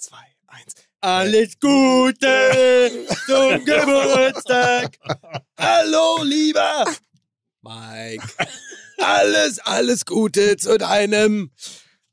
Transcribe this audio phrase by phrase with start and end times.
[0.00, 0.74] zwei, eins.
[1.02, 4.96] Alles Gute zum Geburtstag.
[5.58, 6.86] Hallo, lieber
[7.60, 8.26] Mike.
[8.98, 11.50] Alles, alles Gute zu deinem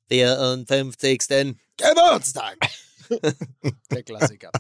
[0.10, 1.56] 54.
[1.78, 2.58] Geburtstag.
[3.92, 4.52] Der Klassiker.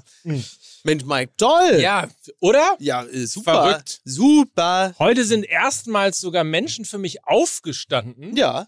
[0.83, 1.79] Mensch, Mike, toll.
[1.81, 2.07] Ja,
[2.39, 2.77] oder?
[2.79, 3.63] Ja, äh, super.
[3.63, 3.99] Verrückt.
[4.05, 4.95] Super.
[4.99, 8.67] Heute sind erstmals sogar Menschen für mich aufgestanden, Ja,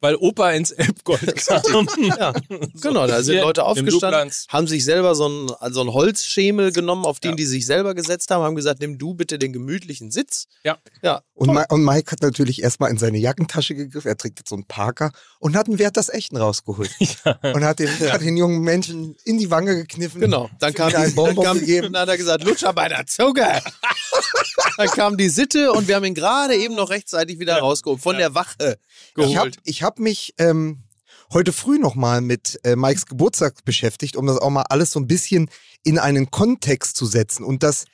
[0.00, 1.88] weil Opa ins Elbgold kam.
[2.18, 2.32] ja.
[2.80, 3.06] genau.
[3.06, 7.20] Da sind Hier Leute aufgestanden, haben sich selber so einen, so einen Holzschemel genommen, auf
[7.20, 7.36] den Ja.
[7.36, 10.46] die sich selber gesetzt haben, haben gesagt, nimm du bitte den gemütlichen Sitz.
[10.64, 10.78] Ja.
[11.02, 11.22] Ja.
[11.34, 14.08] Und, Ma und Mike hat natürlich erstmal in seine Jackentasche gegriffen.
[14.08, 16.90] Er trägt jetzt so einen Parker und hat einen Wert das Echten rausgeholt.
[17.42, 20.20] Und hat den, hat den jungen Menschen in die Wange gekniffen.
[20.20, 20.50] Genau.
[20.58, 21.92] Dann kam, Ihm einen dann, Bonbon kam gegeben.
[21.92, 23.62] dann hat er gesagt, Lutscher bei der Zunge.
[24.76, 28.00] dann kam die Sitte und wir haben ihn gerade eben noch rechtzeitig wieder rausgeholt.
[28.00, 28.78] Von der Wache
[29.64, 29.88] Ich habe geholt.
[29.88, 30.84] ich hab mich ähm,
[31.32, 35.06] heute früh nochmal mit äh, Mikes Geburtstag beschäftigt, um das auch mal alles so ein
[35.06, 35.48] bisschen
[35.84, 37.44] in einen Kontext zu setzen.
[37.44, 37.84] Und das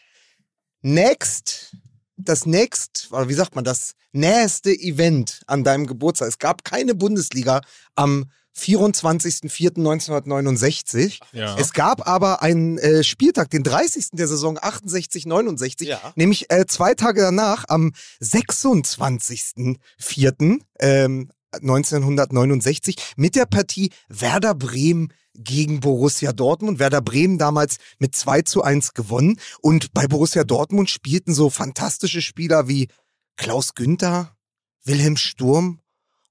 [0.83, 1.77] Next,
[2.17, 6.29] das Next, oder wie sagt man, das nächste Event an deinem Geburtstag.
[6.29, 7.61] Es gab keine Bundesliga
[7.97, 11.19] am 24.04.1969.
[11.33, 11.57] Ja.
[11.59, 14.11] Es gab aber einen äh, Spieltag, den 30.
[14.13, 16.01] der Saison 68-69, Ja.
[16.15, 20.61] nämlich äh, zwei Tage danach, am 26.04.
[20.81, 26.79] Ähm, 1969 mit der Partie Werder Bremen gegen Borussia Dortmund.
[26.79, 29.39] Werder Bremen damals mit 2 zu 1 gewonnen.
[29.61, 32.89] Und bei Borussia Dortmund spielten so fantastische Spieler wie
[33.37, 34.37] Klaus Günther,
[34.85, 35.81] Wilhelm Sturm,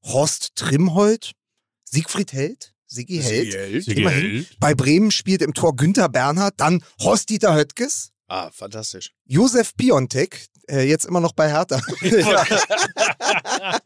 [0.04, 1.34] Horst Trimhold,
[1.84, 3.88] Siegfried Held, Sigi Held.
[3.88, 4.46] Immerhin.
[4.60, 9.12] Bei Bremen spielt im Tor Günther Bernhard, dann Horst-Dieter Höttges, Ah, fantastisch.
[9.26, 11.80] Josef Piontek, äh, jetzt immer noch bei Hertha.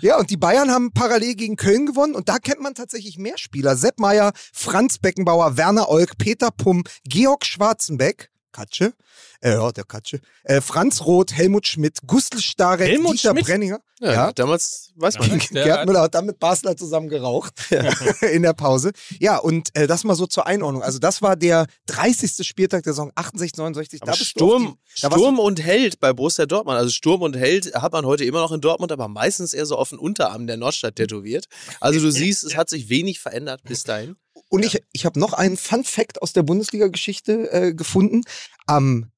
[0.00, 3.36] ja, und die Bayern haben parallel gegen Köln gewonnen und da kennt man tatsächlich mehr
[3.36, 3.76] Spieler.
[3.76, 8.94] Sepp Meier, Franz Beckenbauer, Werner Olk, Peter Pumm, Georg Schwarzenbeck, Katsche,
[9.42, 13.46] äh, ja, der Katsche, äh, Franz Roth, Helmut Schmidt, Gustl Starek, Helmut Dieter Schmidt?
[13.46, 13.80] Brenninger.
[14.00, 14.32] Ja, Ja.
[14.32, 15.50] damals weiß man nicht.
[15.50, 17.52] Gerd hat- Müller hat dann mit Basler zusammen geraucht
[18.32, 18.92] in der Pause.
[19.18, 20.82] Ja, und äh, das mal so zur Einordnung.
[20.82, 22.46] Also das war der 30.
[22.46, 24.02] Spieltag der Saison 68, 69.
[24.02, 26.76] Aber Da Sturm, die- da Sturm und Held bei Borussia Dortmund.
[26.78, 29.76] Also Sturm und Held hat man heute immer noch in Dortmund, aber meistens eher so
[29.76, 31.46] auf den Unterarm der Nordstadt tätowiert.
[31.80, 34.16] Also du siehst, es hat sich wenig verändert bis dahin.
[34.48, 38.22] Und ich, ich habe noch einen Fun Fact aus der Bundesliga-Geschichte äh, gefunden.
[38.66, 39.10] Am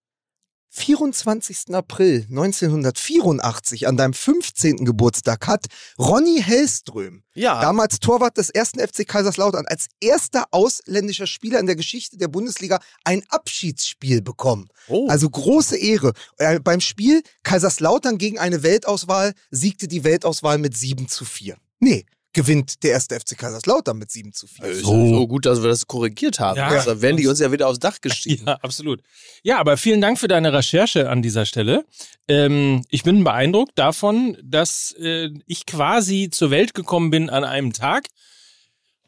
[0.75, 1.75] 24.
[1.75, 4.85] April 1984, an deinem 15.
[4.87, 5.67] Geburtstag, hat
[5.99, 7.61] Ronny Hellström, Ja.
[7.61, 12.81] damals Torwart des ersten FC Kaiserslautern, als erster ausländischer Spieler in der Geschichte der Bundesliga
[13.05, 14.69] ein Abschiedsspiel bekommen.
[14.89, 15.09] Oh.
[15.09, 16.13] Also große Ehre.
[16.39, 21.57] Äh, beim Spiel Kaiserslautern gegen eine Weltauswahl siegte die Weltauswahl mit 7 zu 4.
[21.81, 24.75] Nee, gewinnt der erste FC Kaiserslautern mit 7 zu 4.
[24.77, 25.09] so.
[25.09, 26.57] so gut, dass wir das korrigiert haben.
[26.57, 26.69] Ja.
[26.69, 28.47] Also, da werden die uns ja wieder aufs Dach gestiegen.
[28.53, 29.03] Ja, absolut.
[29.43, 31.85] Ja, aber vielen Dank für deine Recherche an dieser Stelle.
[32.29, 37.73] Ähm, ich bin beeindruckt davon, dass äh, ich quasi zur Welt gekommen bin an einem
[37.73, 38.09] Tag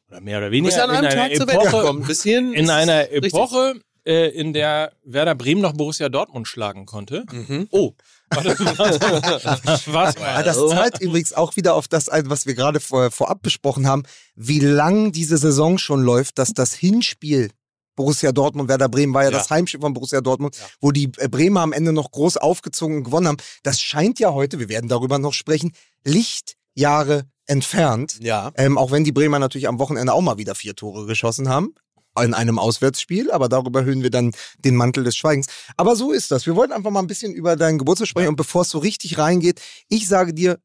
[0.09, 2.55] oder mehr oder Du weniger bist an in einem einer Tag zur Welt Epoche, gekommen.
[2.55, 3.35] In einer richtig.
[3.35, 7.25] Epoche, äh, in der Werder Bremen noch Borussia Dortmund schlagen konnte.
[7.33, 7.69] Mhm.
[7.71, 7.95] Oh,
[8.31, 10.17] was?
[10.17, 13.43] Ah, das Also- zahlt übrigens auch wieder auf das ein, was wir gerade vor, vorab
[13.43, 14.03] besprochen haben,
[14.35, 17.51] wie lang diese Saison schon läuft, dass das Hinspiel
[17.97, 19.39] Borussia Dortmund, Werder Bremen war ja, Ja.
[19.39, 23.05] das Heimspiel von Borussia Dortmund, wo die äh, Bremer am Ende noch groß aufgezogen und
[23.05, 23.37] gewonnen haben.
[23.63, 28.19] Das scheint ja heute, wir werden darüber noch sprechen, Lichtjahre entfernt.
[28.21, 28.51] Ja.
[28.57, 31.75] Ähm, auch wenn die Bremer natürlich am Wochenende auch mal wieder vier Tore geschossen haben.
[32.21, 35.47] In einem Auswärtsspiel, aber darüber erhöhen wir dann den Mantel des Schweigens.
[35.77, 36.47] Aber so ist das.
[36.47, 39.19] Wir wollten einfach mal ein bisschen über deinen Geburtstag sprechen und bevor es so richtig
[39.19, 40.61] reingeht, ich sage dir,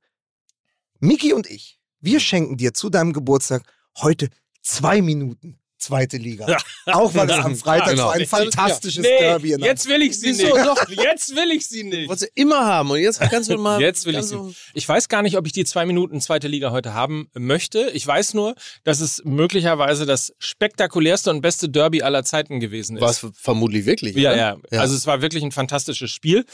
[0.99, 3.63] Miki und ich, wir schenken dir zu deinem Geburtstag
[3.97, 4.29] heute
[4.61, 6.57] zwei Minuten zweite Liga.
[6.85, 8.03] Auch weil es am Freitag Genau.
[8.03, 10.49] so ein fantastisches nee, Derby in jetzt will ich sie nicht.
[10.49, 10.89] Doch.
[10.89, 12.09] Jetzt will ich sie nicht.
[12.09, 13.79] Wolltest du immer haben und jetzt kannst du mal.
[13.89, 14.37] Jetzt will ich sie.
[14.73, 17.89] Ich weiß gar nicht, ob ich die zwei Minuten zweite Liga heute haben möchte.
[17.93, 23.01] Ich weiß nur, dass es möglicherweise das spektakulärste und beste Derby aller Zeiten gewesen ist.
[23.01, 24.15] War es vermutlich wirklich.
[24.15, 24.37] Ja, oder?
[24.37, 24.81] ja, Ja.
[24.81, 26.45] Also es war wirklich ein fantastisches Spiel,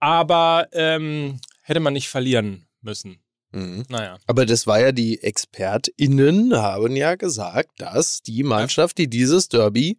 [0.00, 3.22] aber ähm, hätte man nicht verlieren müssen.
[3.52, 3.84] Mhm.
[3.88, 4.18] Naja.
[4.26, 9.98] Aber das war ja, die ExpertInnen haben ja gesagt, dass die Mannschaft, die dieses Derby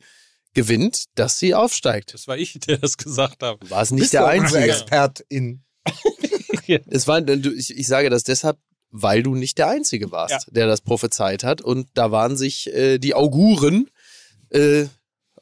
[0.54, 2.14] gewinnt, dass sie aufsteigt.
[2.14, 3.70] Das war ich, der das gesagt habe.
[3.70, 4.64] War es nicht Bist der Einzige.
[4.66, 5.64] Expertin.
[6.88, 8.58] Es war, ich, ich sage das deshalb,
[8.90, 10.40] weil du nicht der Einzige warst, Ja.
[10.54, 11.62] der das prophezeit hat.
[11.62, 13.90] Und da waren sich äh, die Auguren
[14.50, 14.86] äh,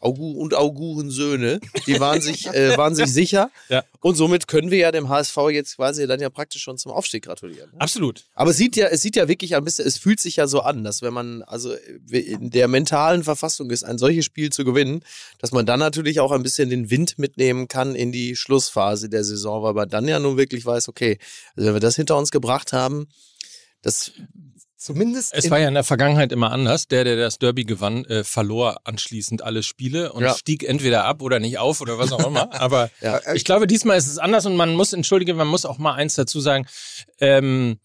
[0.02, 3.50] Augu und Augurensöhne, die waren sich, äh, waren sich sicher.
[3.70, 3.84] Ja.
[4.02, 7.24] Und somit können wir ja dem HSV jetzt quasi dann ja praktisch schon zum Aufstieg
[7.24, 7.70] gratulieren.
[7.78, 8.26] Absolut.
[8.34, 10.62] Aber es sieht ja, es sieht ja wirklich ein bisschen, es fühlt sich ja so
[10.62, 11.74] an, dass wenn man also
[12.10, 15.04] in der mentalen Verfassung ist, ein solches Spiel zu gewinnen,
[15.40, 19.24] dass man dann natürlich auch ein bisschen den Wind mitnehmen kann in die Schlussphase der
[19.24, 21.18] Saison, weil man dann ja nun wirklich weiß, okay,
[21.56, 23.08] also wenn wir das hinter uns gebracht haben,
[23.82, 24.12] das
[24.82, 26.88] Zumindest Es war ja in der Vergangenheit immer anders.
[26.88, 30.34] Der, der das Derby gewann, äh, verlor anschließend alle Spiele und Ja.
[30.34, 32.52] stieg entweder ab oder nicht auf oder was auch immer.
[32.60, 33.22] Aber Ja.
[33.36, 36.16] ich glaube, diesmal ist es anders und man muss, entschuldige, man muss auch mal eins
[36.16, 36.66] dazu sagen.
[37.20, 37.78] Ähm,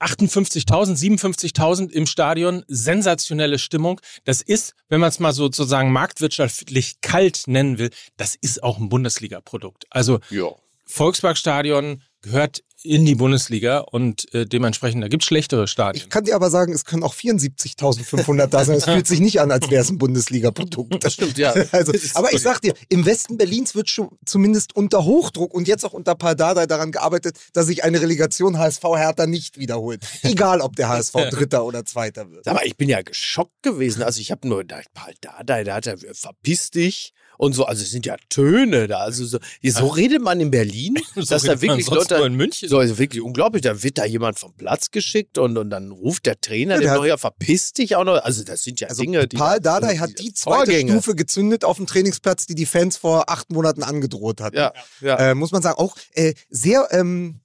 [0.00, 4.00] 58.000, 57.000 im Stadion, sensationelle Stimmung.
[4.24, 8.88] Das ist, wenn man es mal sozusagen marktwirtschaftlich kalt nennen will, das ist auch ein
[8.88, 9.84] Bundesliga-Produkt.
[9.90, 10.46] Also ja.
[10.86, 16.04] Volksparkstadion gehört in die Bundesliga und äh, dementsprechend, da gibt es schlechtere Stadien.
[16.04, 18.76] Ich kann dir aber sagen, es können auch 74.500 da sein.
[18.76, 21.02] Es fühlt sich nicht an, als wäre es ein Bundesliga-Produkt.
[21.02, 21.54] Das stimmt, ja.
[21.72, 25.84] Also, aber ich sag dir, im Westen Berlins wird schon zumindest unter Hochdruck und jetzt
[25.84, 30.04] auch unter Paldada daran gearbeitet, dass sich eine Relegation HSV Hertha nicht wiederholt.
[30.22, 32.46] Egal, ob der HSV Dritter oder Zweiter wird.
[32.46, 34.02] Mal, ich bin ja geschockt gewesen.
[34.02, 37.64] Also ich habe nur gedacht, Paul Dardai, da hat er verpiss dich und so.
[37.64, 38.98] Also es sind ja Töne da.
[38.98, 42.68] Also so, so redet man in Berlin, So dass da wirklich Leute in München.
[42.68, 43.62] So, also wirklich unglaublich.
[43.62, 46.94] Da wird da jemand vom Platz geschickt und, und dann ruft der Trainer Ja, der
[46.96, 48.22] noch, ja, verpiss dich auch noch.
[48.22, 49.36] Also, das sind ja Also Dinge, die.
[49.36, 50.92] Paul Dardai hat die zweite Vorgänge.
[50.92, 54.56] Stufe gezündet auf dem Trainingsplatz, die die Fans vor acht Monaten angedroht hatten.
[54.56, 55.30] Ja, ja.
[55.30, 57.40] Äh, muss man sagen, auch äh, sehr ähm,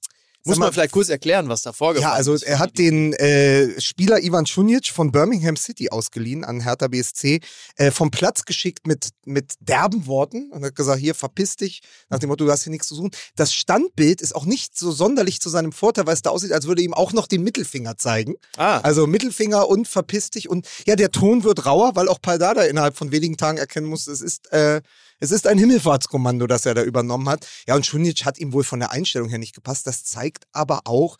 [0.46, 2.42] Muss mal, man vielleicht kurz erklären, was da vorgefallen Ja, also ist.
[2.42, 7.40] er hat den äh, Spieler Ivan Šunjic von Birmingham City ausgeliehen an Hertha BSC,
[7.76, 11.80] äh, vom Platz geschickt mit, mit derben Worten und hat gesagt, hier, verpiss dich,
[12.10, 13.10] nach dem Motto, du hast hier nichts zu suchen.
[13.36, 16.66] Das Standbild ist auch nicht so sonderlich zu seinem Vorteil, weil es da aussieht, als
[16.66, 18.34] würde ihm auch noch den Mittelfinger zeigen.
[18.58, 22.62] Ah, Also Mittelfinger und verpiss dich und ja, der Ton wird rauer, weil auch Paldada
[22.64, 24.82] innerhalb von wenigen Tagen erkennen muss, es ist, äh,
[25.20, 27.46] es ist ein Himmelfahrtskommando, das er da übernommen hat.
[27.66, 29.86] Ja, und Schunic hat ihm wohl von der Einstellung her nicht gepasst.
[29.86, 31.16] Das zeigt aber auch,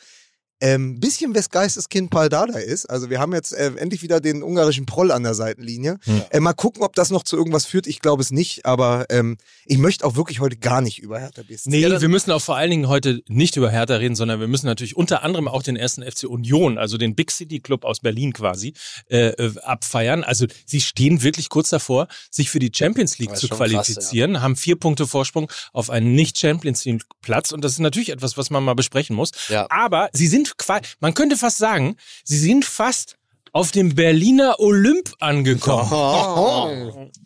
[0.61, 2.87] ähm, bisschen wes Geisteskind Paldada ist.
[2.87, 5.99] Also wir haben jetzt äh, endlich wieder den ungarischen Proll an der Seitenlinie.
[6.31, 7.87] Äh, mal gucken, ob das noch zu irgendwas führt.
[7.87, 9.37] Ich glaube es nicht, aber ähm,
[9.67, 11.71] ich möchte auch wirklich heute gar nicht über Hertha BSC.
[11.71, 14.49] Nee, Ja, wir müssen auch vor allen Dingen heute nicht über Hertha reden, sondern wir
[14.49, 18.01] müssen natürlich unter anderem auch den ersten FC Union, also den Big City Club aus
[18.01, 18.75] Berlin quasi,
[19.11, 20.25] äh, äh, abfeiern.
[20.25, 24.41] Also sie stehen wirklich kurz davor, sich für die Champions League zu schon krass, qualifizieren,
[24.41, 28.51] haben vier Punkte Vorsprung auf einen Nicht-Champions League Platz und das ist natürlich etwas, was
[28.51, 29.33] man mal besprechen muss.
[29.49, 29.67] Ja.
[29.71, 33.17] Aber sie sind quasi, man könnte fast sagen, sie sind fast
[33.53, 35.89] auf dem Berliner Olymp angekommen.
[35.93, 37.11] Oh.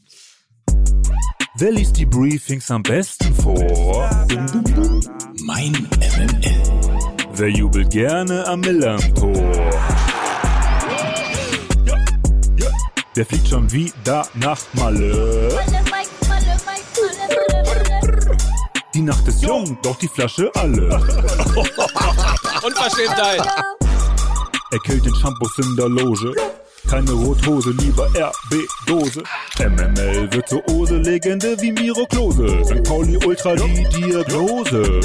[1.61, 4.09] Wer liest die Briefings am besten vor?
[5.45, 6.63] Mein MML.
[7.33, 9.53] Wer jubelt gerne am Millantor?
[13.17, 15.78] Der fliegt schon wieder nach Malle.
[18.99, 20.89] Die Nacht ist jung, doch die Flasche alle.
[22.65, 23.47] Unverschämtheit.
[24.73, 26.35] Er killt den Shampoos in der Loge.
[26.91, 29.23] Keine Rothose, lieber RB-Dose.
[29.61, 32.65] MML wird zur Ose, Legende wie Miro Klose.
[32.65, 32.83] St.
[32.83, 34.99] Pauli Ultra die Diagnose.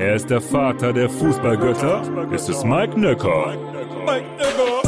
[0.00, 2.02] Er ist der Vater der Fußballgötter.
[2.32, 3.56] Es ist Mike Nöcker.
[4.04, 4.82] Mike Nöcker.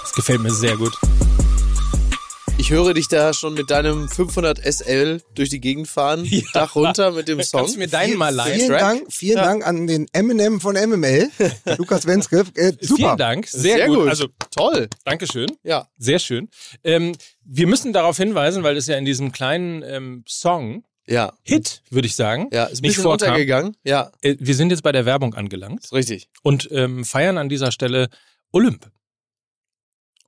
[0.00, 0.96] Das gefällt mir sehr gut.
[2.64, 6.42] Ich höre dich da schon mit deinem 500 SL durch die Gegend fahren, Ja.
[6.54, 7.62] Dach runter mit dem Song.
[7.62, 8.54] Kannst du mir deinen mal leihen?
[8.60, 8.70] Vielen.
[8.70, 9.42] Dank, vielen Ja.
[9.44, 11.28] Dank an den Eminem von MML,
[11.76, 12.44] Lukas Wenske.
[12.54, 12.96] Äh, super.
[12.96, 13.46] Vielen Dank.
[13.48, 14.08] Sehr, gut.
[14.08, 14.88] Also, toll.
[15.04, 15.48] Dankeschön.
[15.64, 15.88] Ja.
[15.98, 16.48] Sehr schön.
[16.84, 21.32] Ähm, wir müssen darauf hinweisen, weil es ja in diesem kleinen ähm, Song, Ja.
[21.42, 23.30] Hit, würde ich sagen, Ja, ist ein nicht bisschen vorkam.
[23.30, 23.76] untergegangen.
[23.82, 26.28] Ja, Äh, wir sind jetzt bei der Werbung angelangt richtig.
[26.44, 28.08] und ähm, feiern an dieser Stelle
[28.52, 28.88] Olymp.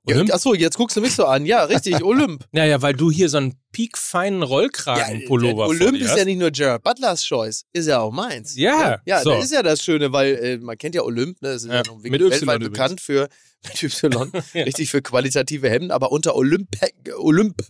[0.05, 0.29] Olymp?
[0.29, 1.45] Ja, achso, jetzt guckst du mich so an.
[1.45, 2.45] Ja, richtig, Olymp.
[2.51, 6.17] Naja, weil du hier so einen piekfeinen Rollkragenpullover vor Olymp ist hast.
[6.17, 8.55] ja nicht nur Gerard Butlers Choice, ist ja auch meins.
[8.55, 9.31] Ja, ja, so.
[9.31, 11.49] das ist ja das Schöne, weil äh, man kennt ja Olymp, ne?
[11.49, 12.69] das ist ja, Ja, noch mit weltweit übrigens.
[12.69, 13.27] bekannt für
[13.65, 16.69] mit Y, richtig für qualitative Hemden, aber unter Olymp,
[17.17, 17.61] Olymp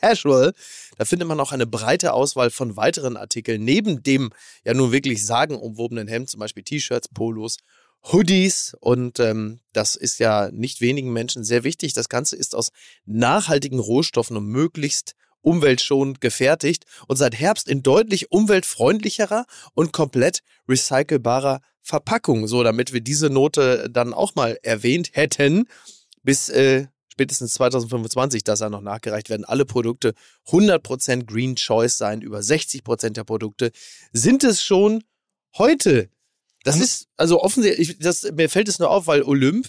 [0.00, 0.52] Casual,
[0.96, 4.30] da findet man auch eine breite Auswahl von weiteren Artikeln, neben dem
[4.64, 7.58] ja nun wirklich sagenumwobenen Hemd, zum Beispiel T-Shirts, Polos,
[8.04, 11.92] Hoodies und ähm, das ist ja nicht wenigen Menschen sehr wichtig.
[11.92, 12.70] Das Ganze ist aus
[13.04, 21.60] nachhaltigen Rohstoffen und möglichst umweltschonend gefertigt und seit Herbst in deutlich umweltfreundlicherer und komplett recycelbarer
[21.82, 22.46] Verpackung.
[22.46, 25.66] So, damit wir diese Note dann auch mal erwähnt hätten,
[26.22, 30.14] bis äh, spätestens 2025, dass er noch nachgereicht werden, alle Produkte
[30.48, 32.22] 100% Green Choice sein.
[32.22, 33.72] Über 60% der Produkte
[34.12, 35.04] sind es schon
[35.56, 36.08] heute.
[36.64, 39.68] Das ist, also offensichtlich, ich- das, mir fällt es nur auf, weil Olymp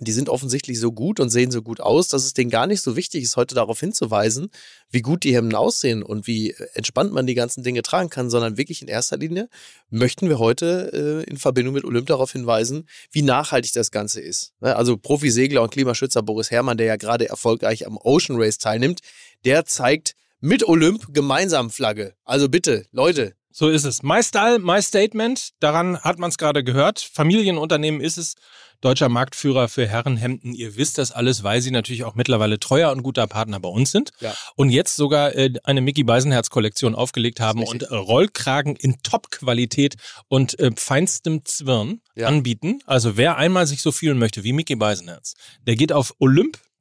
[0.00, 2.82] die sind offensichtlich so gut und sehen so gut aus, dass es denen gar nicht
[2.82, 4.50] so wichtig ist, heute darauf hinzuweisen,
[4.90, 8.56] wie gut die Hemden aussehen und wie entspannt man die ganzen Dinge tragen kann, sondern
[8.56, 9.48] wirklich in erster Linie
[9.90, 14.52] möchten wir heute äh, in Verbindung mit Olymp darauf hinweisen, wie nachhaltig das Ganze ist.
[14.60, 19.00] Ne, Also Profisegler und Klimaschützer Boris Herrmann, der ja gerade erfolgreich am Ocean Race teilnimmt,
[19.44, 22.14] der zeigt mit Olymp gemeinsam Flagge.
[22.24, 24.04] Also bitte, Leute, So ist es.
[24.04, 25.50] My Style, My Statement.
[25.58, 27.00] Daran hat man es gerade gehört.
[27.00, 28.36] Familienunternehmen ist es.
[28.80, 30.54] Deutscher Marktführer für Herrenhemden.
[30.54, 33.90] Ihr wisst das alles, weil sie natürlich auch mittlerweile treuer und guter Partner bei uns
[33.90, 34.12] sind.
[34.20, 34.32] Ja.
[34.54, 39.96] Und jetzt sogar äh, eine Mickey Beisenherz-Kollektion aufgelegt haben und äh, Rollkragen in Top-Qualität
[40.28, 42.28] und äh, feinstem Zwirn Ja.
[42.28, 42.78] anbieten.
[42.86, 45.34] Also wer einmal sich so fühlen möchte wie Mickey Beisenherz,
[45.66, 46.14] der geht auf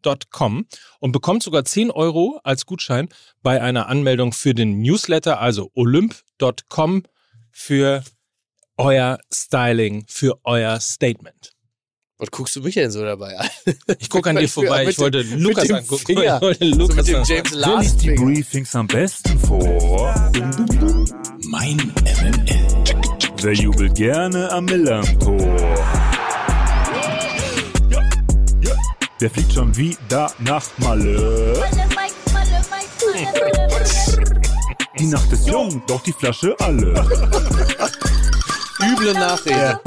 [0.07, 0.65] olymp.com
[0.99, 3.09] und bekommt sogar 10 Euro als Gutschein
[3.41, 7.03] bei einer Anmeldung für den Newsletter, also olymp.com
[7.51, 8.03] für
[8.77, 11.53] euer Styling, für euer Statement.
[12.19, 13.49] was guckst du mich denn so dabei an?
[13.99, 16.05] Ich gucke an dir vorbei, Mit ich wollte Lukas angucken.
[16.05, 16.35] Finger.
[16.37, 17.79] Ich wollte So Lukas dem angucken.
[17.79, 18.15] Liest die.
[18.15, 20.31] Briefings am besten vor?
[21.47, 22.45] Mein MML.
[23.39, 26.06] Wer jubelt gerne am Millantor?
[29.19, 31.55] Wer fliegt schon wieder nach Malle?
[34.99, 36.93] Die Nacht ist jung, doch die Flasche alle.
[38.79, 39.79] Üble Nachrede.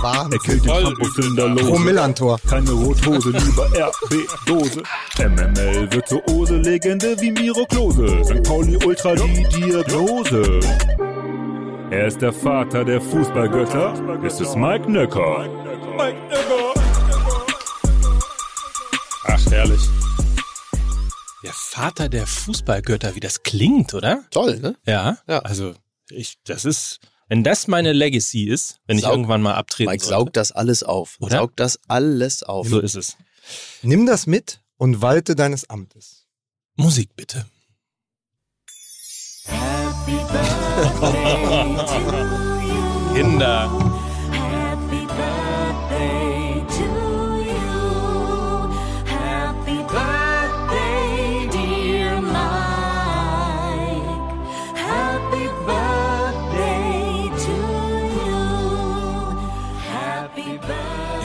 [0.00, 0.32] Wahnsinn.
[0.32, 2.36] Erkältet Campus in der Pro Lose.
[2.48, 4.82] Keine Rothose, lieber RB-Dose.
[5.18, 8.24] MML Virtuose, Legende wie Miro Klose.
[8.24, 8.42] St.
[8.42, 10.60] Pauli Ultra die Diagnose.
[11.90, 14.20] Er ist der Vater der Fußballgötter.
[14.24, 15.46] Es ist Mike Nöcker.
[15.98, 16.71] Mike Nöcker.
[19.46, 19.80] Ach, herrlich.
[21.42, 24.24] Der Vater der Fußballgötter, wie das klingt, oder?
[24.30, 24.76] Toll, ne?
[24.86, 25.18] Ja.
[25.26, 25.40] Ja.
[25.40, 25.74] Also,
[26.10, 30.04] ich, das ist, wenn das meine Legacy ist, wenn ich Saug- irgendwann mal abtreten Mike
[30.04, 30.18] sollte.
[30.18, 31.16] saugt das alles auf.
[31.20, 31.38] Oder?
[31.38, 32.68] Saugt das alles auf.
[32.68, 33.16] So ist es.
[33.82, 36.26] Nimm das mit und walte deines Amtes.
[36.76, 37.44] Musik bitte.
[43.14, 43.68] Kinder.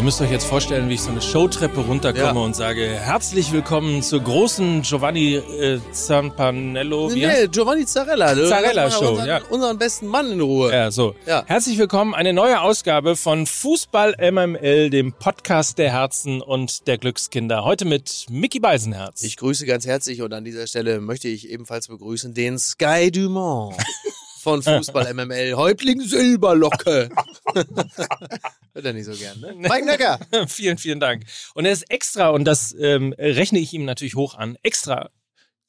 [0.07, 2.45] Müsst euch jetzt vorstellen, wie ich so eine Showtreppe runterkomme Ja.
[2.45, 7.09] und sage, herzlich willkommen zur großen Giovanni äh, Zampanello.
[7.09, 8.33] Nee, nee, Giovanni Zarella.
[8.33, 9.41] Zarella Show, unseren, ja.
[9.49, 10.71] Unseren besten Mann in Ruhe.
[10.71, 11.13] Ja, so.
[11.25, 11.43] Ja.
[11.45, 17.65] Herzlich willkommen, eine neue Ausgabe von Fußball MML, dem Podcast der Herzen und der Glückskinder.
[17.65, 19.23] Heute mit Mickey Beisenherz.
[19.23, 23.75] Ich grüße ganz herzlich und an dieser Stelle möchte ich ebenfalls begrüßen den Sky Dumont
[24.47, 25.55] von Fußball MML.
[25.55, 27.09] Häuptling Silberlocke.
[27.53, 29.53] Hört er nicht so gern, ne?
[29.55, 30.19] Mike Nöcker.
[30.47, 31.25] vielen, vielen Dank.
[31.53, 35.09] Und er ist extra, und das ähm, rechne ich ihm natürlich hoch an, extra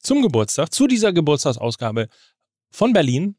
[0.01, 2.07] zum Geburtstag, zu dieser Geburtstagsausgabe
[2.71, 3.35] von Berlin,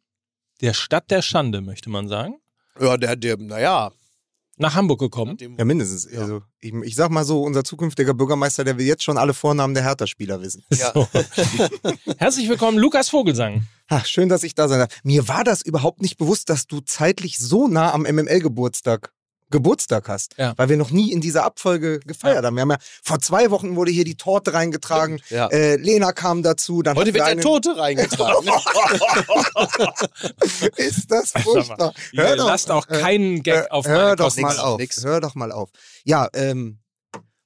[0.61, 2.35] der Stadt der Schande, möchte man sagen,
[2.79, 3.93] Ja, der, der, naja.
[4.61, 5.37] Nach Hamburg gekommen.
[5.41, 6.07] Ja, mindestens.
[6.15, 9.75] Also, ich, ich sag mal so, unser zukünftiger Bürgermeister, der will jetzt schon alle Vornamen
[9.75, 10.63] der Hertha-Spieler wissen.
[10.71, 10.93] Ja.
[10.93, 11.09] So.
[12.19, 13.67] Herzlich willkommen, Lukas Vogelsang.
[13.89, 15.01] Ach, schön, dass ich da sein darf.
[15.03, 19.13] Mir war das überhaupt nicht bewusst, dass du zeitlich so nah am MML-Geburtstag
[19.51, 20.55] Geburtstag hast, Ja.
[20.57, 22.55] weil wir noch nie in dieser Abfolge gefeiert haben.
[22.57, 25.21] Wir haben ja vor zwei Wochen wurde hier die Torte reingetragen.
[25.29, 25.49] Ja.
[25.49, 26.83] Äh, Lena kam dazu.
[26.83, 28.49] Dann Heute wird wir der Tote reingetragen.
[30.77, 31.93] Ist das furchtbar?
[32.13, 34.43] Ihr lasst auch keinen Gag äh, auf Hör doch Kosten.
[34.43, 34.79] mal auf.
[34.79, 35.05] nix.
[35.05, 35.71] Hör doch mal auf.
[36.05, 36.79] Ja, ähm,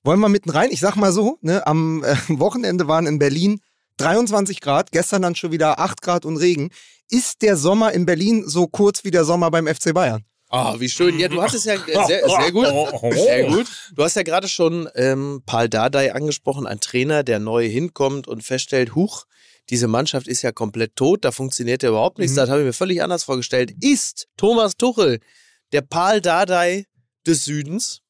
[0.03, 0.69] wollen wir mitten rein?
[0.71, 3.61] Ich sag mal so, ne, am äh, Wochenende waren in Berlin
[3.99, 6.71] 23 Grad, gestern dann schon wieder 8 Grad und Regen.
[7.11, 10.25] Ist der Sommer in Berlin so kurz wie der Sommer beim FC Bayern?
[10.55, 11.19] Ah, wie schön.
[11.19, 12.67] Ja, du hattest ja äh, sehr, sehr gut.
[13.13, 13.67] Sehr gut.
[13.95, 18.43] Du hast ja gerade schon ähm, Paul Dardai angesprochen, ein Trainer, der neu hinkommt und
[18.45, 19.25] feststellt, huch,
[19.71, 22.35] diese Mannschaft ist ja komplett tot, da funktioniert ja überhaupt nichts.
[22.35, 22.37] Mhm.
[22.37, 23.75] Das habe ich mir völlig anders vorgestellt.
[23.81, 25.19] Ist Thomas Tuchel
[25.73, 26.87] der Paul Dardai
[27.27, 28.03] des Südens?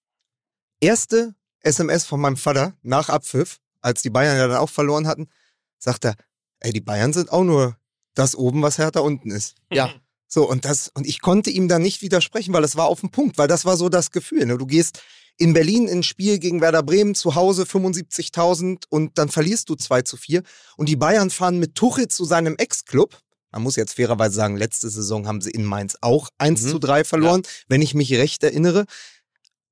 [0.81, 5.31] Erste SMS von meinem Vater nach Abpfiff, als die Bayern ja dann auch verloren hatten,
[5.79, 6.15] sagt er,
[6.61, 7.79] ey, die Bayern sind auch nur
[8.15, 9.55] das oben, was Hertha unten ist.
[9.73, 9.95] Ja.
[10.28, 13.11] So, und das, und ich konnte ihm da nicht widersprechen, weil das war auf dem
[13.11, 14.47] Punkt, weil das war so das Gefühl.
[14.47, 14.59] Ne?
[14.59, 15.00] Du gehst
[15.37, 20.02] in Berlin ins Spiel gegen Werder Bremen zu Hause 75.000 und dann verlierst du 2
[20.02, 20.43] zu 4.
[20.76, 23.19] Und die Bayern fahren mit Tuchel zu seinem Ex-Club.
[23.52, 26.69] Man muss jetzt fairerweise sagen, letzte Saison haben sie in Mainz auch 1 Mhm.
[26.71, 28.85] zu 3 verloren, wenn ich mich recht erinnere.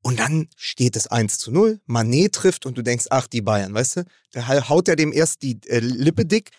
[0.02, 3.72] Und dann steht es 1 zu 0, Manet trifft und du denkst, ach, die Bayern,
[3.72, 4.04] weißt du?
[4.32, 6.50] Da haut er dem erst die äh, Lippe dick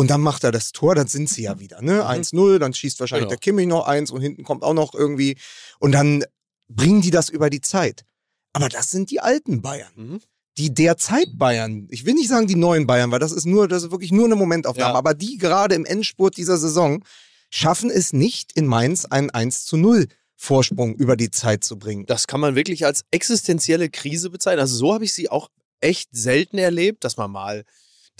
[0.00, 2.08] und dann macht er das Tor, dann sind sie ja wieder, ne?
[2.08, 3.36] 1-0, dann schießt wahrscheinlich Genau.
[3.36, 5.36] der Kimmich noch eins und hinten kommt auch noch irgendwie.
[5.78, 6.24] Und dann
[6.68, 8.06] bringen die das über die Zeit.
[8.54, 9.92] Aber das sind die alten Bayern.
[9.94, 10.20] Mhm.
[10.56, 11.86] Die derzeit Bayern.
[11.90, 14.24] Ich will nicht sagen die neuen Bayern, weil das ist nur, das ist wirklich nur
[14.24, 14.94] eine Momentaufnahme.
[14.94, 14.98] Ja.
[14.98, 17.04] Aber die gerade im Endspurt dieser Saison
[17.50, 22.06] schaffen es nicht, in Mainz einen 1 zu 0 Vorsprung über die Zeit zu bringen.
[22.06, 24.60] Das kann man wirklich als existenzielle Krise bezeichnen.
[24.60, 27.64] Also so habe ich sie auch echt selten erlebt, dass man mal,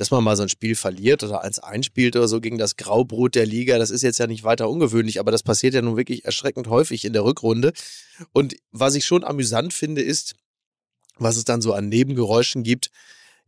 [0.01, 3.35] dass man mal so ein Spiel verliert oder eins einspielt oder so gegen das Graubrot
[3.35, 3.77] der Liga.
[3.77, 7.05] Das ist jetzt ja nicht weiter ungewöhnlich, aber das passiert ja nun wirklich erschreckend häufig
[7.05, 7.75] in der Rückrunde.
[8.33, 10.37] Und was ich schon amüsant finde, ist,
[11.19, 12.91] was es dann so an Nebengeräuschen gibt.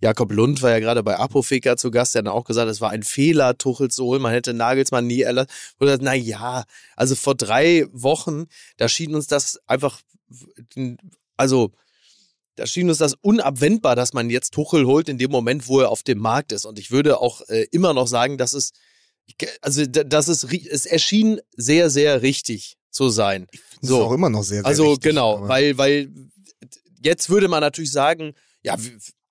[0.03, 2.91] Jakob Lund war ja gerade bei Apofeka zu Gast, der hat auch gesagt, es war
[2.91, 4.21] ein Fehler, Tuchel zu holen.
[4.21, 5.49] Man hätte Nagelsmann nie erlassen.
[5.81, 6.65] Oder na ja,
[6.97, 8.45] also vor drei Wochen,
[8.77, 10.03] da schien uns das einfach,
[11.39, 11.73] also
[12.57, 15.91] da schien uns das unabwendbar, dass man jetzt Tuchel holt in dem Moment, wo er
[15.91, 16.65] auf dem Markt ist.
[16.67, 18.73] Und ich würde auch äh, immer noch sagen, dass es,
[19.61, 23.47] also da- das ist, ri- es erschien sehr, sehr richtig zu sein.
[23.81, 23.99] Das So.
[24.01, 26.11] ist auch immer noch sehr, sehr Also richtig, genau, weil, weil
[27.03, 28.77] jetzt würde man natürlich sagen, ja,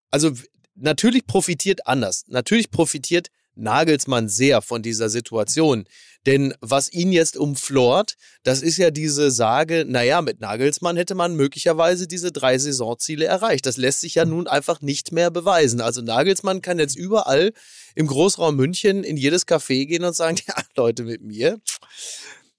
[0.09, 0.31] also
[0.75, 2.23] natürlich profitiert anders.
[2.27, 5.85] Natürlich profitiert Nagelsmann sehr von dieser Situation.
[6.25, 11.35] Denn was ihn jetzt umflort, das ist ja diese Sage, naja, mit Nagelsmann hätte man
[11.35, 13.65] möglicherweise diese drei Saisonziele erreicht.
[13.65, 15.81] Das lässt sich ja nun einfach nicht mehr beweisen.
[15.81, 17.53] Also Nagelsmann kann jetzt überall
[17.95, 21.59] im Großraum München in jedes Café gehen und sagen, ja, Leute, mit mir,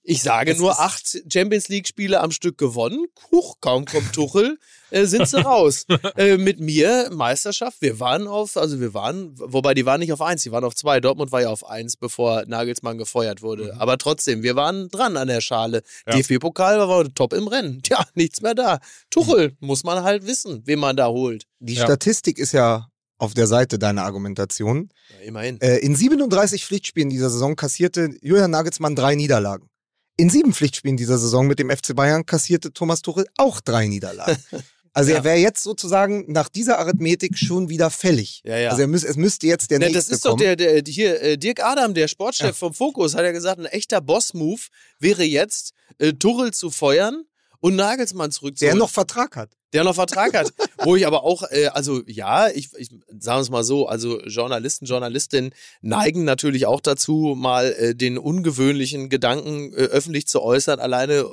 [0.05, 3.07] ich sage Es nur acht Champions League-Spiele am Stück gewonnen.
[3.31, 4.59] Huch, kaum kommt Tuchel,
[4.91, 5.87] äh, sind sie raus.
[6.17, 7.81] äh, mit mir Meisterschaft.
[7.81, 10.75] Wir waren auf, also wir waren, wobei die waren nicht auf eins, die waren auf
[10.75, 11.01] zwei.
[11.01, 13.77] Dortmund war ja auf eins, bevor Nagelsmann gefeuert wurde.
[13.79, 15.83] Aber trotzdem, wir waren dran an der Schale.
[16.07, 16.17] Ja.
[16.17, 17.83] DFB-Pokal war top im Rennen.
[17.83, 18.81] Tja, nichts mehr da.
[19.11, 21.45] Tuchel muss man halt wissen, wen man da holt.
[21.61, 21.85] Die Ja.
[21.85, 24.89] Statistik ist ja auf der Seite deiner Argumentation.
[25.21, 25.61] Ja, immerhin.
[25.61, 29.69] Äh, in 37 Pflichtspielen dieser Saison kassierte Julian Nagelsmann drei Niederlagen.
[30.17, 34.37] In sieben Pflichtspielen dieser Saison mit dem FC Bayern kassierte Thomas Tuchel auch drei Niederlagen.
[34.95, 35.17] Also Ja.
[35.17, 38.43] er wäre jetzt sozusagen nach dieser Arithmetik schon wieder fällig.
[38.45, 38.69] Ja, ja.
[38.69, 41.19] Also er müß, es müsste jetzt der Ne, nächste das ist doch der, der hier,
[41.23, 44.61] äh, Dirk Adam, der Sportchef vom Fokus, hat ja gesagt, ein echter Boss-Move
[44.99, 47.25] wäre jetzt, äh, Tuchel zu feuern
[47.63, 48.79] und Nagelsmann der zurückzuholen.
[48.79, 49.51] noch Vertrag hat.
[49.73, 50.53] der noch Vertrag hat.
[50.85, 54.85] Wo ich aber auch, äh, also ja, ich, ich sagen es mal so, also Journalisten,
[54.85, 61.25] Journalistinnen neigen natürlich auch dazu, mal äh, den ungewöhnlichen Gedanken äh, öffentlich zu äußern, alleine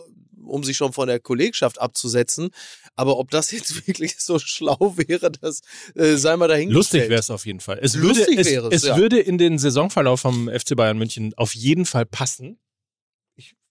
[0.46, 2.50] um sich schon von der Kollegschaft abzusetzen.
[2.96, 5.62] Aber ob das jetzt wirklich so schlau wäre, das
[5.96, 6.76] äh, sei mal dahingestellt.
[6.76, 7.80] Lustig wäre es auf jeden Fall.
[7.82, 8.98] Es würde, Lustig wäre es, es ja.
[8.98, 12.60] würde in den Saisonverlauf vom FC Bayern München auf jeden Fall passen.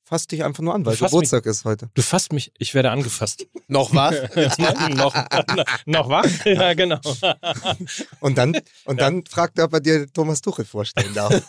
[0.08, 1.90] Fass dich einfach nur an, weil Du Geburtstag ist heute.
[1.92, 3.46] Du fasst mich, ich werde angefasst.
[3.66, 4.14] Noch was?
[4.96, 5.14] noch,
[5.84, 6.24] noch wach?
[6.46, 6.98] Ja, genau.
[8.20, 11.42] Und dann, und dann fragt er, ob er dir Thomas Tuchel vorstellen darf.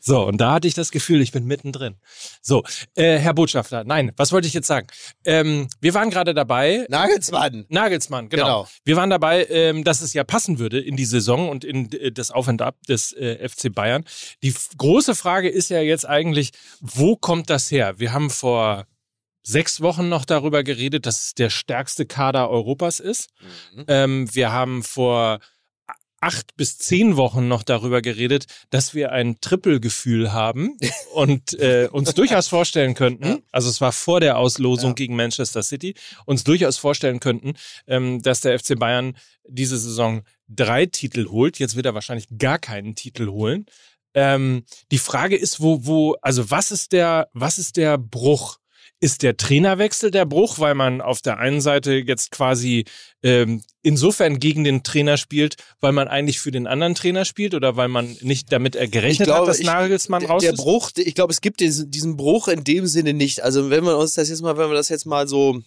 [0.00, 1.96] So, und da hatte ich das Gefühl, ich bin mittendrin.
[2.40, 4.86] So, äh, Herr Botschafter, nein, was wollte ich jetzt sagen?
[5.24, 7.66] Ähm, wir waren gerade dabei, Nagelsmann.
[7.68, 8.44] Nagelsmann, genau.
[8.44, 8.68] Genau.
[8.84, 12.10] Wir waren dabei, ähm, dass es ja passen würde in die Saison und in äh,
[12.10, 14.04] das Auf und Ab des äh, FC Bayern.
[14.42, 16.39] Die große Frage ist ja jetzt eigentlich,
[16.80, 17.98] wo kommt das her?
[17.98, 18.86] Wir haben vor
[19.42, 23.30] sechs Wochen noch darüber geredet, dass es der stärkste Kader Europas ist.
[23.74, 23.84] Mhm.
[23.88, 25.40] Ähm, wir haben vor
[26.22, 30.76] acht bis zehn Wochen noch darüber geredet, dass wir ein Triple-Gefühl haben
[31.14, 34.94] und äh, uns durchaus vorstellen könnten, also es war vor der Auslosung Ja.
[34.94, 35.94] gegen Manchester City,
[36.26, 37.54] uns durchaus vorstellen könnten,
[37.86, 39.16] ähm, dass der FC Bayern
[39.48, 41.58] diese Saison drei Titel holt.
[41.58, 43.64] Jetzt wird er wahrscheinlich gar keinen Titel holen.
[44.14, 48.58] Ähm, die Frage ist, wo, wo, also was ist der, was ist der Bruch?
[49.02, 52.84] Ist der Trainerwechsel der Bruch, weil man auf der einen Seite jetzt quasi
[53.22, 57.76] ähm, insofern gegen den Trainer spielt, weil man eigentlich für den anderen Trainer spielt oder
[57.76, 60.58] weil man nicht damit gerechnet hat, dass ich- Nagelsmann raus der ist?
[60.58, 63.42] Bruch, ich glaube, es gibt diesen, diesen Bruch in dem Sinne nicht.
[63.42, 65.62] Also wenn wir uns das jetzt mal, wenn wir das jetzt mal so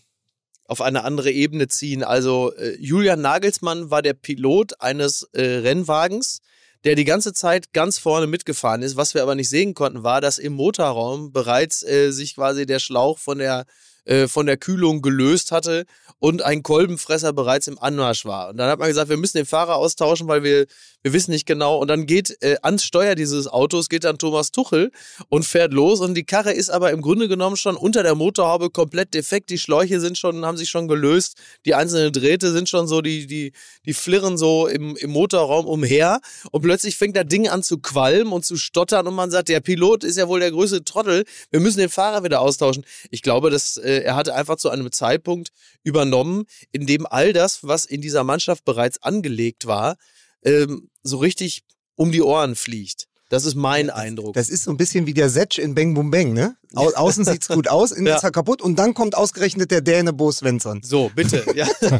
[0.65, 2.03] auf eine andere Ebene ziehen.
[2.03, 6.39] Also äh, Julian Nagelsmann war der Pilot eines äh, Rennwagens,
[6.83, 8.97] der die ganze Zeit ganz vorne mitgefahren ist.
[8.97, 12.79] Was wir aber nicht sehen konnten, war, dass im Motorraum bereits äh, sich quasi der
[12.79, 13.65] Schlauch von der
[14.05, 15.85] äh, von der Kühlung gelöst hatte
[16.19, 18.49] und ein Kolbenfresser bereits im Anmarsch war.
[18.49, 20.67] Und dann hat man gesagt, wir müssen den Fahrer austauschen, weil wir,
[21.01, 21.77] wir wissen nicht genau.
[21.77, 24.91] Und dann geht äh, ans Steuer dieses Autos, geht dann Thomas Tuchel
[25.27, 25.99] und fährt los.
[25.99, 29.49] Und die Karre ist aber im Grunde genommen schon unter der Motorhaube komplett defekt.
[29.49, 31.35] Die Schläuche sind schon, haben sich schon gelöst.
[31.65, 33.51] Die einzelnen Drähte sind schon so, die, die,
[33.85, 36.21] die flirren so im, im Motorraum umher.
[36.51, 39.07] Und plötzlich fängt das Ding an zu qualmen und zu stottern.
[39.07, 41.25] Und man sagt, der Pilot ist ja wohl der größte Trottel.
[41.51, 42.85] Wir müssen den Fahrer wieder austauschen.
[43.11, 45.49] Ich glaube, dass äh, er hatte einfach zu einem Zeitpunkt
[45.83, 49.95] übernommen, in dem all das, was in dieser Mannschaft bereits angelegt war,
[50.43, 51.63] ähm, so richtig
[51.95, 53.05] um die Ohren fliegt.
[53.29, 54.33] Das ist mein Eindruck.
[54.35, 56.55] Das ist so ein bisschen wie der Setsch in Bang Boom Bang, ne?
[56.75, 58.17] Au außen sieht's gut aus, innen Ja.
[58.17, 60.81] ist er kaputt und dann kommt ausgerechnet der Däne Bo Svensson.
[60.83, 61.43] so, bitte.
[61.55, 61.67] Ja.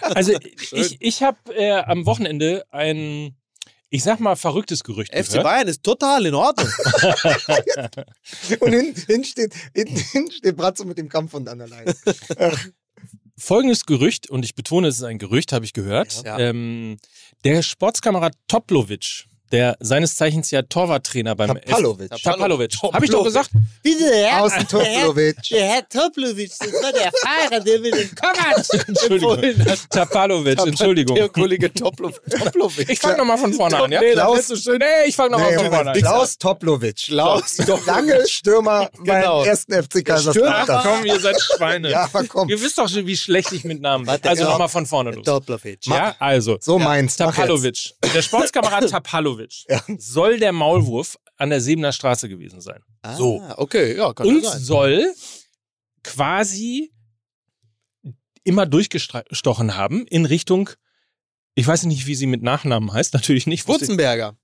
[0.00, 0.32] Also
[0.72, 3.36] ich, ich habe äh, am Wochenende ein,
[3.90, 5.44] ich sag mal, verrücktes Gerücht FC gehört.
[5.44, 6.68] Bayern ist total in Ordnung.
[8.60, 11.94] Und hinten hin steht, hinten hin steht Bratzo mit dem Kampf und an der Leine.
[13.36, 16.22] Folgendes Gerücht, und ich betone, es ist ein Gerücht, habe ich gehört.
[16.24, 16.38] Ja.
[16.38, 16.98] Ähm,
[17.44, 22.10] der Sportskamerad Toplovic, der seines Zeichens ja Torwarttrainer beim Tapalovic.
[22.12, 22.72] F Tapalovic.
[22.82, 23.50] Habe ich doch gesagt?
[23.82, 24.42] Bitte, Herr.
[24.42, 25.36] Außen Toplovic.
[25.50, 29.38] Der Herr Toplowitsch, das war der Fahrer, der mir den Kovac Entschuldigung.
[29.38, 29.78] empfohlen hat.
[29.90, 31.14] Tapalovic, Entschuldigung.
[31.16, 32.88] Der Kollege Toplo- Toplowitsch.
[32.90, 34.00] Ich fange nochmal von vorne an, ja?
[34.00, 34.78] Nee, das Klaus- ist so schön.
[34.78, 35.96] Nee, ich fange nochmal Nee, von vorne an.
[35.98, 36.96] Klaus Toplovic.
[36.96, 39.40] Klaus Lange Stürmer Genau.
[39.40, 40.64] beim ersten FC Kaiserslautern.
[40.68, 41.90] Ach komm, ihr seid Schweine.
[41.90, 42.48] Ja, aber komm.
[42.48, 44.18] Ihr wisst doch schon, wie schlecht ich mit Namen bin.
[44.24, 44.50] Also ja.
[44.50, 45.24] nochmal von vorne los.
[45.24, 45.86] Toplowitsch.
[45.86, 46.56] Ja, also.
[46.60, 47.16] So meins.
[47.16, 47.94] Tapalovic.
[48.14, 49.82] Der Sportskamerad Tapalovic Ja.
[49.98, 52.80] soll der Maulwurf an der Sebener Straße gewesen sein.
[53.02, 53.42] Ah, So.
[53.56, 54.60] okay, ja, kann Und sein.
[54.60, 55.14] soll
[56.02, 56.92] quasi
[58.44, 60.70] immer durchgestochen haben in Richtung,
[61.54, 63.66] ich weiß nicht, wie sie mit Nachnamen heißt, natürlich nicht.
[63.68, 64.36] Wurzenberger.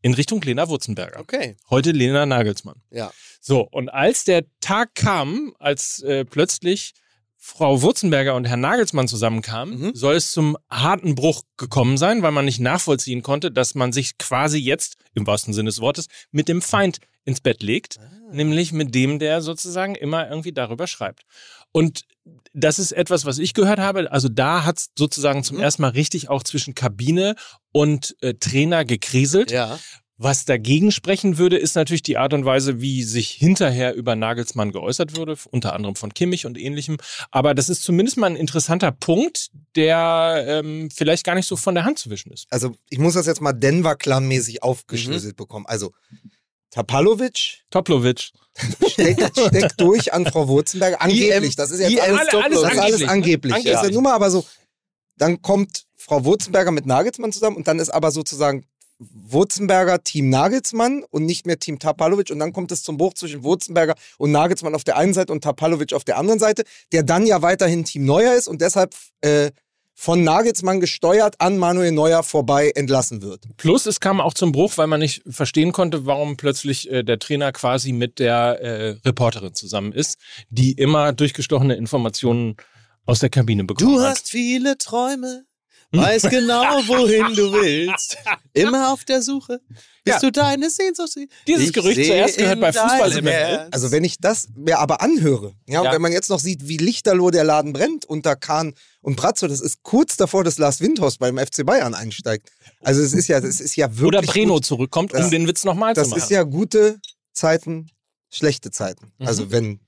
[0.00, 1.18] In Richtung Lena Wurzenberger.
[1.18, 2.80] Okay, Heute Lena Nagelsmann.
[2.90, 3.12] ja.
[3.40, 6.92] So, und als der Tag kam, als äh, plötzlich
[7.40, 9.94] Frau Wurzenberger und Herr Nagelsmann zusammenkamen, Mhm.
[9.94, 14.18] soll es zum harten Bruch gekommen sein, weil man nicht nachvollziehen konnte, dass man sich
[14.18, 17.96] quasi jetzt, im wahrsten Sinne des Wortes, mit dem Feind ins Bett legt,
[18.32, 21.22] nämlich mit dem, der sozusagen immer irgendwie darüber schreibt.
[21.72, 22.02] Und
[22.52, 24.10] das ist etwas, was ich gehört habe.
[24.10, 25.62] Also da hat es sozusagen zum Mhm.
[25.62, 27.34] ersten Mal richtig auch zwischen Kabine
[27.72, 29.50] und äh, Trainer gekriselt.
[29.50, 29.78] Ja.
[30.20, 34.72] Was dagegen sprechen würde, ist natürlich die Art und Weise, wie sich hinterher über Nagelsmann
[34.72, 36.96] geäußert wurde, unter anderem von Kimmich und ähnlichem.
[37.30, 41.76] Aber das ist zumindest mal ein interessanter Punkt, der ähm, vielleicht gar nicht so von
[41.76, 42.48] der Hand zu wischen ist.
[42.50, 45.66] Also ich muss das jetzt mal Denver-Clan-mäßig aufgeschlüsselt bekommen.
[45.66, 45.92] Also
[46.72, 48.30] Tapalovic Toplovic.
[48.90, 51.00] steckt, steckt durch an Frau Wurzenberger.
[51.00, 53.08] Angeblich, das ist jetzt IM alles, Alle- alles ist alles angeblich, ne?
[53.10, 53.52] angeblich.
[53.54, 53.72] Angeblich.
[53.72, 54.44] Das ist ja nur mal aber so,
[55.16, 58.66] dann kommt Frau Wurzenberger mit Nagelsmann zusammen und dann ist aber sozusagen
[58.98, 63.44] Wurzenberger Team Nagelsmann und nicht mehr Team Tapalovic und dann kommt es zum Bruch zwischen
[63.44, 67.26] Wurzenberger und Nagelsmann auf der einen Seite und Tapalovic auf der anderen Seite, der dann
[67.26, 69.50] ja weiterhin Team Neuer ist und deshalb äh,
[69.94, 73.42] von Nagelsmann gesteuert an Manuel Neuer vorbei entlassen wird.
[73.56, 77.18] Plus, es kam auch zum Bruch, weil man nicht verstehen konnte, warum plötzlich äh, der
[77.18, 80.16] Trainer quasi mit der äh, Reporterin zusammen ist,
[80.50, 82.54] die immer durchgestochene Informationen
[83.06, 84.10] aus der Kabine bekommen Du hat.
[84.10, 85.44] hast viele Träume,
[85.92, 88.16] weiß genau, wohin du willst.
[88.52, 89.60] Immer auf der Suche,
[90.04, 90.18] bis Ja.
[90.20, 91.14] du deine Sehnsucht.
[91.46, 93.68] Dieses Ich Gerücht zuerst gehört bei Fußball MML.
[93.70, 95.92] Also wenn ich das mir aber anhöre, ja, und Ja.
[95.92, 99.60] wenn man jetzt noch sieht, wie lichterloh der Laden brennt unter Kahn und Brazzo, das
[99.60, 102.50] ist kurz davor, dass Lars Windhaus beim FC Bayern einsteigt.
[102.82, 104.66] Also es ist ja, das ist ja wirklich Oder Breno gut.
[104.66, 106.20] zurückkommt, um Das- den Witz nochmal zu Das machen.
[106.22, 107.00] ist ja gute
[107.32, 107.88] Zeiten,
[108.30, 109.12] schlechte Zeiten.
[109.18, 109.26] Mhm.
[109.26, 109.80] Also wenn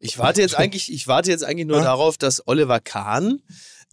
[0.00, 1.82] Ich warte jetzt eigentlich, ich warte jetzt eigentlich nur Ja?
[1.84, 3.40] darauf, dass Oliver Kahn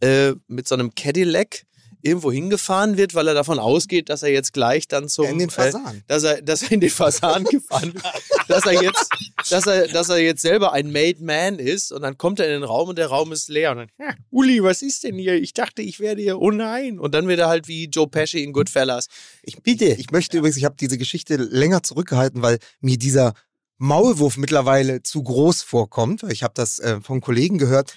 [0.06, 1.64] äh, mit so einem Cadillac
[2.02, 5.50] irgendwo hingefahren wird, weil er davon ausgeht, dass er jetzt gleich dann zum in den
[5.50, 6.04] Äh, Fasan.
[6.06, 8.06] dass er, dass er in den Fasan gefahren wird,
[8.48, 9.10] dass er jetzt,
[9.50, 12.52] dass er, dass er jetzt selber ein Made Man ist und dann kommt er in
[12.62, 15.34] den Raum und der Raum ist leer und dann, ja, Uli, was ist denn hier?
[15.34, 17.00] Ich dachte, ich werde hier, oh nein.
[17.00, 19.08] Und dann wird er halt wie Joe Pesci in Goodfellas.
[19.42, 19.86] Ich, bitte.
[19.86, 23.34] Ich möchte übrigens, ich habe diese Geschichte länger zurückgehalten, weil mir dieser
[23.80, 26.22] Maulwurf mittlerweile zu groß vorkommt.
[26.30, 27.96] Ich habe das äh, vom Kollegen gehört.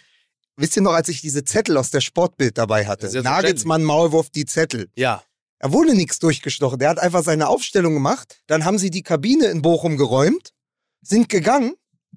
[0.59, 3.23] Wisst ihr noch, als ich diese Zettel aus der Sportbild dabei hatte?
[3.23, 4.91] Nagelsmann, Maulwurf, die Zettel.
[4.97, 5.23] Ja.
[5.61, 6.79] Er wurde nichts durchgestochen.
[6.79, 8.41] Der hat einfach seine Aufstellung gemacht.
[8.49, 10.51] Dann haben sie die Kabine in Bochum geräumt,
[11.03, 11.75] sind gegangen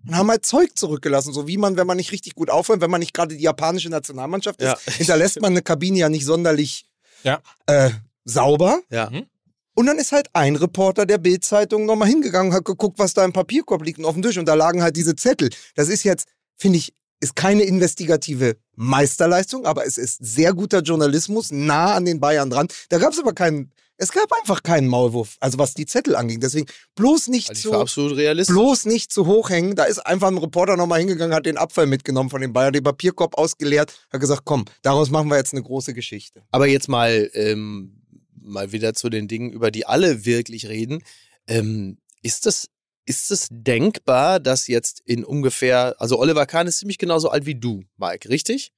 [0.08, 1.34] und haben halt Zeug zurückgelassen.
[1.34, 3.90] So wie man, wenn man nicht richtig gut aufräumt, wenn man nicht gerade die japanische
[3.90, 4.78] Nationalmannschaft ist, Ja.
[4.94, 6.86] hinterlässt man eine Kabine ja nicht sonderlich
[7.24, 7.42] Ja.
[7.68, 7.92] äh,
[8.26, 8.82] sauber.
[8.90, 9.10] Ja.
[9.12, 9.28] Mhm.
[9.76, 13.34] Und dann ist halt ein Reporter der Bild-Zeitung nochmal hingegangen, hat geguckt, was da im
[13.34, 14.38] Papierkorb liegt und auf dem Tisch.
[14.38, 15.50] Und da lagen halt diese Zettel.
[15.76, 16.28] Das ist jetzt,
[16.58, 22.20] finde ich, ist keine investigative Meisterleistung, aber es ist sehr guter Journalismus, nah an den
[22.20, 22.68] Bayern dran.
[22.90, 26.40] Da gab es aber keinen, es gab einfach keinen Maulwurf, also was die Zettel anging.
[26.40, 28.56] Deswegen bloß nicht ich zu, absolut realistisch.
[28.56, 29.76] bloß nicht zu hoch hängen.
[29.76, 32.84] Da ist einfach ein Reporter nochmal hingegangen, hat den Abfall mitgenommen von den Bayern, den
[32.84, 36.44] Papierkorb ausgeleert, hat gesagt, komm, daraus machen wir jetzt eine große Geschichte.
[36.52, 38.02] Aber jetzt mal, ähm,
[38.42, 41.04] mal wieder zu den Dingen, über die alle wirklich reden.
[41.46, 42.68] Ähm, ist das,
[43.12, 47.56] ist es denkbar, dass jetzt in ungefähr, also Oliver Kahn ist ziemlich genauso alt wie
[47.56, 48.72] du, Mike, richtig?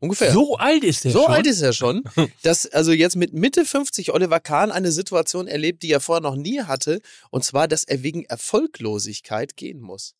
[0.00, 0.32] Ungefähr.
[0.32, 1.30] So alt ist der So schon.
[1.32, 2.02] alt ist er schon,
[2.42, 6.36] dass also jetzt mit Mitte 50 Oliver Kahn eine Situation erlebt, die er vorher noch
[6.36, 10.14] nie hatte, und zwar, dass er wegen Erfolglosigkeit gehen muss.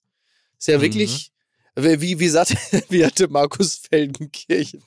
[0.58, 0.82] Ist ja Mhm.
[0.82, 1.32] wirklich,
[1.76, 2.54] Wie, wie, sagt,
[2.88, 4.84] wie hatte Markus Feldenkirchen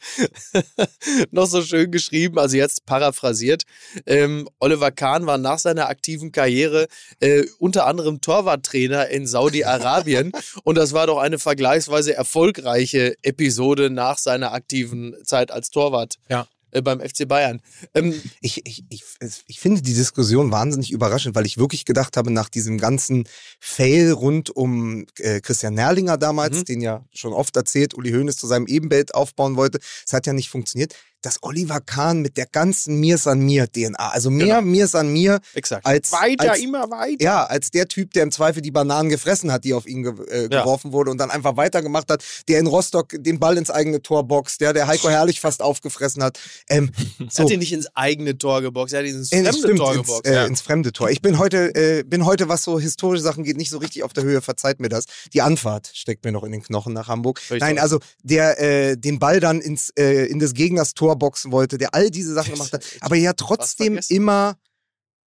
[1.32, 3.64] noch so schön geschrieben, also jetzt paraphrasiert.
[4.06, 6.88] Ähm, Oliver Kahn war nach seiner aktiven Karriere
[7.20, 10.32] äh, unter anderem Torwarttrainer in Saudi-Arabien
[10.64, 16.16] und das war doch eine vergleichsweise erfolgreiche Episode nach seiner aktiven Zeit als Torwart.
[16.30, 16.48] Ja.
[16.78, 17.62] Äh, Beim FC Bayern.
[17.94, 19.04] Ähm, Ich, ich, ich,
[19.48, 23.28] ich finde die Diskussion wahnsinnig überraschend, weil ich wirklich gedacht habe, nach diesem ganzen
[23.60, 26.66] Fail rund um äh, Christian Nerlinger damals, Mhm.
[26.66, 30.34] den ja schon oft erzählt, Uli Hoeneß zu seinem Ebenbild aufbauen wollte, es hat ja
[30.34, 30.94] nicht funktioniert,
[31.28, 35.42] dass Oliver Kahn mit der ganzen Mir san mir DNA, also mehr Mir san mir
[35.56, 35.86] exakt.
[35.86, 37.22] als, weiter, als immer weiter.
[37.22, 40.14] ja, als der Typ, der im Zweifel die Bananen gefressen hat, die auf ihn ge
[40.30, 40.62] äh, Ja.
[40.62, 44.26] geworfen wurde und dann einfach weitergemacht hat, der in Rostock den Ball ins eigene Tor
[44.26, 46.40] boxt, der, der Heiko Herrlich fast aufgefressen hat.
[46.70, 47.44] Ähm, Er so.
[47.44, 49.94] hat ihn nicht ins eigene Tor geboxt, er hat ihn ins Äh, fremde stimmt, Tor
[49.96, 50.28] ins, geboxt.
[50.28, 50.46] äh, ja.
[50.46, 51.10] ins fremde Tor.
[51.10, 54.14] Ich bin heute, äh, bin heute, was so historische Sachen geht, nicht so richtig auf
[54.14, 54.40] der Höhe.
[54.42, 55.04] Verzeiht mir das.
[55.34, 57.40] Die Anfahrt steckt mir noch in den Knochen nach Hamburg.
[57.40, 57.60] Richtig.
[57.60, 61.78] Nein, also der äh, den Ball dann ins äh, in des Gegners Tor boxen wollte,
[61.78, 64.58] der all diese Sachen gemacht hat, aber ja trotzdem immer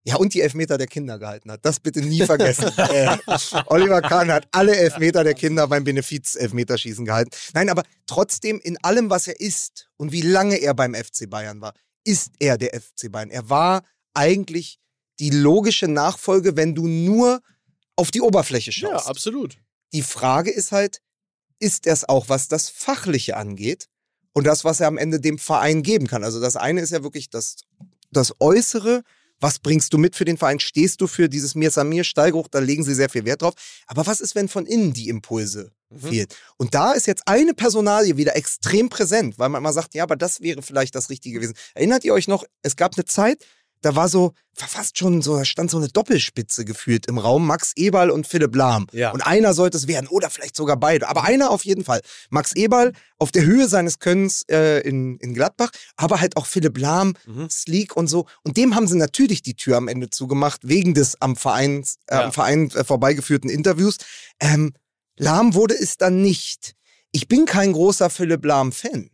[0.05, 1.67] ja, und die Elfmeter der Kinder gehalten hat.
[1.67, 2.73] Das bitte nie vergessen.
[2.77, 3.19] äh,
[3.67, 7.31] Oliver Kahn hat alle Elfmeter der Kinder beim Benefiz-Elfmeterschießen gehalten.
[7.53, 11.61] Nein, aber trotzdem in allem, was er ist und wie lange er beim FC Bayern
[11.61, 11.75] war,
[12.05, 13.29] ist er der FC Bayern.
[13.29, 13.83] Er war
[14.15, 14.79] eigentlich
[15.21, 17.43] die logische Nachfolge, wenn du nur
[17.97, 19.09] auf die Oberfläche ja, schaust.
[19.09, 19.59] absolut.
[19.93, 21.03] Die Frage ist halt,
[21.59, 23.89] ist er es auch, was das Fachliche angeht
[24.33, 26.25] und das, was er am Ende dem Verein geben kann?
[26.25, 27.57] Also das eine ist ja wirklich das,
[28.11, 29.03] das Äußere.
[29.41, 30.59] Was bringst du mit für den Verein?
[30.59, 32.49] Stehst du für dieses Mir Samir Steigeruch?
[32.49, 33.55] Da legen sie sehr viel Wert drauf.
[33.87, 36.01] Aber was ist, wenn von innen die Impulse Mhm.
[36.01, 36.37] fehlt?
[36.57, 40.17] Und da ist jetzt eine Personalie wieder extrem präsent, weil man immer sagt, ja, aber
[40.17, 41.55] das wäre vielleicht das Richtige gewesen.
[41.75, 43.45] Erinnert ihr euch noch, es gab eine Zeit,
[43.83, 47.47] da war so, war fast schon so, da stand so eine Doppelspitze gefühlt im Raum,
[47.47, 48.87] Max Eberl und Philipp Lahm.
[48.93, 49.11] Ja.
[49.13, 52.01] Und einer sollte es werden, oder vielleicht sogar beide, aber einer auf jeden Fall.
[52.31, 56.77] Max Eberl auf der Höhe seines Könnens äh, in, in Gladbach, aber halt auch Philipp
[56.79, 57.49] Lahm, Mhm.
[57.51, 58.27] Sleek und so.
[58.43, 62.15] Und dem haben sie natürlich die Tür am Ende zugemacht, wegen des am Verein, äh,
[62.17, 62.25] Ja.
[62.25, 63.97] am Verein äh, vorbeigeführten Interviews.
[64.41, 64.73] Ähm,
[65.17, 66.75] Lahm wurde es dann nicht.
[67.13, 69.11] Ich bin kein großer Philipp Lahm-Fan.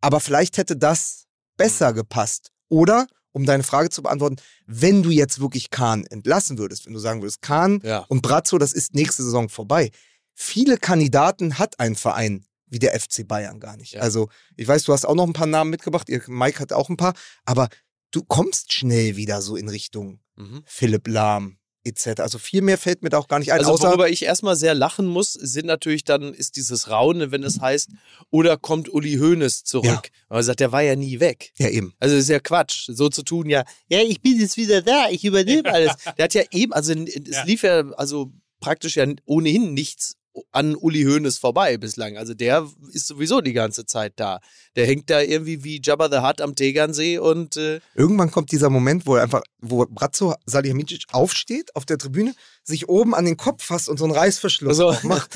[0.00, 1.24] Aber vielleicht hätte das
[1.56, 2.50] besser gepasst.
[2.68, 4.36] Oder, um deine Frage zu beantworten,
[4.66, 8.04] wenn du jetzt wirklich Kahn entlassen würdest, wenn du sagen würdest, Kahn Ja.
[8.08, 9.90] und Brazzo, das ist nächste Saison vorbei.
[10.34, 13.92] Viele Kandidaten hat ein Verein wie der FC Bayern gar nicht.
[13.94, 14.00] Ja.
[14.02, 16.88] Also, ich weiß, du hast auch noch ein paar Namen mitgebracht, ihr, Mike hat auch
[16.90, 17.14] ein paar,
[17.44, 17.68] aber
[18.10, 20.62] du kommst schnell wieder so in Richtung Mhm.
[20.66, 21.57] Philipp Lahm
[21.88, 22.20] etc.
[22.20, 24.74] Also viel mehr fällt mir da auch gar nicht ein, Also worüber ich erstmal sehr
[24.74, 27.90] lachen muss, sind natürlich dann, ist dieses Raunen, wenn es heißt,
[28.30, 29.84] oder kommt Uli Hoeneß zurück.
[29.86, 30.02] Ja.
[30.28, 31.52] Man sagt, der war ja nie weg.
[31.58, 31.94] ja eben.
[31.98, 35.24] Also ist ja Quatsch, so zu tun, ja, ja, ich bin jetzt wieder da, ich
[35.24, 35.92] übernehme alles.
[36.18, 37.44] Der hat ja eben, also es Ja.
[37.44, 40.14] lief ja also praktisch ja ohnehin nichts
[40.52, 42.16] an Uli Hoeneß vorbei bislang.
[42.16, 44.40] Also der ist sowieso die ganze Zeit da.
[44.76, 48.70] Der hängt da irgendwie wie Jabba the Hutt am Tegernsee und äh, Irgendwann kommt dieser
[48.70, 53.36] Moment, wo er einfach, wo Brazzo Salihamidzic aufsteht auf der Tribüne, sich oben an den
[53.36, 55.30] Kopf fasst und so einen Reißverschluss Also- aufmacht.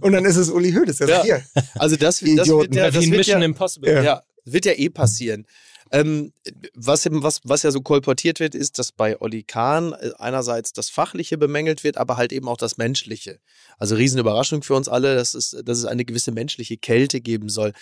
[0.00, 1.14] und dann ist es Uli Hoeneß, der Ja.
[1.16, 3.92] sagt, hier, also das, das wird ja, das wird Mission ja, Impossible.
[3.92, 4.02] Ja.
[4.02, 5.46] Ja, wird ja eh passieren.
[5.94, 6.32] Ähm,
[6.74, 10.72] was, eben- was, was ja so kolportiert wird, ist, dass bei Olli Kahn äh, einerseits
[10.72, 13.38] das Fachliche bemängelt wird, aber halt eben auch das Menschliche.
[13.78, 17.72] Also Riesenüberraschung für uns alle, dass es, dass es eine gewisse menschliche Kälte geben soll.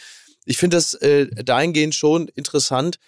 [0.45, 2.99] Ich finde das äh, dahingehend schon interessant,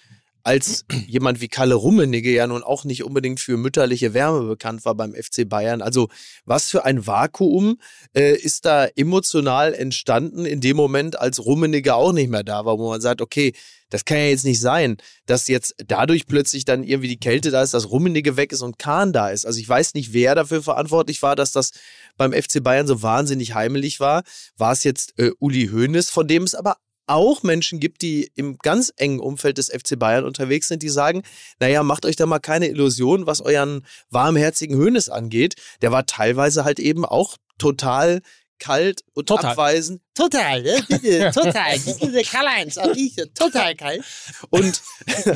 [0.45, 4.95] als jemand wie Kalle Rummenigge ja nun auch nicht unbedingt für mütterliche Wärme bekannt war
[4.95, 5.83] beim FC Bayern.
[5.83, 6.09] Also
[6.45, 7.79] was für ein Vakuum
[8.15, 12.79] äh, ist da emotional entstanden in dem Moment, als Rummenigge auch nicht mehr da war,
[12.79, 13.55] wo man sagt, okay,
[13.89, 17.63] das kann ja jetzt nicht sein, dass jetzt dadurch plötzlich dann irgendwie die Kälte da
[17.63, 19.47] ist, dass Rummenigge weg ist und Kahn da ist.
[19.47, 21.71] Also ich weiß nicht, wer dafür verantwortlich war, dass das
[22.17, 24.25] beim FC Bayern so wahnsinnig heimelig war.
[24.57, 28.59] War es jetzt äh, Uli Hoeneß, von dem es aber auch Menschen gibt, die im
[28.59, 31.23] ganz engen Umfeld des FC Bayern unterwegs sind, die sagen,
[31.61, 35.57] naja, macht euch da mal keine Illusion, was euren warmherzigen Hoeneß angeht.
[35.83, 38.21] Der war teilweise halt eben auch total
[38.65, 39.51] kalt und Total.
[39.51, 40.01] abweisend.
[40.15, 40.83] Total, ne?
[40.89, 41.73] Bitte, total.
[41.73, 44.03] Das ist der Karl-Heinz, auch ich, total kalt.
[44.49, 44.81] Und,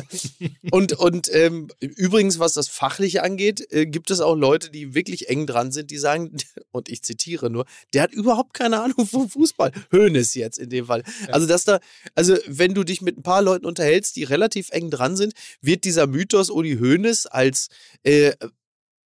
[0.71, 5.29] und, und ähm, übrigens, was das Fachliche angeht, äh, gibt es auch Leute, die wirklich
[5.29, 6.35] eng dran sind, die sagen,
[6.71, 9.71] und ich zitiere nur, der hat überhaupt keine Ahnung vom Fußball.
[9.91, 11.03] Hoeneß jetzt in dem Fall.
[11.27, 11.79] Also, dass da,
[12.15, 15.83] also wenn du dich mit ein paar Leuten unterhältst, die relativ eng dran sind, wird
[15.83, 17.67] dieser Mythos Uli Hoeneß als
[18.03, 18.33] äh,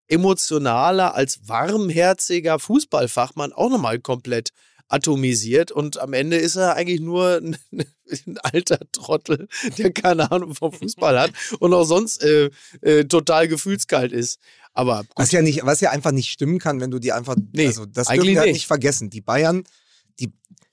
[0.09, 4.51] emotionaler, als warmherziger Fußballfachmann auch nochmal komplett
[4.89, 7.57] atomisiert und am Ende ist er eigentlich nur ein,
[8.27, 12.51] ein alter Trottel, der keine Ahnung vom Fußball hat und auch sonst äh,
[12.83, 14.39] äh, total gefühlskalt ist.
[14.75, 17.37] Aber gut, was ja nicht, was ja einfach nicht stimmen kann, wenn du die einfach,
[17.53, 19.11] Nee, also das dürfen wir halt nicht vergessen.
[19.11, 19.65] Die Bayern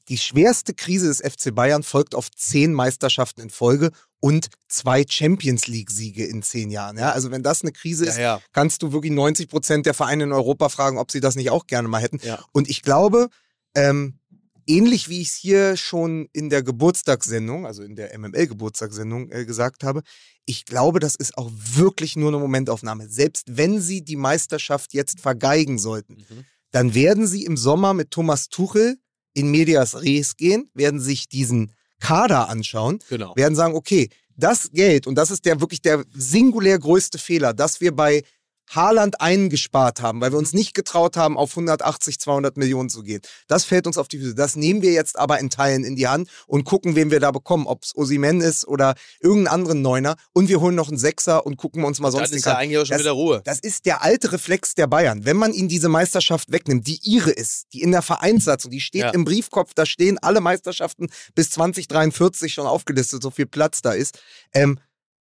[0.09, 5.67] die schwerste Krise des FC Bayern folgt auf zehn Meisterschaften in Folge und zwei Champions
[5.67, 6.97] League-Siege in zehn Jahren.
[6.97, 8.41] Ja, also wenn das eine Krise ist, Ja, ja.
[8.51, 11.67] kannst du wirklich 90 Prozent der Vereine in Europa fragen, ob sie das nicht auch
[11.67, 12.19] gerne mal hätten.
[12.51, 13.29] Und ich glaube,
[13.75, 14.19] ähm,
[14.67, 19.83] ähnlich wie ich es hier schon in der Geburtstagssendung, also in der MML-Geburtstagssendung äh, gesagt
[19.83, 20.01] habe,
[20.45, 23.07] ich glaube, das ist auch wirklich nur eine Momentaufnahme.
[23.09, 26.45] Selbst wenn sie die Meisterschaft jetzt vergeigen sollten, Mhm.
[26.71, 28.97] dann werden sie im Sommer mit Thomas Tuchel
[29.39, 33.35] in Medias Res gehen, werden sich diesen Kader anschauen Genau.
[33.35, 37.81] werden sagen, okay, das Geld, und das ist der wirklich der singulär größte Fehler, dass
[37.81, 38.23] wir bei
[38.69, 43.21] Haaland eingespart haben, weil wir uns nicht getraut haben, auf 180, 200 Millionen zu gehen.
[43.47, 44.35] Das fällt uns auf die Füße.
[44.35, 47.31] Das nehmen wir jetzt aber in Teilen in die Hand und gucken, wen wir da
[47.31, 50.15] bekommen, ob es Osimen ist oder irgendeinen anderen Neuner.
[50.33, 52.57] Und wir holen noch einen Sechser und gucken uns mal sonst Dann den ist ja
[52.57, 53.41] eigentlich auch schon das, wieder Ruhe.
[53.43, 55.25] das ist der alte Reflex der Bayern.
[55.25, 59.01] Wenn man ihnen diese Meisterschaft wegnimmt, die ihre ist, die in der Vereinssatzung, die steht
[59.01, 59.09] Ja.
[59.11, 64.19] im Briefkopf, da stehen alle Meisterschaften bis 2043 schon aufgelistet, so viel Platz da ist,
[64.53, 64.79] ähm,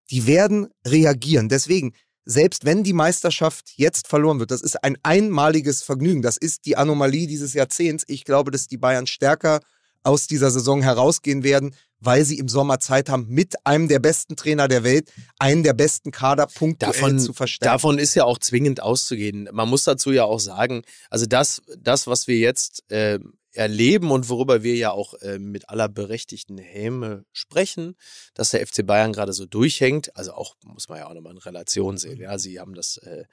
[0.10, 1.49] die werden reagieren.
[1.49, 1.93] Deswegen,
[2.28, 6.22] selbst wenn die Meisterschaft jetzt verloren wird, das ist ein einmaliges Vergnügen.
[6.22, 8.04] Das ist die Anomalie dieses Jahrzehnts.
[8.08, 9.62] Ich glaube, dass die Bayern stärker
[10.04, 14.36] aus dieser Saison herausgehen werden, weil sie im Sommer Zeit haben, mit einem der besten
[14.36, 17.74] Trainer der Welt einen der besten Kader punktuell Davon, zu verstärken.
[17.74, 19.50] davon ist ja auch zwingend auszugehen.
[19.52, 23.20] Man muss dazu ja auch sagen, also das, das was wir jetzt äh,
[23.58, 27.96] erleben und worüber wir ja auch äh, mit aller berechtigten Häme sprechen,
[28.34, 31.39] dass der FC Bayern gerade so durchhängt, also auch, muss man ja auch nochmal in
[31.39, 32.20] Relation sehen.
[32.20, 33.26] Ja, sie haben das, äh,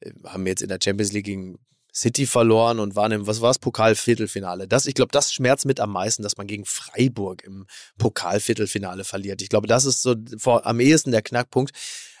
[0.00, 1.58] äh, haben jetzt in der Champions League gegen
[1.92, 4.68] City verloren und waren im, was war es, Pokalviertelfinale.
[4.68, 7.66] Das, ich glaube, das schmerzt mit am meisten, dass man gegen Freiburg im
[7.98, 9.42] Pokalviertelfinale verliert.
[9.42, 11.72] Ich glaube, das ist so vor, am ehesten der Knackpunkt.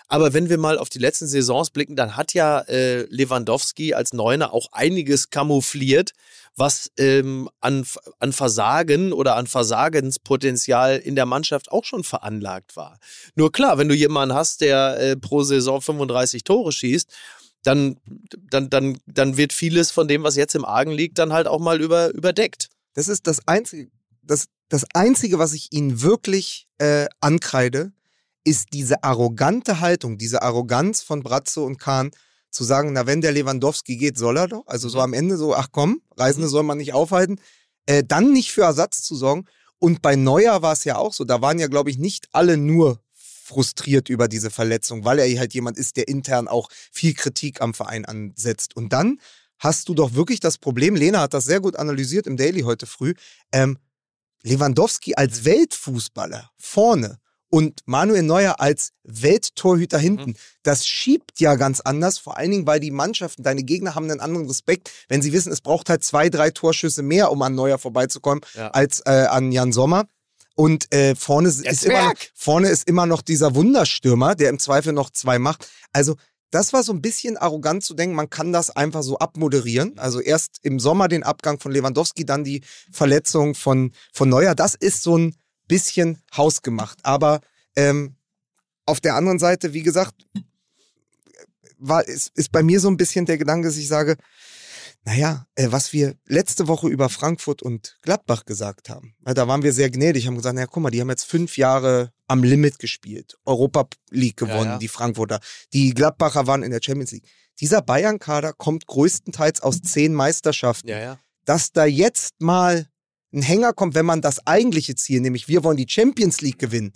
[0.08, 4.12] Aber wenn wir mal auf die letzten Saisons blicken, dann hat ja äh, Lewandowski als
[4.12, 6.14] Neuner auch einiges kamoufliert,
[6.56, 7.86] was ähm, an,
[8.18, 12.98] an Versagen oder an Versagenspotenzial in der Mannschaft auch schon veranlagt war.
[13.34, 17.10] Nur klar, wenn du jemanden hast, der äh, pro Saison 35 Tore schießt,
[17.62, 17.96] dann,
[18.50, 21.60] dann, dann, dann wird vieles von dem, was jetzt im Argen liegt, dann halt auch
[21.60, 22.68] mal über, überdeckt.
[22.94, 23.90] Das ist das Einzige,
[24.22, 27.92] das, das Einzige, was ich ihnen wirklich äh, ankreide,
[28.44, 32.10] ist diese arrogante Haltung, diese Arroganz von Brazzo und Kahn,
[32.50, 34.66] zu sagen, na, wenn der Lewandowski geht, soll er doch.
[34.66, 37.40] Also so am Ende so, ach komm, Reisende soll man nicht aufhalten.
[37.86, 39.46] Äh, dann nicht für Ersatz zu sorgen.
[39.78, 41.24] Und bei Neuer war es ja auch so.
[41.24, 45.54] Da waren ja, glaube ich, nicht alle nur frustriert über diese Verletzung, weil er halt
[45.54, 48.76] jemand ist, der intern auch viel Kritik am Verein ansetzt.
[48.76, 49.18] Und dann
[49.58, 52.86] hast du doch wirklich das Problem, Lena hat das sehr gut analysiert im Daily heute
[52.86, 53.14] früh,
[53.52, 53.78] ähm,
[54.42, 57.18] Lewandowski als Weltfußballer vorne
[57.50, 62.80] und Manuel Neuer als Welttorhüter hinten, das schiebt ja ganz anders, vor allen Dingen, weil
[62.80, 66.28] die Mannschaften, deine Gegner haben einen anderen Respekt, wenn sie wissen, es braucht halt zwei,
[66.30, 68.68] drei Torschüsse mehr, um an Neuer vorbeizukommen, Ja.
[68.68, 70.04] als äh, an Jan Sommer.
[70.54, 74.92] Und äh, vorne, ist immer noch, vorne ist immer noch dieser Wunderstürmer, der im Zweifel
[74.92, 75.68] noch zwei macht.
[75.92, 76.16] Also
[76.50, 79.98] das war so ein bisschen arrogant zu denken, man kann das einfach so abmoderieren.
[79.98, 84.54] Also erst im Sommer den Abgang von Lewandowski, dann die Verletzung von, von Neuer.
[84.54, 85.34] Das ist so ein
[85.70, 86.98] bisschen hausgemacht.
[87.02, 87.40] Aber
[87.76, 88.16] ähm,
[88.86, 90.14] auf der anderen Seite, wie gesagt,
[91.78, 94.16] war, ist, ist bei mir so ein bisschen der Gedanke, dass ich sage,
[95.04, 99.72] naja, äh, was wir letzte Woche über Frankfurt und Gladbach gesagt haben, da waren wir
[99.72, 103.38] sehr gnädig, haben gesagt, naja, guck mal, die haben jetzt fünf Jahre am Limit gespielt,
[103.46, 104.78] Europa League gewonnen, ja.
[104.78, 105.40] die Frankfurter,
[105.72, 107.26] die Gladbacher waren in der Champions League.
[107.60, 110.88] Dieser Bayern-Kader kommt größtenteils aus zehn Meisterschaften.
[110.88, 111.18] Ja, ja.
[111.44, 112.86] Dass da jetzt mal
[113.32, 116.92] ein Hänger kommt, wenn man das eigentliche Ziel, nämlich wir wollen die Champions League gewinnen,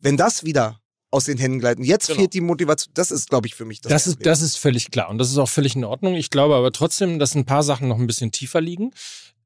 [0.00, 1.84] wenn das wieder aus den Händen gleitet.
[1.84, 2.20] Jetzt Genau.
[2.20, 2.92] fehlt die Motivation.
[2.94, 5.30] Das ist, glaube ich, für mich das, Das ist, das ist völlig klar und das
[5.30, 6.14] ist auch völlig in Ordnung.
[6.14, 8.92] Ich glaube aber trotzdem, dass ein paar Sachen noch ein bisschen tiefer liegen.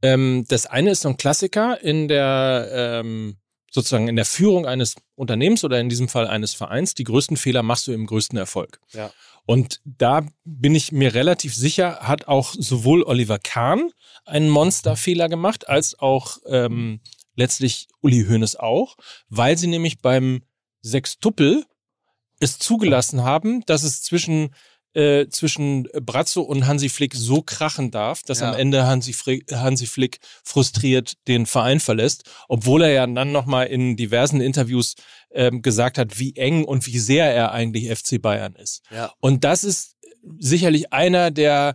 [0.03, 3.37] Ähm, das eine ist so ein Klassiker in der ähm,
[3.77, 6.95] sozusagen in der Führung eines Unternehmens oder in diesem Fall eines Vereins.
[6.95, 8.81] Die größten Fehler machst du im größten Erfolg.
[8.93, 9.12] Ja.
[9.45, 13.91] Und da bin ich mir relativ sicher, hat auch sowohl Oliver Kahn
[14.25, 17.01] einen Monsterfehler gemacht, als auch ähm,
[17.37, 18.97] letztlich Uli Hoeneß auch,
[19.29, 20.43] weil sie nämlich beim
[20.83, 21.65] Sextuppel
[22.41, 24.55] es zugelassen haben, dass es zwischen,
[24.96, 28.50] äh, zwischen Brazzo und Hansi Flick so krachen darf, dass Ja.
[28.52, 33.66] am Ende Hansi, Flick, Hansi Flick frustriert den Verein verlässt, obwohl er ja dann nochmal
[33.66, 34.94] in diversen Interviews
[35.32, 38.82] ähm, gesagt hat, wie eng und wie sehr er eigentlich FC Bayern ist.
[38.90, 39.12] Ja.
[39.20, 39.96] Und das ist
[40.38, 41.74] sicherlich einer der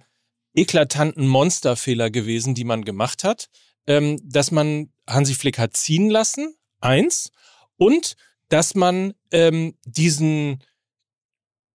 [0.55, 3.49] eklatanten Monsterfehler gewesen, die man gemacht hat,
[3.88, 7.32] ähm, dass man Hansi Flick hat ziehen lassen, eins,
[7.78, 8.15] und
[8.49, 10.63] dass man ähm, diesen,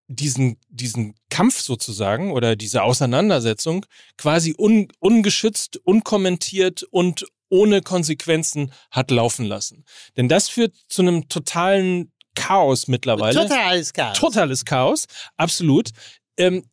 [0.08, 3.86] diesen, diesen Kampf sozusagen oder diese Auseinandersetzung
[4.16, 9.84] quasi un, ungeschützt, unkommentiert und ohne Konsequenzen hat laufen lassen.
[10.16, 13.40] Denn das führt zu einem totalen Chaos mittlerweile.
[13.40, 14.18] Totales Chaos.
[14.18, 15.90] Totales Chaos, absolut.
[16.36, 16.64] Ähm,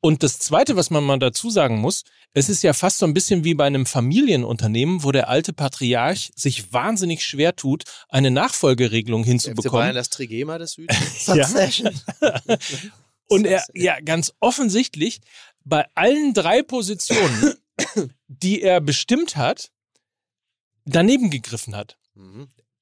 [0.00, 3.14] und das Zweite, was man mal dazu sagen muss, es ist ja fast so ein
[3.14, 9.22] bisschen wie bei einem Familienunternehmen, wo der alte Patriarch sich wahnsinnig schwer tut, eine Nachfolgeregelung
[9.22, 9.94] FC Bayern hinzubekommen.
[9.94, 11.24] das Trigema des Südens.
[13.28, 15.20] Und er ja ganz offensichtlich
[15.64, 17.54] bei allen drei Positionen,
[18.28, 19.70] die er bestimmt hat,
[20.84, 21.96] daneben gegriffen hat.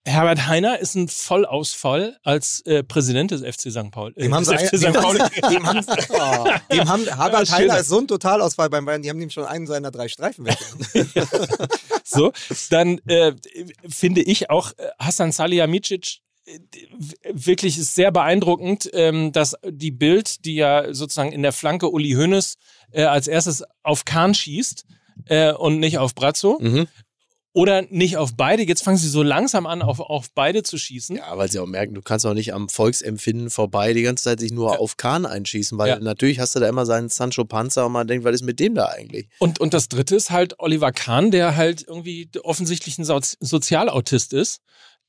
[0.04, 3.90] Herbert Heiner ist ein Vollausfall als äh, Präsident des FC St.
[3.90, 4.14] Pauli.
[4.16, 4.84] Äh, Dem haben sie des ein- FC St.
[4.86, 5.18] dem Pauli.
[5.50, 9.10] dem haben, oh, dem haben Herbert Ja, Heiner ist so ein Totalausfall beim Bayern, die
[9.10, 11.10] haben ihm schon einen seiner drei Streifen weggenommen.
[12.10, 12.32] So,
[12.70, 13.34] dann äh,
[13.86, 16.58] finde ich auch äh, Hassan Salihamidzic äh,
[17.30, 22.12] wirklich ist sehr beeindruckend, ähm, dass die Bild, die ja sozusagen in der Flanke Uli
[22.12, 22.54] Hoeneß
[22.92, 24.86] äh, als erstes auf Kahn schießt
[25.26, 26.88] äh, und nicht auf Brazzo Mhm.
[27.58, 28.62] Oder nicht auf beide.
[28.62, 31.16] Jetzt fangen sie so langsam an, auf, auf beide zu schießen.
[31.16, 34.38] Ja, weil sie auch merken, du kannst auch nicht am Volksempfinden vorbei die ganze Zeit
[34.38, 35.98] sich nur auf Kahn einschießen, weil Ja.
[35.98, 38.76] natürlich hast du da immer seinen Sancho Panzer und man denkt, was ist mit dem
[38.76, 39.28] da eigentlich?
[39.40, 44.34] Und, und das dritte ist halt Oliver Kahn, der halt irgendwie offensichtlich ein Sozi Sozialautist
[44.34, 44.60] ist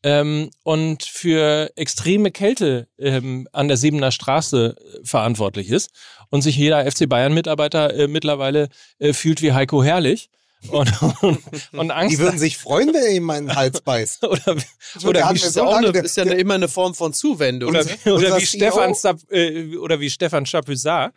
[0.01, 5.91] ähm, und für extreme Kälte ähm, an der Siebener Straße äh, verantwortlich ist
[6.31, 10.31] und sich jeder FC Bayern-Mitarbeiter äh, mittlerweile äh, fühlt wie Heiko Herrlich.
[10.67, 11.39] Und, und,
[11.73, 14.23] und Angst Die würden sich freuen, wenn er ihm meinen Hals beißt.
[14.25, 14.55] oder, der
[15.07, 17.69] oder, wie, ja, lange eine, der- ist ja eine, immer eine Form von Zuwendung.
[17.69, 21.13] oder, unser- oder wie CEO Stefan Zap, äh, oder wie Stefan Chapuisat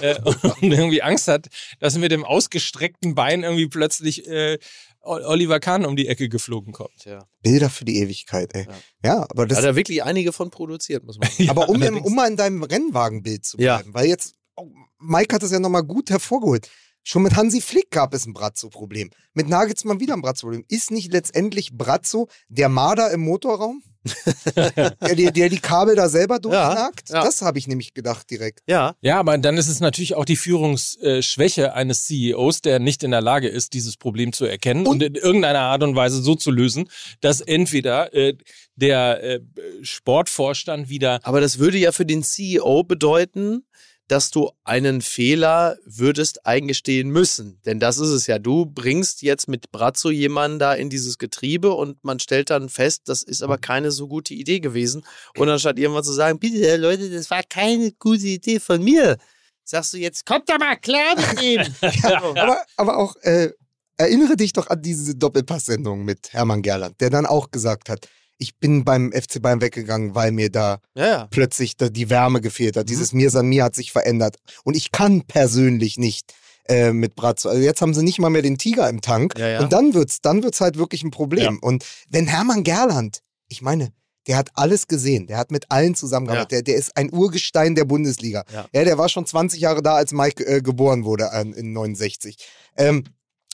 [0.00, 0.14] äh,
[0.60, 4.58] und irgendwie Angst hat, dass mit dem ausgestreckten Bein irgendwie plötzlich äh,
[5.02, 7.04] Oliver Kahn um die Ecke geflogen kommt.
[7.04, 7.26] ja.
[7.42, 8.66] Bilder für die Ewigkeit, ey.
[9.04, 11.48] Ja, aber Da das hat er wirklich einige von produziert, muss man sagen.
[11.50, 13.76] Aber um, im, um mal in deinem Rennwagenbild zu Ja.
[13.76, 14.66] bleiben, weil jetzt, oh,
[14.98, 16.68] Mike hat das ja nochmal gut hervorgeholt.
[17.08, 19.10] Schon mit Hansi Flick gab es ein Brazzo-Problem.
[19.32, 20.64] Mit Nagelsmann wieder ein Brazzo-Problem.
[20.66, 23.80] Ist nicht letztendlich Brazzo der Marder im Motorraum?
[24.56, 27.10] der, der, der die Kabel da selber durchnagt?
[27.10, 27.22] ja.
[27.22, 28.58] Das habe ich nämlich gedacht direkt.
[28.66, 33.12] Ja, Ja, aber dann ist es natürlich auch die Führungsschwäche eines CEOs, der nicht in
[33.12, 36.34] der Lage ist, dieses Problem zu erkennen und, Und- in irgendeiner Art und Weise so
[36.34, 36.88] zu lösen,
[37.20, 38.36] dass entweder äh,
[38.74, 39.40] der äh,
[39.82, 43.64] Sportvorstand wieder aber das würde ja für den CEO bedeuten,
[44.08, 47.60] dass du einen Fehler würdest eingestehen müssen.
[47.66, 48.38] Denn das ist es ja.
[48.38, 53.02] Du bringst jetzt mit Brazzo jemanden da in dieses Getriebe und man stellt dann fest,
[53.06, 55.04] das ist aber keine so gute Idee gewesen.
[55.36, 59.16] Und anstatt irgendwann zu sagen, bitte Leute, das war keine gute Idee von mir,
[59.64, 61.62] sagst du jetzt, kommt doch mal klar mit ihm.
[62.36, 63.50] Aber, aber auch, äh,
[63.96, 68.08] erinnere dich doch an diese Doppelpass-Sendung mit Hermann Gerland, der dann auch gesagt hat,
[68.38, 71.26] ich bin beim FC Bayern weggegangen, weil mir da Ja, ja.
[71.30, 72.80] plötzlich da die Wärme gefehlt Mhm.
[72.80, 72.88] hat.
[72.88, 74.36] Dieses Mir san mir hat sich verändert.
[74.64, 76.34] Und ich kann persönlich nicht
[76.68, 77.48] äh, mit Brazzo.
[77.48, 79.38] Also jetzt haben sie nicht mal mehr den Tiger im Tank.
[79.38, 79.60] Ja, ja.
[79.60, 81.58] Und dann wird's, dann wird's halt wirklich ein Problem.
[81.60, 83.92] Und wenn Hermann Gerland, ich meine,
[84.26, 87.84] der hat alles gesehen, der hat mit allen zusammengearbeitet, der, der ist ein Urgestein der
[87.84, 88.42] Bundesliga.
[88.52, 88.66] Ja.
[88.74, 92.36] Ja, der war schon 20 Jahre da, als Mike äh, geboren wurde äh, in 69.
[92.76, 93.04] Ähm,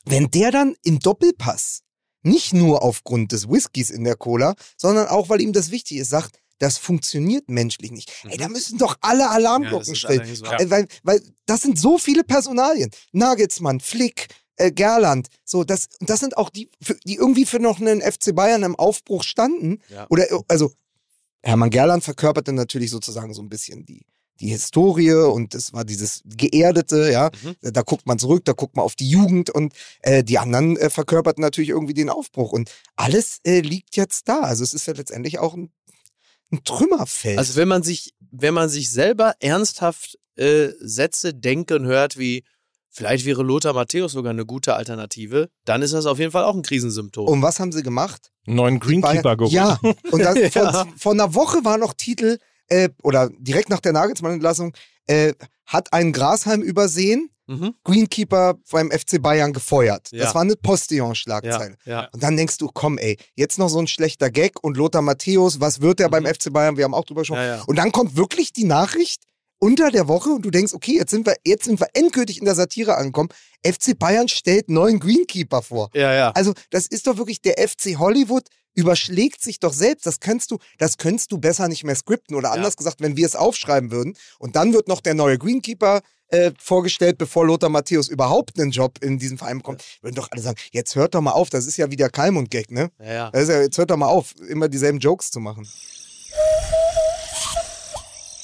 [0.06, 1.82] wenn der dann im Doppelpass
[2.22, 6.10] nicht nur aufgrund des Whiskys in der Cola, sondern auch, weil ihm das wichtig ist,
[6.10, 8.12] sagt, das funktioniert menschlich nicht.
[8.28, 9.92] Ey, da müssen doch alle Alarmglocken Mhm.
[9.92, 10.40] ist stellen.
[10.42, 10.60] wahr.
[10.60, 12.90] Äh, weil, weil das sind so viele Personalien.
[13.10, 16.70] Nagelsmann, Flick, äh, Gerland, so, das, das sind auch die,
[17.04, 19.80] die irgendwie für noch einen FC Bayern im Aufbruch standen.
[19.88, 20.06] Ja.
[20.10, 20.72] Oder, also,
[21.42, 24.06] Hermann Gerland verkörperte natürlich sozusagen so ein bisschen die,
[24.42, 27.30] die Historie und es war dieses Geerdete, ja.
[27.42, 27.72] Mhm.
[27.72, 29.72] Da guckt man zurück, da guckt man auf die Jugend und
[30.02, 32.52] äh, die anderen äh, verkörperten natürlich irgendwie den Aufbruch.
[32.52, 34.40] Und alles äh, liegt jetzt da.
[34.40, 35.70] Also es ist ja letztendlich auch ein,
[36.50, 37.38] ein Trümmerfeld.
[37.38, 42.44] Also wenn man sich, wenn man sich selber ernsthaft äh, Sätze denken hört wie
[42.90, 46.54] vielleicht wäre Lothar Matthäus sogar eine gute Alternative, dann ist das auf jeden Fall auch
[46.54, 47.26] ein Krisensymptom.
[47.26, 48.32] und was haben sie gemacht?
[48.44, 49.52] neuen Greenkeeper geholt.
[49.52, 49.78] Ja,
[50.10, 50.72] und das, Ja.
[50.72, 52.38] Vor, vor einer Woche war noch Titel,
[52.68, 54.74] äh, oder direkt nach der Nagelsmann-Entlassung,
[55.06, 55.32] äh,
[55.66, 57.74] hat ein Grashalm übersehen, Mhm.
[57.82, 60.10] Greenkeeper beim FC Bayern gefeuert.
[60.12, 60.24] Ja.
[60.24, 61.76] Das war eine Ja, Postillon-Schlagzeile.
[61.84, 62.08] ja.
[62.12, 65.60] Und dann denkst du, komm ey, jetzt noch so ein schlechter Gag und Lothar Matthäus,
[65.60, 66.76] was wird der beim FC Bayern?
[66.76, 67.40] Wir haben auch drüber gesprochen.
[67.40, 67.46] Mhm.
[67.48, 67.62] Ja, ja.
[67.66, 69.24] Und dann kommt wirklich die Nachricht
[69.58, 72.44] unter der Woche und du denkst, okay, jetzt sind wir, jetzt sind wir endgültig in
[72.44, 73.28] der Satire angekommen.
[73.66, 75.90] FC Bayern stellt neuen Greenkeeper vor.
[75.94, 76.30] Ja, ja.
[76.30, 78.44] Also, das ist doch wirklich, der FC Hollywood
[78.74, 80.06] überschlägt sich doch selbst.
[80.06, 82.36] Das kannst du, das könntest du besser nicht mehr skripten.
[82.36, 86.02] Oder anders gesagt, wenn wir es aufschreiben würden und dann wird noch der neue Greenkeeper
[86.28, 90.40] äh, vorgestellt, bevor Lothar Matthäus überhaupt einen Job in diesem Verein bekommt, würden doch alle
[90.40, 92.90] sagen, jetzt hört doch mal auf, das ist ja wieder Kalmund-Gag, ne?
[92.98, 93.30] ja, ja.
[93.30, 95.68] Das ist ja, jetzt hört doch mal auf, immer dieselben Jokes zu machen.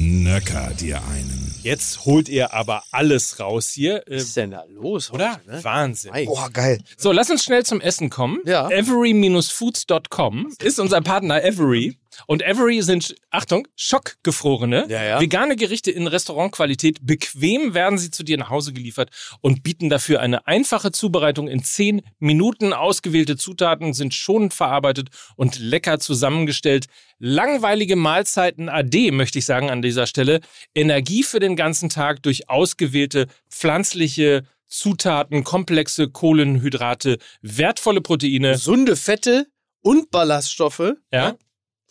[0.01, 1.53] Nöcker dir einen.
[1.62, 4.05] Jetzt holt ihr aber alles raus hier.
[4.07, 5.11] Was ist denn da los?
[5.11, 5.32] oder?
[5.32, 5.64] Heute, ne?
[5.64, 6.12] Wahnsinn.
[6.24, 6.78] Boah, geil.
[6.96, 8.38] So, lass uns schnell zum Essen kommen.
[8.46, 8.70] Ja.
[8.70, 11.99] Every-foods.com ist unser Partner Every.
[12.27, 15.21] Und Every sind, Achtung, schockgefrorene, Ja, ja.
[15.21, 16.99] vegane Gerichte in Restaurantqualität.
[17.03, 19.11] Bequem werden sie zu dir nach Hause geliefert
[19.41, 22.73] und bieten dafür eine einfache Zubereitung in 10 Minuten.
[22.73, 26.87] Ausgewählte Zutaten sind schonend verarbeitet und lecker zusammengestellt.
[27.19, 30.41] Langweilige Mahlzeiten AD, möchte ich sagen an dieser Stelle.
[30.75, 39.47] Energie für den ganzen Tag durch ausgewählte pflanzliche Zutaten, komplexe Kohlenhydrate, wertvolle Proteine Gesunde Fette
[39.81, 40.79] und Ballaststoffe.
[40.81, 41.37] ja, Ja.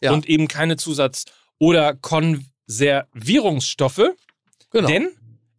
[0.02, 1.26] Und eben keine Zusatz-
[1.60, 4.10] oder Konservierungsstoffe.
[4.72, 4.88] Genau.
[4.88, 5.10] Denn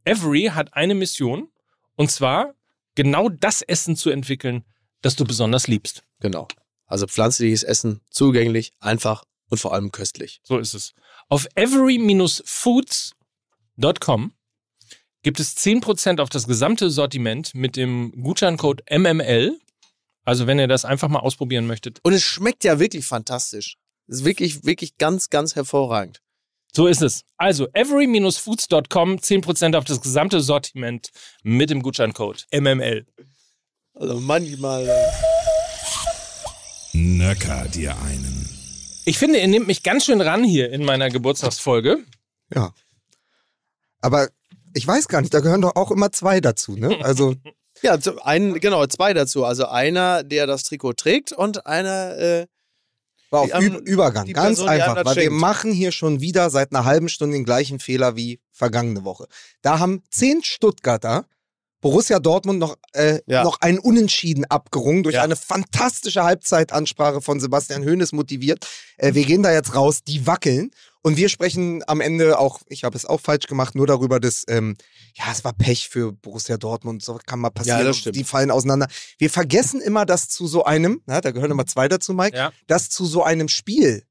[0.04, 1.48] Every hat eine Mission
[1.96, 2.54] und zwar
[2.94, 4.64] genau das Essen zu entwickeln,
[5.02, 6.02] das du besonders liebst.
[6.20, 6.48] genau.
[6.86, 10.40] Also pflanzliches Essen, zugänglich, einfach und vor allem köstlich.
[10.42, 10.94] So ist es.
[11.28, 14.32] Auf every-foods.com
[15.22, 19.58] gibt es 10% auf das gesamte Sortiment mit dem Gutscheincode MML.
[20.24, 21.98] Also wenn ihr das einfach mal ausprobieren möchtet.
[22.02, 23.76] Und es schmeckt ja wirklich fantastisch.
[24.08, 26.20] Es ist wirklich, wirklich ganz, ganz hervorragend.
[26.72, 27.24] So ist es.
[27.36, 31.10] Also every-foods.com 10% auf das gesamte Sortiment
[31.42, 33.06] mit dem Gutscheincode MML.
[33.94, 34.88] Also manchmal.
[34.88, 35.06] äh,
[36.94, 38.48] Nöcker dir einen.
[39.04, 41.98] Ich finde, ihr nehmt mich ganz schön ran hier in meiner Geburtstagsfolge.
[42.54, 42.72] Ja.
[44.00, 44.28] Aber
[44.74, 46.98] ich weiß gar nicht, da gehören doch auch immer zwei dazu, ne?
[47.02, 47.34] Also,
[47.82, 49.44] Ja, ein, genau, zwei dazu.
[49.44, 52.46] Also einer, der das Trikot trägt und einer, äh,
[53.30, 54.26] war auf Üb Übergang.
[54.32, 55.40] Ganz Person, einfach, weil wir schenkt.
[55.40, 59.26] machen hier schon wieder seit einer halben Stunde den gleichen Fehler wie vergangene Woche.
[59.62, 61.26] Da haben zehn Stuttgarter
[61.80, 63.44] Borussia Dortmund noch, äh, Ja.
[63.44, 65.22] noch einen Unentschieden abgerungen durch Ja.
[65.22, 68.66] eine fantastische Halbzeitansprache von Sebastian Hoeneß motiviert.
[68.96, 70.70] Äh, wir gehen da jetzt raus, die wackeln.
[71.00, 74.44] Und wir sprechen am Ende auch, ich habe es auch falsch gemacht, nur darüber, dass,
[74.48, 74.76] ähm,
[75.14, 77.78] ja, es war Pech für Borussia Dortmund, so kann mal passieren.
[77.78, 78.16] Ja, das stimmt.
[78.16, 78.88] Die fallen auseinander.
[79.16, 82.52] Wir vergessen immer, dass zu so einem, na, da gehören immer zwei dazu, Mike, Ja.
[82.66, 84.02] dass zu so einem Spiel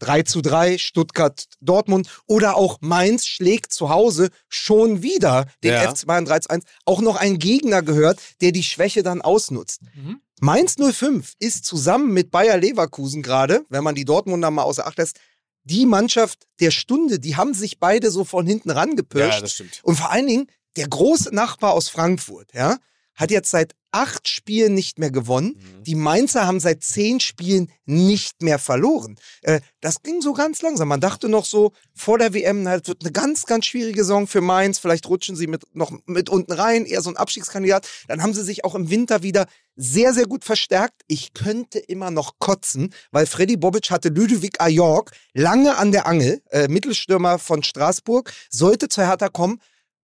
[0.00, 5.90] 3 zu 3, Stuttgart, Dortmund oder auch Mainz schlägt zu Hause schon wieder den Ja.
[5.94, 9.80] FC Bayern 3 zu 1, auch noch ein Gegner gehört, der die Schwäche dann ausnutzt.
[9.94, 10.20] Mhm.
[10.40, 14.98] Mainz 05 ist zusammen mit Bayer Leverkusen gerade, wenn man die Dortmunder mal außer Acht
[14.98, 15.18] lässt,
[15.64, 17.18] die Mannschaft der Stunde.
[17.18, 19.48] Die haben sich beide so von hinten rangepirscht.
[19.48, 19.80] stimmt.
[19.82, 22.76] Und vor allen Dingen, der große Nachbar aus Frankfurt, ja,
[23.16, 25.58] hat jetzt seit acht Spielen nicht mehr gewonnen.
[25.86, 29.16] Die Mainzer haben seit zehn Spielen nicht mehr verloren.
[29.40, 30.88] Äh, das ging so ganz langsam.
[30.88, 34.42] Man dachte noch so vor der WM, das wird eine ganz, ganz schwierige Saison für
[34.42, 34.78] Mainz.
[34.78, 37.88] Vielleicht rutschen sie mit, noch mit unten rein, eher so ein Abstiegskandidat.
[38.06, 39.46] Dann haben sie sich auch im Winter wieder
[39.76, 41.00] sehr, sehr gut verstärkt.
[41.06, 46.42] Ich könnte immer noch kotzen, weil Freddy Bobic hatte Ludovic Ajorg lange an der Angel,
[46.50, 49.58] äh, Mittelstürmer von Straßburg, sollte zu Hertha kommen.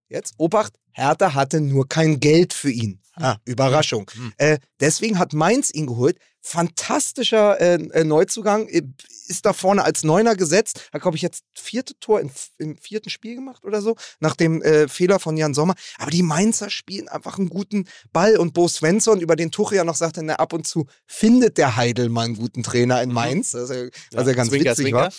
[0.09, 3.02] Jetzt, Obacht, Hertha hatte nur kein Geld für ihn.
[3.15, 4.11] Ah, Überraschung.
[4.39, 6.19] Äh, deswegen hat Mainz ihn geholt.
[6.41, 8.69] Fantastischer äh, äh, Neuzugang.
[8.69, 8.83] Äh,
[9.29, 10.89] Ist da vorne als Neuner gesetzt.
[10.93, 13.97] Hat, glaube ich, jetzt vierte Tor im, im vierten Spiel gemacht oder so.
[14.21, 15.75] Nach dem äh, Fehler von Jan Sommer.
[15.99, 18.39] Aber die Mainzer spielen einfach einen guten Ball.
[18.39, 21.77] Und Bo Svensson, über den Tuchel ja noch sagte, na, ab und zu findet der
[21.77, 23.53] Heidel mal einen guten Trainer in Mainz.
[23.55, 24.99] Was ja, ja ganz Zwinker, witzig Zwinker.
[24.99, 25.13] war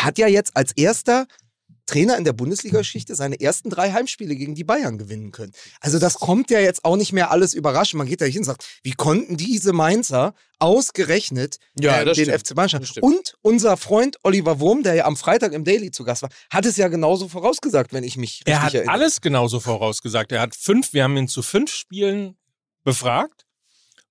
[0.00, 1.26] hat ja jetzt als erster
[1.88, 5.52] Trainer in der Bundesliga-Geschichte seine ersten drei Heimspiele gegen die Bayern gewinnen können.
[5.80, 7.98] Also das kommt ja jetzt auch nicht mehr alles überraschend.
[7.98, 12.14] Man geht da nicht hin und sagt, wie konnten diese Mainzer ausgerechnet Ja, äh, den
[12.14, 12.40] stimmt.
[12.48, 13.02] FC Bayern stimmt.
[13.04, 16.66] Und unser Freund Oliver Wurm, der ja am Freitag im Daily zu Gast war, hat
[16.66, 18.92] es ja genauso vorausgesagt, wenn ich mich richtig Er hat erinnere.
[18.94, 20.30] alles genauso vorausgesagt.
[20.32, 22.36] Er hat fünf, wir haben ihn zu fünf Spielen
[22.84, 23.44] befragt.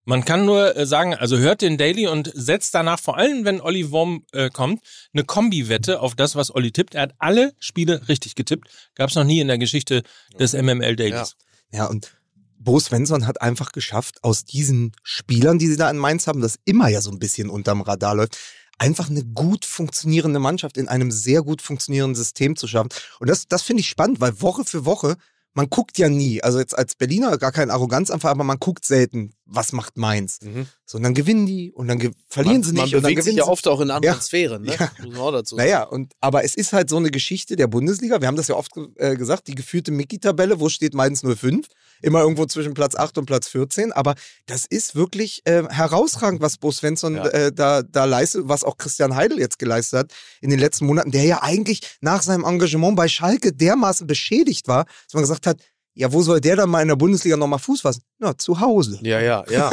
[0.07, 3.59] Man kann nur äh, sagen, also hört den Daily und setzt danach, vor allem wenn
[3.59, 4.81] Olli Wurm äh, kommt,
[5.13, 6.95] eine Kombi-Wette auf das, was Olli tippt.
[6.95, 8.69] Er hat alle Spiele richtig getippt.
[8.95, 10.03] Gab es noch nie in der Geschichte
[10.39, 11.35] des MML Dailies.
[11.73, 12.15] Ja, und
[12.57, 16.57] Bo Svensson hat einfach geschafft, aus diesen Spielern, die sie da in Mainz haben, das
[16.63, 18.37] immer ja so ein bisschen unterm Radar läuft,
[18.77, 22.91] einfach eine gut funktionierende Mannschaft in einem sehr gut funktionierenden System zu schaffen.
[23.19, 25.17] Und das, das finde ich spannend, weil Woche für Woche,
[25.57, 29.33] man guckt ja nie, also jetzt als Berliner gar kein Arroganzanfall, aber man guckt selten,
[29.45, 30.37] was macht Mainz.
[30.43, 30.67] Mhm.
[30.85, 31.99] So, und dann gewinnen die und dann
[32.29, 33.49] verlieren man, sie nicht Man und dann bewegt sich gewinnen ja sie.
[33.49, 34.21] oft auch in anderen Ja.
[34.21, 34.75] Sphären, ne?
[34.79, 34.91] Ja.
[35.03, 35.67] Muss man auch dazu sagen.
[35.67, 38.21] Naja, und, aber es ist halt so eine Geschichte der Bundesliga.
[38.21, 41.65] Wir haben das ja oft äh, gesagt, die gefühlte Mickey-Tabelle, wo steht Mainz 05?
[42.01, 43.91] Immer irgendwo zwischen Platz 8 und Platz 14.
[43.91, 47.25] Aber das ist wirklich äh, herausragend, was Bo Svensson Ja.
[47.27, 51.11] äh, da, da leistet, was auch Christian Heidel jetzt geleistet hat in den letzten Monaten,
[51.11, 55.57] der ja eigentlich nach seinem Engagement bei Schalke dermaßen beschädigt war, dass man gesagt hat,
[55.93, 58.03] ja, wo soll der dann mal in der Bundesliga nochmal Fuß fassen?
[58.19, 58.99] Na, zu Hause.
[59.01, 59.71] Ja, ja, ja.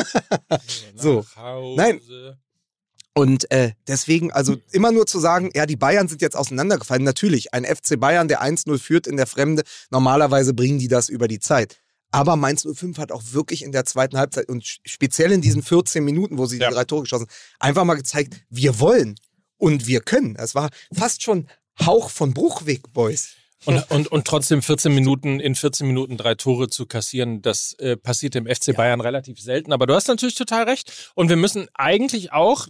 [0.96, 1.22] So.
[1.76, 2.00] Nein.
[3.16, 7.04] Und äh, deswegen, also immer nur zu sagen, ja, die Bayern sind jetzt auseinandergefallen.
[7.04, 11.28] Natürlich, ein FC Bayern, der 1-0 führt in der Fremde, normalerweise bringen die das über
[11.28, 11.76] die Zeit.
[12.14, 16.04] Aber Mainz 05 hat auch wirklich in der zweiten Halbzeit und speziell in diesen 14
[16.04, 16.68] Minuten, wo sie Ja.
[16.68, 19.16] die drei Tore geschossen haben, einfach mal gezeigt, wir wollen
[19.58, 20.36] und wir können.
[20.36, 21.48] Es war fast schon
[21.84, 23.30] Hauch von Bruchweg, Boys.
[23.64, 27.96] Und, und, und trotzdem 14 Minuten, in 14 Minuten drei Tore zu kassieren, das äh,
[27.96, 29.72] passiert im FC Bayern relativ selten.
[29.72, 31.10] Aber du hast natürlich total recht.
[31.14, 32.68] Und wir müssen eigentlich auch,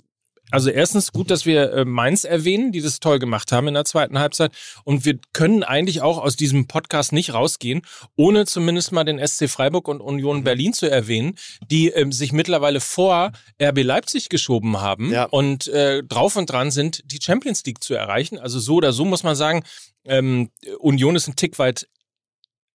[0.51, 3.85] also erstens gut, dass wir äh, Mainz erwähnen, die das toll gemacht haben in der
[3.85, 4.53] zweiten Halbzeit.
[4.85, 7.83] Und wir können eigentlich auch aus diesem Podcast nicht rausgehen,
[8.17, 11.35] ohne zumindest mal den SC Freiburg und Union Berlin zu erwähnen,
[11.71, 15.25] die ähm, sich mittlerweile vor RB Leipzig geschoben haben Ja.
[15.25, 18.39] und äh, drauf und dran sind, die Champions League zu erreichen.
[18.39, 19.65] Also so oder so muss man sagen,
[20.05, 21.89] ähm, Union ist ein Tick weit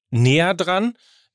[0.10, 0.94] näher dran.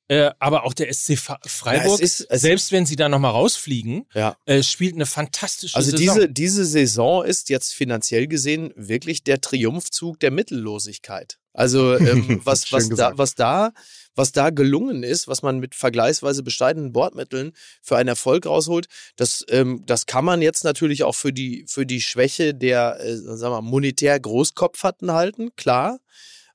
[0.08, 3.30] Äh, aber auch der SC Freiburg, Ja, es ist- es- selbst wenn sie da nochmal
[3.30, 4.36] rausfliegen, Ja.
[4.44, 6.14] äh, spielt eine fantastische Also Saison.
[6.16, 11.38] diese, diese Saison ist jetzt finanziell gesehen wirklich der Triumphzug der Mittellosigkeit.
[11.54, 13.72] Also ähm, was, was, da, was, da,
[14.14, 18.86] was da gelungen ist, was man mit vergleichsweise bescheidenen Bordmitteln für einen Erfolg rausholt,
[19.16, 23.16] das, ähm, das kann man jetzt natürlich auch für die, für die Schwäche der äh,
[23.16, 25.98] sagen wir, monetär Großkopferten halten, klar.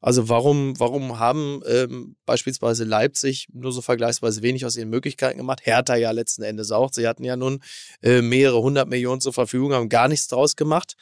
[0.01, 5.61] Also warum, warum haben ähm, beispielsweise Leipzig nur so vergleichsweise wenig aus ihren Möglichkeiten gemacht?
[5.63, 6.91] Hertha ja letzten Endes auch.
[6.93, 7.61] Sie hatten ja nun
[8.01, 10.95] äh, mehrere hundert Millionen zur Verfügung, haben gar nichts draus gemacht.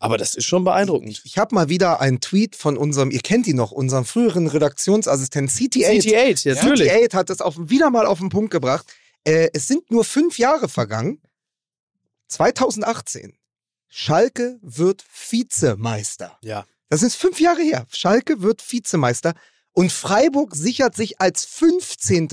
[0.00, 1.22] Aber das ist schon beeindruckend.
[1.24, 5.48] Ich habe mal wieder einen Tweet von unserem, ihr kennt ihn noch, unserem früheren Redaktionsassistent
[5.48, 6.02] CT8.
[6.02, 6.90] CT8, ja, natürlich.
[6.90, 8.84] CT8 hat das auf, wieder mal auf den Punkt gebracht.
[9.22, 11.22] Äh, es sind nur fünf Jahre vergangen.
[12.26, 13.34] 2018.
[13.88, 16.36] Schalke wird Vizemeister.
[16.42, 16.66] Ja.
[16.92, 17.86] Das ist fünf Jahre her.
[17.90, 19.32] Schalke wird Vizemeister
[19.72, 22.28] und Freiburg sichert sich als 15.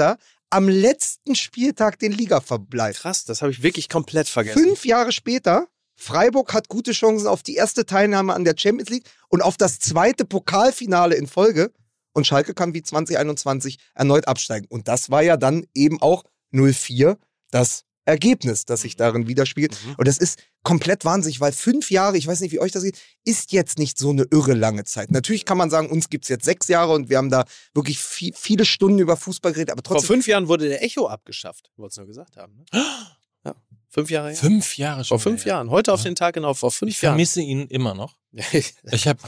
[0.50, 2.94] am letzten Spieltag den Ligaverbleib.
[2.94, 4.62] Krass, das habe ich wirklich komplett vergessen.
[4.62, 9.10] Fünf Jahre später, Freiburg hat gute Chancen auf die erste Teilnahme an der Champions League
[9.30, 11.72] und auf das zweite Pokalfinale in Folge.
[12.12, 14.68] Und Schalke kann wie 2021 erneut absteigen.
[14.70, 17.16] Und das war ja dann eben auch 0-4
[17.50, 19.78] das Ergebnis, das sich darin widerspiegelt.
[19.86, 19.96] Mhm.
[19.98, 23.00] Und das ist komplett wahnsinnig, weil fünf Jahre, ich weiß nicht, wie euch das geht,
[23.24, 25.12] ist jetzt nicht so eine irre lange Zeit.
[25.12, 28.00] Natürlich kann man sagen, uns gibt es jetzt sechs Jahre und wir haben da wirklich
[28.00, 30.16] viel, viele Stunden über Fußball geredet, aber Vor trotzdem.
[30.16, 31.72] fünf Jahren wurde der Echo abgeschafft.
[31.78, 32.56] Wolltest du nur gesagt haben.
[32.58, 32.66] Ne?
[33.90, 33.94] Ja.
[33.94, 34.36] Fünf Jahre her.
[34.38, 35.20] Fünf Jahre schon.
[35.20, 35.54] Vor fünf her.
[35.54, 35.70] Jahren.
[35.72, 36.10] Heute auf Ja.
[36.10, 37.14] den Tag genau, vor fünf Ich Jahren.
[37.14, 38.16] vermisse ihn immer noch.
[38.92, 39.20] Ich habe,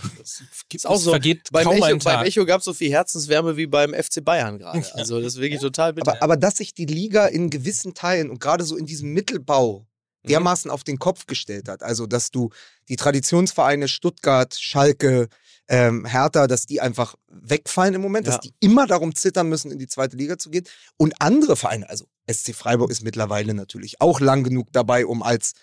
[0.74, 1.10] es auch so.
[1.10, 2.28] vergeht Beim kaum Echo, ein beim Tag.
[2.28, 4.86] Echo gab es so viel Herzenswärme wie beim FC Bayern gerade.
[4.94, 6.12] Also das ist wirklich total bitter.
[6.12, 9.88] Aber, aber dass sich die Liga in gewissen Teilen und gerade so in diesem Mittelbau.
[10.24, 11.84] Dermaßen auf den Kopf gestellt hat.
[11.84, 12.50] Also, dass du
[12.90, 15.28] die Traditionsvereine Stuttgart, Schalke,
[15.68, 18.34] ähm, Hertha, dass die einfach wegfallen im Moment, Ja.
[18.34, 20.66] dass die immer darum zittern müssen, in die zweite Liga zu gehen.
[20.98, 25.54] Und andere Vereine, also SC Freiburg ist mittlerweile natürlich auch lang genug dabei, um als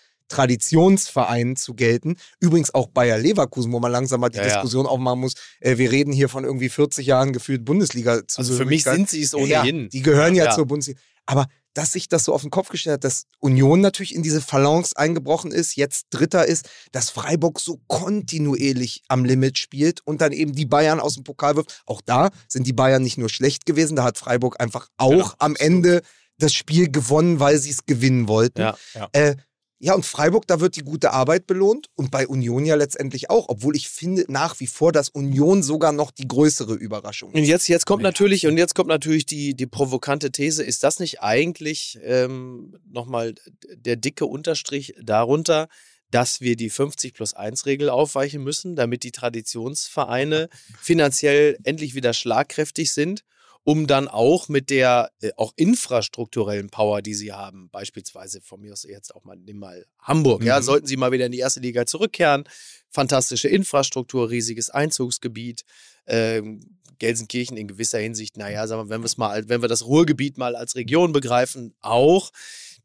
[0.59, 2.15] Traditionsverein zu gelten.
[2.39, 4.53] Übrigens auch Bayer Leverkusen, wo man langsam mal die Ja, ja.
[4.53, 5.33] Diskussion aufmachen muss.
[5.59, 8.21] Äh, wir reden hier von irgendwie 40 Jahren gefühlt Bundesliga.
[8.35, 9.83] also für mich sind sie es ohnehin.
[9.83, 10.51] Ja, die gehören ja, Ja.
[10.55, 10.99] zur Bundesliga.
[11.25, 14.41] Aber dass sich das so auf den Kopf gestellt hat, dass Union natürlich in diese
[14.41, 20.31] Phalanx eingebrochen ist, jetzt Dritter ist, dass Freiburg so kontinuierlich am Limit spielt und dann
[20.31, 21.81] eben die Bayern aus dem Pokal wirft.
[21.85, 25.33] Auch da sind die Bayern nicht nur schlecht gewesen, da hat Freiburg einfach auch Genau,
[25.37, 25.55] am.
[25.55, 26.01] Ende
[26.39, 28.61] das Spiel gewonnen, weil sie es gewinnen wollten.
[28.61, 28.77] Ja.
[28.93, 29.09] Ja.
[29.11, 29.35] Äh,
[29.81, 33.47] ja, und Freiburg, da wird die gute Arbeit belohnt und bei Union ja letztendlich auch,
[33.47, 37.69] obwohl ich finde nach wie vor, dass Union sogar noch die größere Überraschung Und jetzt,
[37.69, 41.97] jetzt kommt natürlich, und jetzt kommt natürlich die, die provokante These, ist das nicht eigentlich
[42.03, 43.35] ähm, nochmal
[43.73, 45.69] der dicke Unterstrich darunter,
[46.11, 50.49] dass wir die 50 plus 1 Regel aufweichen müssen, damit die Traditionsvereine
[50.81, 53.23] finanziell endlich wieder schlagkräftig sind,
[53.69, 58.73] um dann auch mit der äh, auch infrastrukturellen Power, die sie haben, beispielsweise von mir
[58.73, 60.63] aus jetzt auch mal, nimm mal Hamburg, ja, Mhm.
[60.63, 62.45] sollten sie mal wieder in die erste Liga zurückkehren,
[62.89, 65.65] fantastische Infrastruktur, riesiges Einzugsgebiet,
[66.07, 66.61] ähm,
[66.97, 70.39] Gelsenkirchen in gewisser Hinsicht, naja, sagen wir, wenn wir es mal, wenn wir das Ruhrgebiet
[70.39, 72.31] mal als Region begreifen, auch.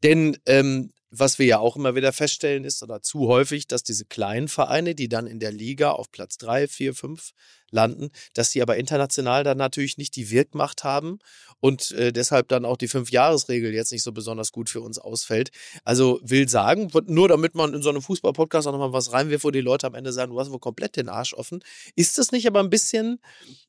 [0.05, 4.05] Denn ähm, was wir ja auch immer wieder feststellen ist, oder zu häufig, dass diese
[4.05, 7.31] kleinen Vereine, die dann in der Liga auf Platz 3, 4, 5
[7.71, 11.17] landen, dass sie aber international dann natürlich nicht die Wirkmacht haben
[11.59, 15.49] und äh, deshalb dann auch die Fünf-Jahres-Regel jetzt nicht so besonders gut für uns ausfällt.
[15.83, 19.49] Also will sagen, nur damit man in so einem Fußball-Podcast auch nochmal was reinwirft, wo
[19.49, 21.63] die Leute am Ende sagen, du hast wohl komplett den Arsch offen.
[21.95, 23.19] Ist das nicht aber ein bisschen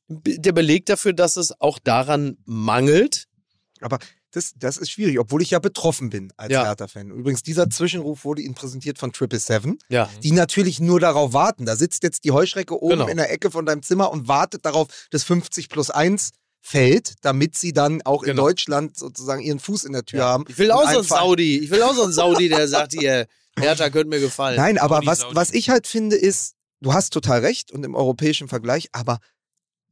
[0.07, 3.25] der Beleg dafür, dass es auch daran mangelt?
[3.81, 3.97] Aber
[4.37, 6.63] das, das ist schwierig, obwohl ich ja betroffen bin als Ja.
[6.63, 7.09] Hertha-Fan.
[7.11, 10.09] Übrigens, dieser Zwischenruf wurde Ihnen präsentiert von Triple Seven, Ja.
[10.23, 11.65] die natürlich nur darauf warten.
[11.65, 13.07] Da sitzt jetzt die Heuschrecke oben Genau.
[13.07, 16.31] in der Ecke von deinem Zimmer und wartet darauf, dass 50 plus 1
[16.61, 18.43] fällt, damit sie dann auch in Genau.
[18.43, 20.45] Deutschland sozusagen ihren Fuß in der Tür haben.
[20.47, 21.59] Ich will Und auch so einen Saudi.
[21.59, 23.25] Ich will auch so einen Saudi, der sagt hier,
[23.57, 24.57] Hertha könnte mir gefallen.
[24.57, 25.35] Nein, aber Saudi, was, Saudi.
[25.35, 29.19] was ich halt finde ist, du hast total recht und im europäischen Vergleich, aber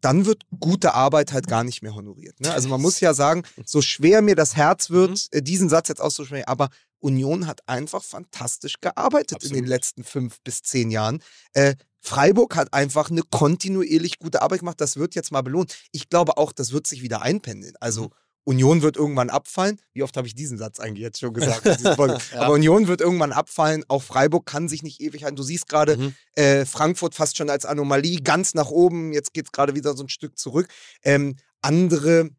[0.05, 2.39] dann wird gute Arbeit halt gar nicht mehr honoriert.
[2.39, 2.51] Ne?
[2.53, 5.43] Also man muss ja sagen, so schwer mir das Herz wird, Mhm.
[5.43, 9.67] diesen Satz jetzt auszusprechen, aber Union hat einfach fantastisch gearbeitet in den Absolut.
[9.69, 11.21] letzten fünf bis zehn Jahren.
[11.53, 14.79] Äh, Freiburg hat einfach eine kontinuierlich gute Arbeit gemacht.
[14.79, 15.75] Das wird jetzt mal belohnt.
[15.91, 17.73] Ich glaube auch, das wird sich wieder einpendeln.
[17.79, 18.09] Also Mhm.
[18.45, 19.81] Union wird irgendwann abfallen.
[19.93, 21.65] Wie oft habe ich diesen Satz eigentlich jetzt schon gesagt?
[21.65, 22.17] in dieser Folge?
[22.33, 22.41] Ja.
[22.41, 23.83] Aber Union wird irgendwann abfallen.
[23.89, 25.35] Auch Freiburg kann sich nicht ewig halten.
[25.35, 26.15] Du siehst gerade Mhm.
[26.35, 29.11] äh, Frankfurt fast schon als Anomalie ganz nach oben.
[29.13, 30.67] Jetzt geht es gerade wieder so ein Stück zurück.
[31.03, 32.29] Ähm, andere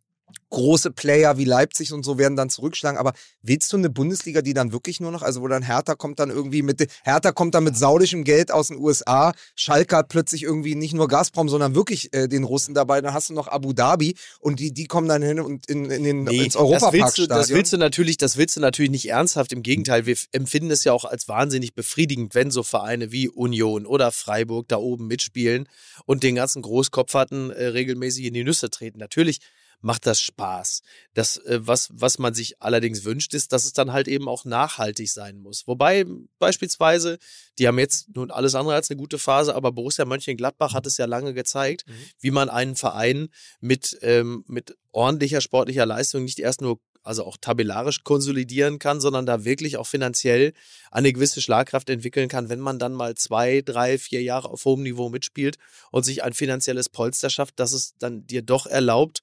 [0.51, 2.99] große Player wie Leipzig und so werden dann zurückschlagen.
[2.99, 3.13] Aber
[3.43, 6.31] willst du eine Bundesliga, die dann wirklich nur noch, also wo dann Hertha kommt dann
[6.31, 10.75] irgendwie mit, Hertha kommt dann mit saudischem Geld aus den USA, Schalke hat plötzlich irgendwie
[10.75, 13.01] nicht nur Gazprom, sondern wirklich äh, den Russen dabei.
[13.01, 16.05] Dann hast du noch Abu Dhabi und die, die kommen dann hin und in, in
[16.05, 17.39] den, Nee, ins das willst, du, Europaparkstadion.
[17.39, 19.53] das willst du natürlich, das willst du natürlich nicht ernsthaft.
[19.53, 23.87] Im Gegenteil, wir empfinden es ja auch als wahnsinnig befriedigend, wenn so Vereine wie Union
[23.87, 25.69] oder Freiburg da oben mitspielen
[26.05, 28.99] und den ganzen Großkopferten äh, regelmäßig in die Nüsse treten.
[28.99, 29.41] Natürlich
[29.81, 30.83] macht das Spaß.
[31.15, 34.45] Das, äh, was, was man sich allerdings wünscht, ist, dass es dann halt eben auch
[34.45, 35.67] nachhaltig sein muss.
[35.67, 36.05] Wobei
[36.39, 37.19] beispielsweise,
[37.59, 40.97] die haben jetzt nun alles andere als eine gute Phase, aber Borussia Mönchengladbach hat es
[40.97, 41.85] ja lange gezeigt,
[42.21, 43.29] wie man einen Verein
[43.61, 49.27] mit, ähm, mit ordentlicher sportlicher Leistung nicht erst nur also auch tabellarisch konsolidieren kann, sondern
[49.27, 50.53] da wirklich auch finanziell
[50.91, 54.83] eine gewisse Schlagkraft entwickeln kann, wenn man dann mal zwei, drei, vier Jahre auf hohem
[54.83, 55.57] Niveau mitspielt
[55.93, 59.23] und sich ein finanzielles Polster schafft, das es dann dir doch erlaubt,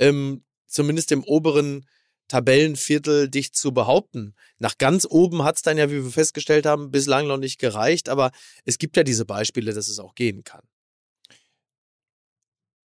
[0.00, 1.86] ähm, zumindest im oberen
[2.26, 4.34] Tabellenviertel dich zu behaupten.
[4.58, 8.08] Nach ganz oben hat es dann ja, wie wir festgestellt haben, bislang noch nicht gereicht,
[8.08, 8.30] aber
[8.64, 10.62] es gibt ja diese Beispiele, dass es auch gehen kann.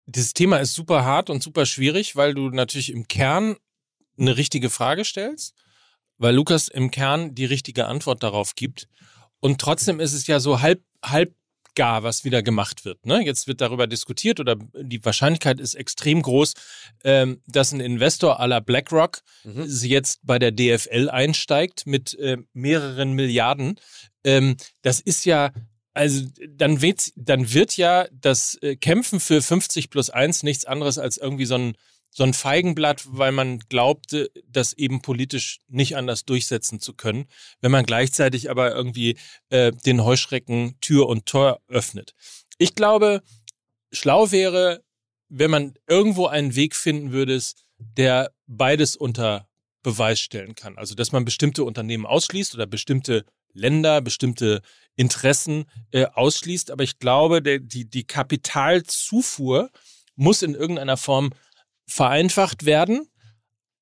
[0.06, 3.56] Dieses Thema ist super hart und super schwierig, weil du natürlich im Kern
[4.18, 5.54] eine richtige Frage stellst,
[6.18, 8.88] weil Lukas im Kern die richtige Antwort darauf gibt.
[9.40, 11.34] Und trotzdem ist es ja so halb, halb
[11.76, 13.06] gar, was wieder gemacht wird.
[13.06, 13.24] Ne?
[13.24, 16.54] Jetzt wird darüber diskutiert oder die Wahrscheinlichkeit ist extrem groß,
[17.04, 19.66] ähm, dass ein Investor à la BlackRock Mhm.
[19.68, 23.78] sie jetzt bei der DFL einsteigt mit äh, mehreren Milliarden.
[24.24, 25.52] Ähm, das ist ja,
[25.94, 30.98] also dann wird, dann wird ja das äh, Kämpfen für 50 plus 1 nichts anderes
[30.98, 31.76] als irgendwie so ein,
[32.10, 37.26] so ein Feigenblatt, weil man glaubte, das eben politisch nicht anders durchsetzen zu können,
[37.60, 39.18] wenn man gleichzeitig aber irgendwie
[39.50, 42.14] äh, den Heuschrecken Tür und Tor öffnet.
[42.58, 43.22] Ich glaube,
[43.92, 44.82] schlau wäre,
[45.28, 47.40] wenn man irgendwo einen Weg finden würde,
[47.78, 49.48] der beides unter
[49.82, 50.78] Beweis stellen kann.
[50.78, 54.60] Also, dass man bestimmte Unternehmen ausschließt oder bestimmte Länder, bestimmte
[54.96, 56.70] Interessen äh, ausschließt.
[56.70, 59.70] Aber ich glaube, der, die, die Kapitalzufuhr
[60.16, 61.30] muss in irgendeiner Form
[61.86, 63.08] vereinfacht werden.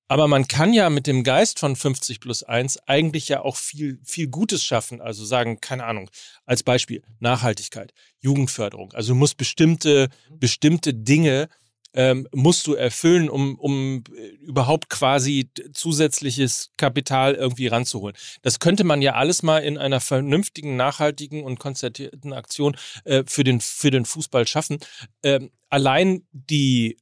[0.06, 3.98] Aber man kann ja mit dem Geist von 50 plus 1 eigentlich ja auch viel,
[4.04, 5.00] viel Gutes schaffen.
[5.00, 6.10] Also sagen, keine Ahnung,
[6.44, 8.92] als Beispiel Nachhaltigkeit, Jugendförderung.
[8.92, 11.48] Also du musst bestimmte, bestimmte Dinge
[11.94, 18.16] ähm, musst du erfüllen, um, um äh, überhaupt quasi zusätzliches Kapital irgendwie ranzuholen.
[18.42, 23.44] Das könnte man ja alles mal in einer vernünftigen, nachhaltigen und konzertierten Aktion äh, für,
[23.44, 24.78] den, für den Fußball schaffen.
[25.22, 26.98] Ähm, allein die,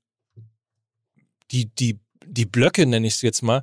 [1.53, 3.63] die, die, die Blöcke, nenne ich es jetzt mal,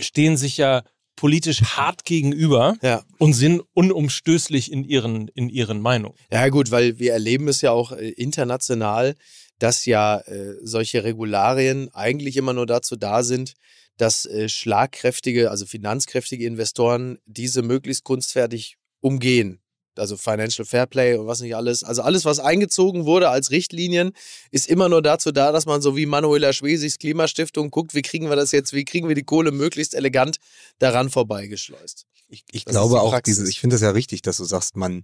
[0.00, 0.82] stehen sich ja
[1.16, 3.04] politisch hart gegenüber Ja.
[3.18, 6.16] und sind unumstößlich in ihren, in ihren Meinungen.
[6.30, 9.14] Ja, gut, weil wir erleben es ja auch äh, international,
[9.58, 13.52] dass ja äh, solche Regularien eigentlich immer nur dazu da sind,
[13.98, 19.61] dass äh, schlagkräftige, also finanzkräftige Investoren diese möglichst kunstfertig umgehen.
[19.98, 21.84] Also Financial Fairplay und was nicht alles.
[21.84, 24.12] Also alles, was eingezogen wurde als Richtlinien,
[24.50, 28.28] ist immer nur dazu da, dass man so wie Manuela Schwesigs Klimastiftung guckt, wie kriegen
[28.28, 30.38] wir das jetzt, wie kriegen wir die Kohle möglichst elegant
[30.78, 32.06] daran vorbeigeschleust.
[32.28, 34.76] Ich, ich Das glaube die auch, dieses, ich finde es ja richtig, dass du sagst,
[34.76, 35.02] man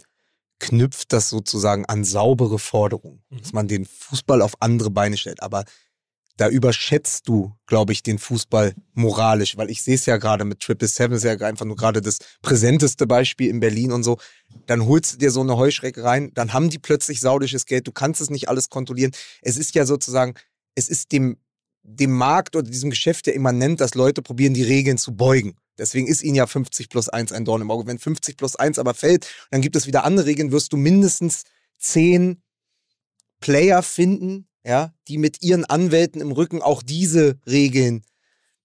[0.61, 3.39] knüpft das sozusagen an saubere Forderungen, Mhm.
[3.43, 5.43] dass man den Fußball auf andere Beine stellt.
[5.43, 5.65] Aber
[6.39, 10.61] da überschätzt du, glaube ich, den Fußball moralisch, weil ich sehe es ja gerade mit
[10.61, 14.19] Triple Seven, ist ja einfach nur gerade das präsenteste Beispiel in Berlin und so.
[14.67, 17.93] Dann holst du dir so eine Heuschrecke rein, dann haben die plötzlich saudisches Geld, du
[17.93, 19.11] kannst es nicht alles kontrollieren.
[19.43, 20.35] Es ist ja sozusagen,
[20.77, 21.39] es ist dem,
[21.83, 25.57] dem Markt oder diesem Geschäft ja immanent, dass Leute probieren, die Regeln zu beugen.
[25.77, 27.87] Deswegen ist ihnen ja 50 plus 1 ein Dorn im Auge.
[27.89, 31.43] Wenn 50 plus 1 aber fällt, dann gibt es wieder andere Regeln, wirst du mindestens
[31.79, 32.41] 10
[33.41, 38.03] Player finden, ja, die mit ihren Anwälten im Rücken auch diese Regeln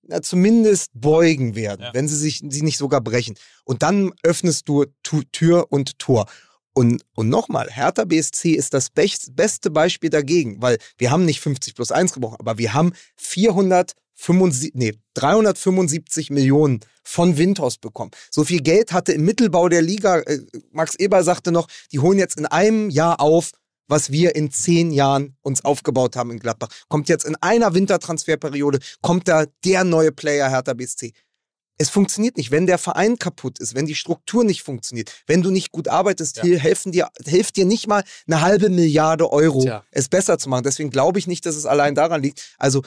[0.05, 1.93] na, zumindest beugen werden, Ja.
[1.93, 3.35] wenn sie sich sie nicht sogar brechen.
[3.63, 4.85] Und dann öffnest du
[5.31, 6.25] Tür und Tor.
[6.73, 11.39] Und, und nochmal, Hertha BSC ist das best, beste Beispiel dagegen, weil wir haben nicht
[11.39, 12.93] 50 plus 1 gebrochen, aber wir haben
[14.15, 18.11] 75, nee, 375 Millionen von Windhorst bekommen.
[18.31, 20.39] So viel Geld hatte im Mittelbau der Liga, äh,
[20.71, 23.51] Max Eber sagte noch, die holen jetzt in einem Jahr auf,
[23.93, 26.69] was wir in zehn Jahren uns aufgebaut haben in Gladbach.
[26.89, 31.13] Kommt jetzt in einer Wintertransferperiode, kommt da der neue Player Hertha BSC.
[31.77, 35.51] Es funktioniert nicht, wenn der Verein kaputt ist, wenn die Struktur nicht funktioniert, wenn du
[35.51, 36.43] nicht gut arbeitest, Ja.
[36.43, 39.83] hier helfen dir, hilft dir nicht mal eine halbe Milliarde Euro, Tja.
[39.91, 40.63] es besser zu machen.
[40.63, 42.55] Deswegen glaube ich nicht, dass es allein daran liegt.
[42.57, 42.81] Also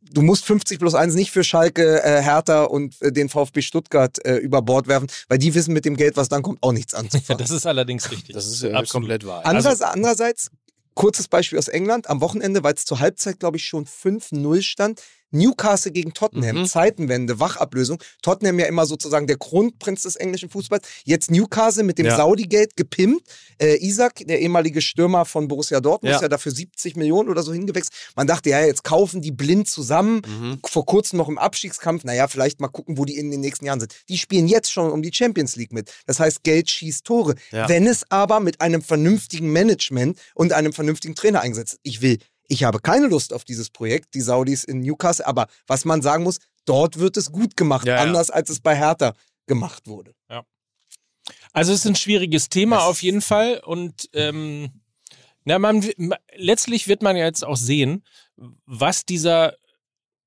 [0.00, 4.24] du musst 50 plus 1 nicht für Schalke, äh, Hertha und äh, den VfB Stuttgart
[4.24, 6.92] äh, über Bord werfen, weil die wissen mit dem Geld, was dann kommt, auch nichts
[6.92, 7.38] Ja, anzufangen.
[7.38, 8.34] das ist allerdings richtig.
[8.34, 8.90] Das ist äh, Absolut.
[8.90, 9.42] komplett wahr.
[9.44, 10.50] Andererseits, andererseits,
[10.94, 15.00] kurzes Beispiel aus England, am Wochenende, weil es zur Halbzeit, glaube ich, schon 5-0 stand,
[15.30, 16.66] Newcastle gegen Tottenham, Mhm.
[16.66, 18.02] Zeitenwende, Wachablösung.
[18.22, 20.86] Tottenham ja immer sozusagen der Kronprinz des englischen Fußballs.
[21.04, 22.16] Jetzt Newcastle mit dem Ja.
[22.16, 23.22] Saudi-Gate gepimpt.
[23.58, 26.16] Äh, Isaac, der ehemalige Stürmer von Borussia Dortmund, Ja.
[26.16, 27.94] ist ja dafür 70 Millionen oder so hingewechselt.
[28.16, 30.22] Man dachte, ja, jetzt kaufen die blind zusammen.
[30.26, 30.58] Mhm.
[30.66, 32.04] Vor kurzem noch im Abstiegskampf.
[32.04, 33.94] Naja, vielleicht mal gucken, wo die in den nächsten Jahren sind.
[34.08, 35.90] Die spielen jetzt schon um die Champions League mit.
[36.06, 37.34] Das heißt, Geld schießt Tore.
[37.52, 37.68] Ja.
[37.68, 41.80] Wenn es aber mit einem vernünftigen Management und einem vernünftigen Trainer eingesetzt ist.
[41.82, 42.18] Ich will,
[42.50, 46.24] ich habe keine Lust auf dieses Projekt, die Saudis in Newcastle, aber was man sagen
[46.24, 48.02] muss, dort wird es gut gemacht, Ja, ja.
[48.02, 49.14] anders als es bei Hertha
[49.46, 50.14] gemacht wurde.
[51.52, 54.70] Also es ist ein schwieriges Thema Es- auf jeden Fall und ähm,
[55.44, 58.04] na, man, ma- letztlich wird man ja jetzt auch sehen,
[58.66, 59.54] was dieser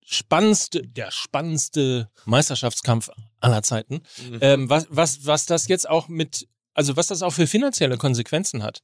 [0.06, 3.10] spannendste, der spannendste Meisterschaftskampf
[3.40, 4.38] aller Zeiten, Mhm.
[4.42, 8.64] ähm, was, was, was das jetzt auch mit, also was das auch für finanzielle Konsequenzen
[8.64, 8.82] hat.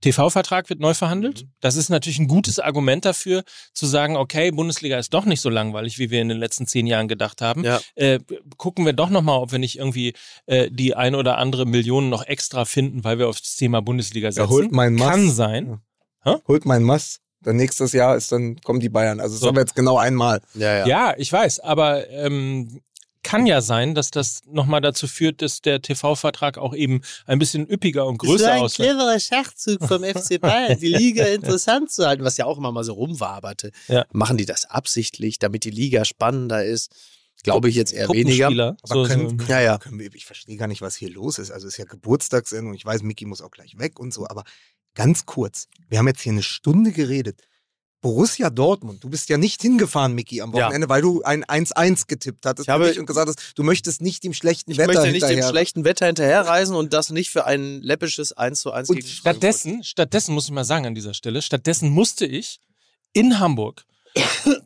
[0.00, 1.42] TV-Vertrag wird neu verhandelt.
[1.44, 1.50] Mhm.
[1.60, 3.42] Das ist natürlich ein gutes Argument dafür,
[3.72, 6.86] zu sagen, okay, Bundesliga ist doch nicht so langweilig, wie wir in den letzten zehn
[6.86, 7.64] Jahren gedacht haben.
[7.64, 7.80] Ja.
[7.96, 8.20] Äh,
[8.56, 10.14] gucken wir doch nochmal, ob wir nicht irgendwie
[10.46, 14.30] äh, die ein oder andere Million noch extra finden, weil wir auf das Thema Bundesliga
[14.30, 14.48] setzen.
[14.48, 15.10] holt mein Mast.
[15.10, 15.80] Kann sein.
[16.46, 17.20] Holt mein Mast.
[17.40, 19.20] Dann nächstes Jahr ist dann kommen die Bayern.
[19.20, 19.46] Also das So.
[19.46, 20.40] haben wir jetzt genau einmal.
[20.54, 20.86] Ja, ja.
[20.86, 22.80] Ja, ich weiß, aber ähm,
[23.22, 27.66] kann ja sein, dass das nochmal dazu führt, dass der TV-Vertrag auch eben ein bisschen
[27.66, 28.86] üppiger und größer aussieht.
[28.86, 32.84] cleverer Schachzug vom FC Bayern, die Liga interessant zu halten, was ja auch immer mal
[32.84, 33.70] so rumwaberte.
[33.88, 34.04] Ja.
[34.12, 36.94] Machen die das absichtlich, damit die Liga spannender ist?
[37.42, 38.46] Glaube ich jetzt eher weniger.
[38.46, 39.36] Aber So, können, so.
[39.36, 39.78] können, Ja, ja.
[39.78, 41.50] Können wir, ich verstehe gar nicht, was hier los ist.
[41.50, 42.74] Also es ist ja Geburtstagssendung.
[42.74, 44.26] Ich weiß, Micky muss auch gleich weg und so.
[44.28, 44.44] Aber
[44.94, 47.42] ganz kurz, wir haben jetzt hier eine Stunde geredet.
[48.00, 50.66] Borussia Dortmund, du bist ja nicht hingefahren, Micky, am Ja.
[50.66, 54.22] Wochenende, weil du ein 1-1 getippt hattest Ich habe- und gesagt hast, du möchtest nicht
[54.22, 55.50] dem schlechten Ich Wetter möchte nicht dem hinterher.
[55.50, 59.20] schlechten Wetter hinterherreisen und das nicht für ein läppisches 1 zu 1 Und gegen Frankfurt.
[59.36, 62.60] Stattdessen, stattdessen muss ich mal sagen an dieser Stelle, stattdessen musste ich
[63.12, 63.84] in Hamburg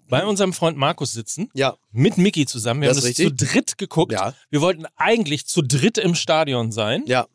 [0.08, 2.82] bei unserem Freund Markus sitzen, Ja, mit Mickey zusammen.
[2.82, 3.38] Wir Das haben das richtig.
[3.38, 4.12] zu dritt geguckt.
[4.12, 7.02] ja, Wir wollten eigentlich zu dritt im Stadion sein.
[7.06, 7.26] ja.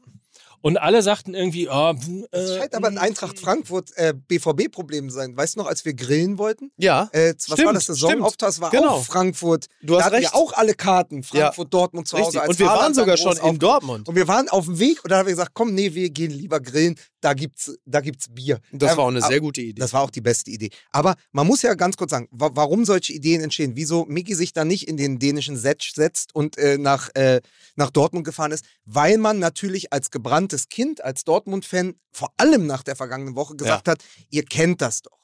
[0.61, 5.09] Und alle sagten irgendwie, oh, hm, Es äh, scheint aber ein Eintracht Frankfurt äh, BVB-Problem
[5.09, 5.35] sein.
[5.37, 6.71] Weißt du noch, als wir grillen wollten?
[6.77, 7.85] Ja, Äh, was Stimmt, war das?
[7.85, 8.89] Saisonauftakt Das war Genau.
[8.95, 9.67] auch Frankfurt.
[9.81, 10.33] Du hast da hatten recht.
[10.33, 11.23] wir auch alle Karten.
[11.23, 12.25] Frankfurt, Dortmund zu Hause.
[12.27, 12.41] richtig.
[12.41, 13.59] als Und wir waren Haaland dann sogar schon in.
[13.59, 14.09] Dortmund.
[14.09, 16.31] Und wir waren auf dem Weg und dann haben wir gesagt, komm, nee, wir gehen
[16.31, 16.95] lieber grillen.
[17.21, 18.59] Da gibt's, da gibt's Bier.
[18.71, 19.79] Das Ähm, war auch eine sehr gute Idee.
[19.79, 20.69] Das war auch die beste Idee.
[20.91, 24.53] Aber man muss ja ganz kurz sagen, wa warum solche Ideen entstehen, wieso Mickey sich
[24.53, 27.41] da nicht in den dänischen Setsch setzt und äh, nach, äh,
[27.75, 30.11] nach Dortmund gefahren ist, weil man natürlich als
[30.47, 35.01] gebranntes Kind, als Dortmund-Fan, vor allem nach der vergangenen Woche gesagt hat, ihr kennt das
[35.01, 35.19] doch.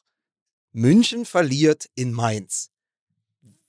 [0.72, 2.70] München verliert in Mainz.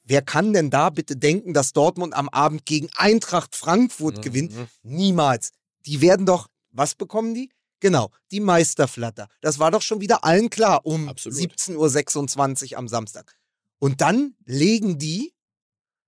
[0.03, 4.55] Wer kann denn da bitte denken, dass Dortmund am Abend gegen Eintracht Frankfurt gewinnt?
[4.55, 4.67] Mhm.
[4.83, 5.53] Niemals.
[5.87, 7.51] Die werden doch, was bekommen die?
[7.81, 9.29] Genau, die Meisterflatter.
[9.41, 11.39] Das war doch schon wieder allen klar um Absolut.
[11.39, 13.35] 17.26 Uhr am Samstag.
[13.79, 15.35] Und dann legen die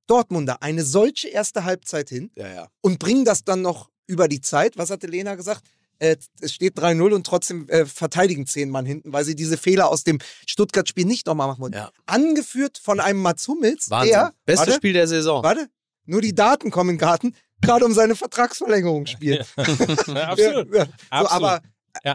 [0.07, 2.69] Dortmunder eine solche erste Halbzeit hin Ja, ja.
[2.81, 4.77] und bringen das dann noch über die Zeit.
[4.79, 5.63] Was hatte Lena gesagt?
[5.99, 9.89] Äh, es steht 3-0 und trotzdem äh, verteidigen zehn Mann hinten, weil sie diese Fehler
[9.89, 11.77] aus dem Stuttgart-Spiel nicht nochmal machen wollten.
[11.77, 11.91] Ja.
[12.05, 14.13] Angeführt von einem Mats Hummels, Wahnsinn.
[14.13, 15.43] der, Bestes Spiel der Saison.
[15.43, 15.69] warte,
[16.05, 19.47] nur die Daten kommen in Garten, gerade um seine Vertragsverlängerung spielt.
[19.57, 20.75] ja, absolut.
[20.75, 20.85] Ja, ja.
[20.85, 21.33] So, Absolut.
[21.33, 21.61] aber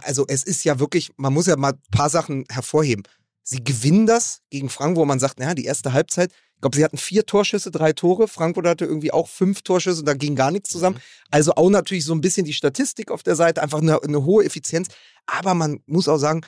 [0.04, 3.04] also es ist ja wirklich, man muss ja mal ein paar Sachen hervorheben.
[3.44, 6.32] Sie gewinnen das gegen Frankfurt, wo man sagt, naja, die erste Halbzeit,
[6.62, 8.28] ich glaube, sie hatten vier Torschüsse, drei Tore.
[8.28, 11.02] Frankfurt hatte irgendwie auch fünf Torschüsse und da ging gar nichts zusammen.
[11.32, 14.46] Also auch natürlich so ein bisschen die Statistik auf der Seite, einfach eine, eine hohe
[14.46, 14.90] Effizienz.
[15.26, 16.42] Aber man muss auch sagen,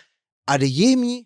[0.46, 1.26] Adeyemi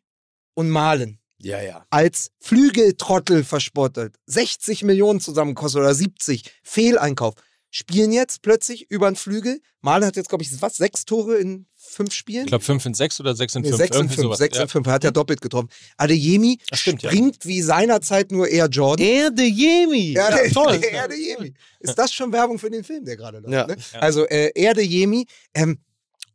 [0.54, 1.86] und Malen Ja, ja.
[1.90, 7.34] als Flügeltrottel verspottet, 60 Millionen zusammenkostet oder 70, Fehleinkauf,
[7.70, 9.60] spielen jetzt plötzlich über den Flügel.
[9.82, 12.44] Malen hat jetzt, glaube ich, was, sechs Tore in fünf Spielen?
[12.44, 13.78] Ich glaube 5 in 6 oder 6 in Nee, 5.
[13.78, 14.38] 6 in irgendwie 5, sowas.
[14.40, 14.64] 6 ja.
[14.64, 15.70] in 5, er hat ja doppelt getroffen.
[15.98, 17.10] Adeyemi stimmt, ja.
[17.10, 19.06] springt wie seinerzeit nur eher Jordan.
[19.06, 20.14] Erde Jemi.
[20.14, 20.78] Ja, der, toll.
[20.82, 21.54] der Erde Jemi.
[21.80, 23.54] Ist das schon Werbung für den Film, der gerade läuft?
[23.54, 23.68] Ja.
[23.68, 23.78] Ne?
[23.94, 24.00] Ja.
[24.00, 25.26] Also äh, Erde Jemi.
[25.54, 25.80] Ähm,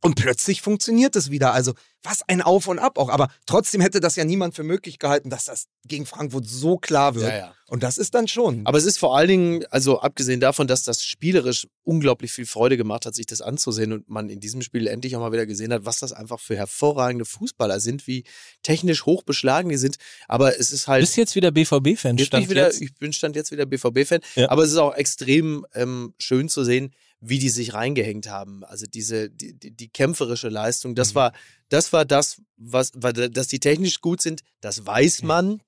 [0.05, 1.53] Und plötzlich funktioniert es wieder.
[1.55, 3.09] Also, was ein Auf und Ab auch.
[3.09, 7.15] Aber trotzdem hätte das ja niemand für möglich gehalten, dass das gegen Frankfurt so klar
[7.15, 7.29] wird.
[7.29, 7.55] Ja, ja.
[7.69, 8.67] Und das ist dann schon.
[8.67, 12.77] Aber es ist vor allen Dingen, also abgesehen davon, dass das spielerisch unglaublich viel Freude
[12.77, 15.73] gemacht hat, sich das anzusehen und man in diesem Spiel endlich auch mal wieder gesehen
[15.73, 18.25] hat, was das einfach für hervorragende Fußballer sind, wie
[18.65, 19.97] technisch hochbeschlagen die sind.
[20.27, 21.03] Aber es ist halt.
[21.03, 22.17] Bist jetzt wieder BVB-Fan?
[22.17, 22.83] Bin Stand ich, wieder, jetzt?
[22.83, 24.51] ich bin stand jetzt wieder BVB-Fan, Ja.
[24.51, 26.93] aber es ist auch extrem ähm, schön zu sehen,
[27.25, 28.65] wie die sich reingehängt haben.
[28.65, 31.15] Also diese die, die, die kämpferische Leistung, das Mhm.
[31.15, 31.33] war
[31.69, 35.63] das war das, was, dass die technisch gut sind, das weiß man,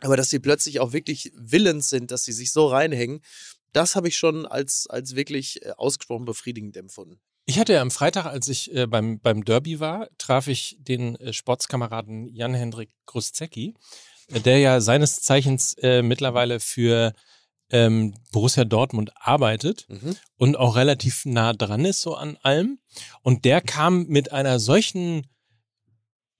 [0.00, 3.20] aber dass sie plötzlich auch wirklich willens sind, dass sie sich so reinhängen,
[3.72, 7.18] das habe ich schon als als wirklich äh, ausgesprochen befriedigend empfunden.
[7.46, 11.16] Ich hatte ja am Freitag, als ich äh, beim, beim Derby war, traf ich den
[11.16, 13.74] äh, Sportskameraden Jan-Hendrik Gruszecki,
[14.28, 17.12] äh, der ja seines Zeichens äh, mittlerweile für
[17.70, 20.16] ähm, Borussia Dortmund arbeitet Mhm.
[20.36, 22.78] und auch relativ nah dran ist so an allem.
[23.22, 25.26] Und der kam mit einer solchen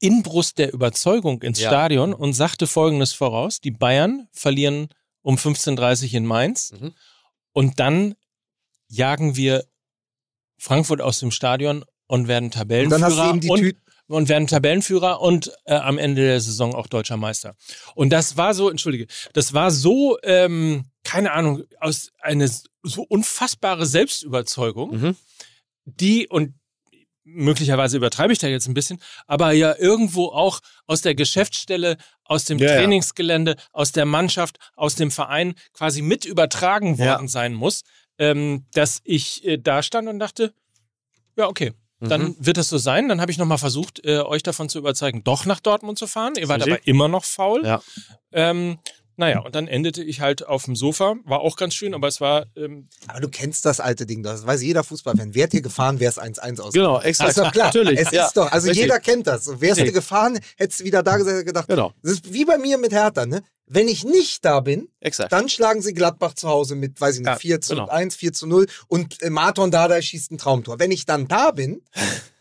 [0.00, 1.70] Inbrust der Überzeugung ins Ja.
[1.70, 4.88] Stadion und sagte Folgendes voraus, die Bayern verlieren
[5.22, 6.94] um 15.30 Uhr in Mainz Mhm.
[7.52, 8.14] und dann
[8.88, 9.64] jagen wir
[10.58, 13.80] Frankfurt aus dem Stadion und werden Und Tabellenführer und, Tüte.
[14.08, 17.56] und werden Tabellenführer und äh, am Ende der Saison auch deutscher Meister.
[17.94, 20.84] Und das war so, entschuldige, das war so, ähm,
[21.14, 22.48] keine Ahnung, aus eine
[22.82, 25.16] so unfassbare Selbstüberzeugung, Mhm.
[25.84, 26.54] die und
[27.22, 30.58] möglicherweise übertreibe ich da jetzt ein bisschen, aber ja irgendwo auch
[30.88, 32.76] aus der Geschäftsstelle, aus dem Ja, ja.
[32.78, 37.12] Trainingsgelände, aus der Mannschaft, aus dem Verein quasi mit übertragen Ja.
[37.12, 37.82] worden sein muss,
[38.18, 40.52] ähm, dass ich äh, da stand und dachte,
[41.36, 41.72] ja, okay.
[42.00, 42.36] Dann Mhm.
[42.40, 43.08] wird es so sein.
[43.08, 46.34] Dann habe ich nochmal versucht, äh, euch davon zu überzeugen, doch nach Dortmund zu fahren.
[46.36, 47.64] Ihr wart aber immer noch faul.
[47.64, 47.80] Ja.
[48.32, 48.78] Ähm,
[49.16, 51.16] naja, und dann endete ich halt auf dem Sofa.
[51.24, 54.46] War auch ganz schön, aber es war ähm, Aber du kennst das alte Ding, das
[54.46, 55.34] weiß jeder Fußballfan.
[55.34, 56.72] Wärt ihr gefahren, wäre es 1-1 aus.
[56.72, 57.30] Genau, exakt.
[57.30, 57.66] ist doch klar.
[57.66, 58.00] Natürlich.
[58.00, 58.26] Es ja.
[58.26, 58.82] ist doch, also Richtig.
[58.82, 59.60] jeder kennt das.
[59.60, 62.92] Wärst du gefahren, hättest du wieder da gedacht, Genau, das ist wie bei mir mit
[62.92, 63.42] Hertha, ne?
[63.66, 65.32] Wenn ich nicht da bin, exakt.
[65.32, 67.88] dann schlagen sie Gladbach zu Hause mit, weiß ich nicht, Ja, 4 zu genau.
[67.88, 70.78] 1, 4 zu 0 und äh, Marton Dada schießt ein Traumtor.
[70.78, 71.80] Wenn ich dann da bin,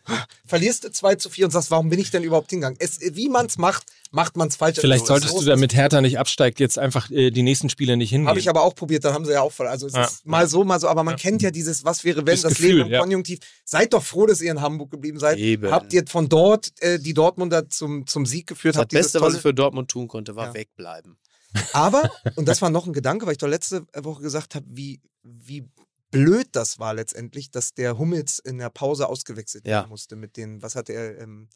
[0.46, 2.76] verlierst du 2 zu 4 und sagst, warum bin ich denn überhaupt hingegangen?
[2.80, 4.78] Es, wie man es macht, macht man es falsch.
[4.78, 7.96] Vielleicht Also, solltest so du, damit Hertha nicht absteigt, jetzt einfach äh, die nächsten Spiele
[7.96, 8.28] nicht hingehen.
[8.28, 9.66] Habe ich aber auch probiert, dann haben sie ja auch voll.
[9.66, 10.04] Also es Ja.
[10.04, 11.18] ist mal so, mal so, aber man Ja.
[11.18, 13.00] kennt ja dieses, was wäre, wenn, Das das, Gefühl, Leben im ja.
[13.00, 13.40] Konjunktiv.
[13.64, 15.38] Seid doch froh, dass ihr in Hamburg geblieben seid.
[15.38, 15.70] Eben.
[15.70, 18.76] Habt ihr von dort äh, die Dortmunder zum, zum Sieg geführt?
[18.76, 20.54] das Beste, was tolle- ich für Dortmund tun konnte, war Ja.
[20.54, 21.16] wegbleiben.
[21.72, 25.00] Aber, und das war noch ein Gedanke, weil ich doch letzte Woche gesagt habe, wie,
[25.22, 25.64] wie
[26.14, 29.78] blöd das war letztendlich, dass der Hummels in der Pause ausgewechselt Ja.
[29.80, 31.18] werden musste mit den, was hatte er?
[31.20, 31.48] Ähm,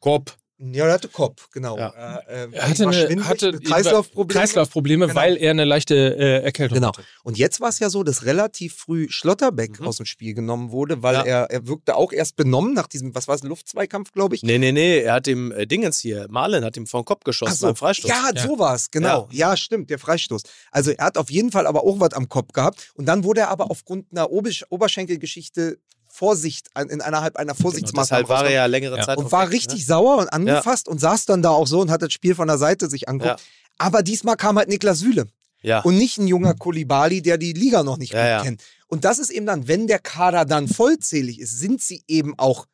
[0.00, 0.36] Kopf.
[0.58, 1.76] Ja, er hatte Kopf, genau.
[1.76, 1.88] Ja.
[2.28, 4.40] Äh, äh, er hatte, eine, hatte mit Kreislaufprobleme.
[4.40, 5.20] Kreislaufprobleme, Genau.
[5.20, 6.88] weil er eine leichte äh, Erkältung Genau.
[6.88, 7.02] hatte.
[7.24, 9.86] Und jetzt war es ja so, dass relativ früh Schlotterbeck Mhm.
[9.86, 11.22] aus dem Spiel genommen wurde, weil Ja.
[11.22, 14.42] er, er wirkte auch erst benommen nach diesem, was war es, Luftzweikampf, glaube ich.
[14.42, 17.24] Nee, nee, nee, er hat dem äh, Dingens hier, Marlen hat ihm vor den Kopf
[17.24, 17.66] geschossen Ach so.
[17.66, 18.08] beim Freistoß.
[18.10, 18.42] Ja, Ja.
[18.42, 19.28] so war es, genau.
[19.32, 19.56] Ja.
[19.56, 20.42] stimmt, der Freistoß.
[20.70, 22.92] Also er hat auf jeden Fall aber auch was am Kopf gehabt.
[22.94, 25.78] Und dann wurde er aber aufgrund einer Obersch Oberschenkelgeschichte
[26.16, 29.00] Vorsicht, in innerhalb einer Genau, Vorsichtsmaßnahme deshalb war er ja längere.
[29.00, 29.84] Zeit und war weg, richtig Ne?
[29.84, 32.58] sauer und angefasst und saß dann da auch so und hat das Spiel von der
[32.58, 33.42] Seite sich angeguckt.
[33.78, 35.26] Aber diesmal kam halt Niklas Süle
[35.62, 35.80] Ja.
[35.80, 38.42] und nicht ein junger Kulibali, der die Liga noch nicht Ja, gut ja.
[38.42, 38.62] kennt.
[38.88, 42.66] Und das ist eben dann, wenn der Kader dann vollzählig ist, sind sie eben auch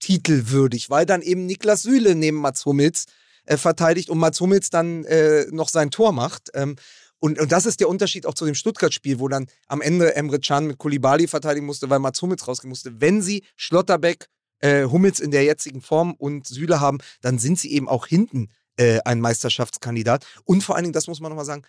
[0.00, 3.04] titelwürdig, weil dann eben Niklas Süle neben Mats Hummels
[3.46, 6.50] äh, verteidigt und Mats Hummels dann äh, noch sein Tor macht.
[6.54, 6.76] Ähm,
[7.20, 10.40] und, und das ist der Unterschied auch zu dem Stuttgart-Spiel, wo dann am Ende Emre
[10.40, 13.00] Can mit Kulibali verteidigen musste, weil Mats Hummels rausgehen musste.
[13.00, 14.28] Wenn sie Schlotterbeck,
[14.60, 18.48] äh, Hummels in der jetzigen Form und Süle haben, dann sind sie eben auch hinten
[18.76, 20.26] äh, ein Meisterschaftskandidat.
[20.44, 21.62] Und vor allen Dingen, das muss man nochmal sagen,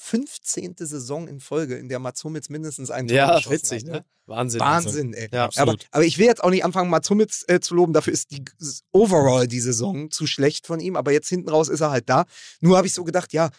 [0.00, 0.76] 15.
[0.78, 4.04] Saison in Folge, in der Mats Hummels mindestens einen Tor Ja, witzig, hat, ne?
[4.26, 4.60] Wahnsinn.
[4.60, 5.28] Wahnsinn, ey.
[5.32, 7.92] Ja, aber, aber ich will jetzt auch nicht anfangen, Mats Hummels äh, zu loben.
[7.92, 8.44] Dafür ist die
[8.92, 10.94] overall die Saison zu schlecht von ihm.
[10.96, 12.26] Aber jetzt hinten raus ist er halt da.
[12.60, 13.50] Nur habe ich so gedacht, ja,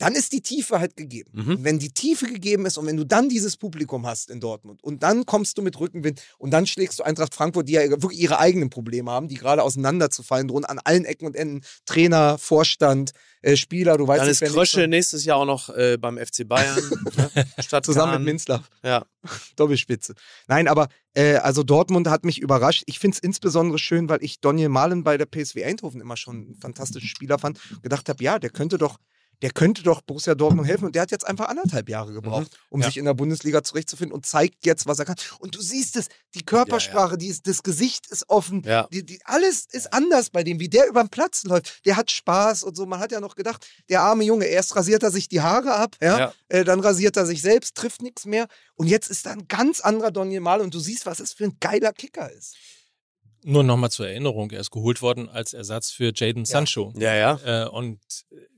[0.00, 1.30] dann ist die Tiefe halt gegeben.
[1.32, 1.58] Mhm.
[1.64, 5.02] Wenn die Tiefe gegeben ist und wenn du dann dieses Publikum hast in Dortmund und
[5.02, 8.38] dann kommst du mit Rückenwind und dann schlägst du Eintracht Frankfurt, die ja wirklich ihre
[8.38, 11.60] eigenen Probleme haben, die gerade auseinanderzufallen drohen, an allen Ecken und Enden.
[11.84, 15.98] Trainer, Vorstand, äh, Spieler, du weißt Dann nicht, ist Krösche nächstes- Jahr auch noch äh,
[15.98, 16.76] beim FC Bayern.
[17.34, 17.46] ne?
[17.58, 18.22] Statt zusammen Kahn.
[18.22, 18.70] mit Minzlaff.
[18.82, 19.04] Ja.
[19.56, 20.14] Doppelspitze.
[20.48, 22.84] Nein, aber äh, also Dortmund hat mich überrascht.
[22.86, 26.36] Ich finde es insbesondere schön, weil ich Daniel Mahlen bei der PSW Eindhoven immer schon
[26.36, 28.98] einen fantastischen Spieler fand und gedacht habe, ja, der könnte doch,
[29.42, 32.80] der könnte doch Borussia Dortmund helfen und der hat jetzt einfach anderthalb Jahre gebraucht, um
[32.80, 32.86] Ja.
[32.86, 35.16] sich in der Bundesliga zurechtzufinden und zeigt jetzt, was er kann.
[35.38, 38.86] Und du siehst es, die Körpersprache, Die ist, das Gesicht ist offen, Ja.
[38.92, 41.84] die, die, alles ist anders bei dem, wie der über den Platz läuft.
[41.86, 42.86] Der hat Spaß und so.
[42.86, 45.96] Man hat ja noch gedacht, der arme Junge, erst rasiert er sich die Haare ab,
[46.00, 46.34] ja, Ja.
[46.48, 48.46] Äh, dann rasiert er sich selbst, trifft nichts mehr.
[48.74, 51.44] Und jetzt ist da ein ganz anderer Daniel Mal und du siehst, was es für
[51.44, 52.56] ein geiler Kicker ist.
[53.42, 56.92] Nur nochmal zur Erinnerung, er ist geholt worden als Ersatz für Jaden Sancho.
[56.98, 57.64] Ja, ja.
[57.64, 57.98] Äh, und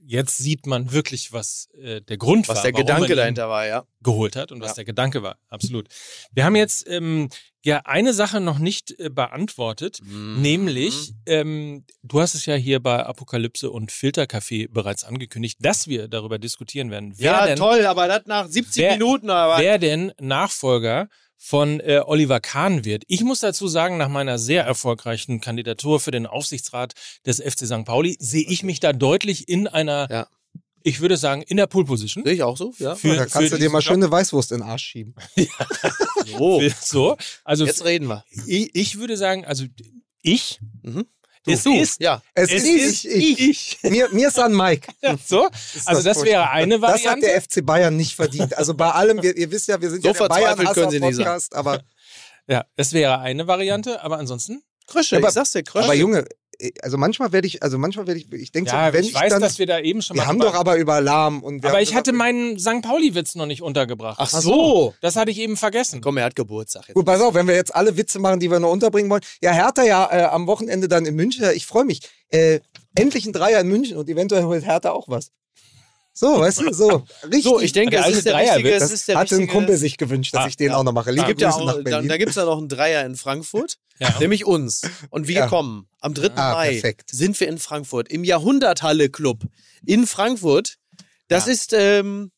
[0.04, 3.66] jetzt sieht man wirklich, was äh, der Grund Was war, der warum Gedanke dahinter war,
[3.66, 3.84] ja.
[4.02, 4.74] geholt hat und was Ja.
[4.76, 5.36] der Gedanke war.
[5.48, 5.86] Absolut.
[6.32, 7.28] Wir haben jetzt ähm,
[7.64, 10.42] ja eine Sache noch nicht äh, beantwortet, Mhm.
[10.42, 16.08] nämlich ähm, du hast es ja hier bei Apokalypse und Filtercafé bereits angekündigt, dass wir
[16.08, 17.12] darüber diskutieren werden.
[17.16, 19.62] Wer Ja, denn, toll, aber das nach 70 Wer- Minuten, aber.
[19.62, 21.08] wer denn Nachfolger
[21.44, 23.02] von äh, Oliver Kahn wird.
[23.08, 26.92] Ich muss dazu sagen, nach meiner sehr erfolgreichen Kandidatur für den Aufsichtsrat
[27.26, 27.84] des FC St.
[27.84, 30.28] Pauli sehe ich mich da deutlich in einer, Ja.
[30.84, 32.22] ich würde sagen, in der Pole Position.
[32.24, 32.94] Sehe ich auch so, ja.
[32.94, 33.94] Für- da kannst du dir mal Job.
[33.94, 35.14] schöne Weißwurst in den Arsch schieben.
[36.38, 38.24] So, So, also jetzt reden wir.
[38.46, 39.64] ich, ich würde sagen, also
[40.22, 41.06] ich, Mhm.
[41.46, 42.22] Es Du, ist, Ja.
[42.34, 43.40] Es, es ist, ist ich.
[43.40, 43.78] ich.
[43.90, 44.92] Mir, mir ist an Mike.
[45.02, 45.48] Ja, so,
[45.86, 47.26] also das wäre eine Das hat Variante.
[47.26, 48.56] der FC Bayern nicht verdient.
[48.56, 51.00] Also bei allem, wir, ihr wisst ja, wir sind So ja der verzweifelt können Sie
[51.00, 51.82] nicht Bayern-Podcast, aber,
[52.46, 54.62] Ja, das wäre eine Variante, aber ansonsten.
[54.86, 55.84] Krösche, Aber- ich sag's dir, Krösche.
[55.86, 56.24] aber Junge,
[56.82, 59.14] also manchmal werde ich, also manchmal werde ich, ich denke Ja, so, wenn ich ich,
[59.14, 60.28] weiß, dann, dass wir da eben schon wir mal.
[60.28, 62.82] haben doch aber über Alarm und wir aber haben ich hatte meinen St.
[62.82, 64.18] Pauli-Witz noch nicht untergebracht.
[64.20, 64.94] Ach so.
[65.00, 66.00] Das hatte ich eben vergessen.
[66.00, 66.94] Komm, er hat Geburtstag jetzt.
[66.94, 69.22] Gut, pass auf, wenn wir jetzt alle Witze machen, die wir noch unterbringen wollen.
[69.40, 71.44] Ja, Hertha ja äh, am Wochenende dann in München.
[71.54, 72.00] Ich freue mich.
[72.30, 72.60] Äh,
[72.94, 75.30] endlich ein Dreier in München und eventuell holt Hertha auch was.
[76.14, 77.04] So, weißt du, so.
[77.24, 77.42] Richtig.
[77.44, 79.36] So, ich denke, es alte ist der Dreier richtige, wird- es das ist der hatte
[79.36, 80.76] ein Kumpel sich gewünscht, dass Ah, ich den ja.
[80.76, 81.10] auch noch mache.
[81.10, 82.08] Es Liebe gibt ja auch, nach dann, Berlin.
[82.08, 84.14] da gibt's ja noch einen Dreier in Frankfurt, Ja.
[84.20, 84.82] nämlich uns.
[85.10, 85.46] Und wir Ja.
[85.46, 86.30] kommen am 3.
[86.36, 87.10] Ah, Mai perfekt.
[87.10, 89.44] sind wir in Frankfurt im Jahrhunderthalle Club
[89.86, 90.76] in Frankfurt.
[91.28, 92.30] Das ist ähm,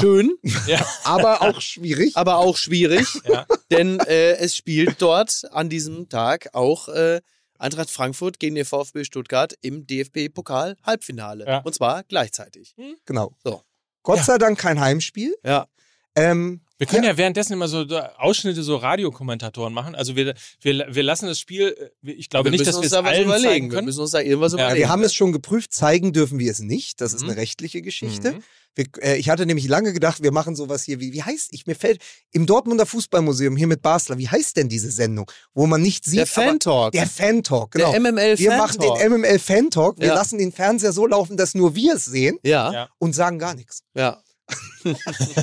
[0.00, 0.32] schön,
[0.66, 0.84] Ja.
[1.04, 2.14] aber auch schwierig.
[2.16, 3.46] aber auch schwierig, Ja.
[3.70, 7.20] denn äh, es spielt dort an diesem Tag auch äh,
[7.58, 11.44] Eintracht Frankfurt gegen den VfB Stuttgart im DFB-Pokal Halbfinale.
[11.46, 11.58] Ja.
[11.60, 12.74] Und zwar gleichzeitig.
[13.04, 13.32] Genau.
[13.44, 13.62] So.
[14.02, 14.24] Gott Ja.
[14.24, 15.36] sei Dank kein Heimspiel.
[15.44, 15.66] Ja.
[16.14, 17.80] Ähm, Wir können ja, währenddessen immer so
[18.16, 19.94] Ausschnitte, so Radiokommentatoren machen.
[19.94, 22.86] Also wir, wir, wir lassen das Spiel, äh, ich glaube nicht, müssen dass wir uns
[22.86, 23.66] es da was allen zeigen überlegen.
[23.70, 23.84] Wir können.
[23.86, 24.78] müssen uns da irgendwas Ja, überlegen.
[24.78, 27.00] wir haben es schon geprüft, zeigen dürfen wir es nicht.
[27.00, 27.30] Das ist Mhm.
[27.30, 28.32] eine rechtliche Geschichte.
[28.32, 28.42] Mhm.
[28.74, 31.66] Wir, äh, ich hatte nämlich lange gedacht, wir machen sowas hier wie, wie heißt, ich
[31.66, 32.00] mir fällt,
[32.32, 36.18] im Dortmunder Fußballmuseum hier mit Basler, wie heißt denn diese Sendung, wo man nicht sieht,
[36.20, 36.82] der Fan-Talk.
[36.82, 37.90] aber, der Fan-Talk, genau.
[37.92, 39.12] Der MML wir machen den.
[39.12, 40.14] MML Fan-Talk, wir Ja.
[40.14, 42.88] lassen den Fernseher so laufen, dass nur wir es sehen Ja, Ja.
[42.98, 43.82] und sagen gar nichts.
[43.94, 44.22] ja.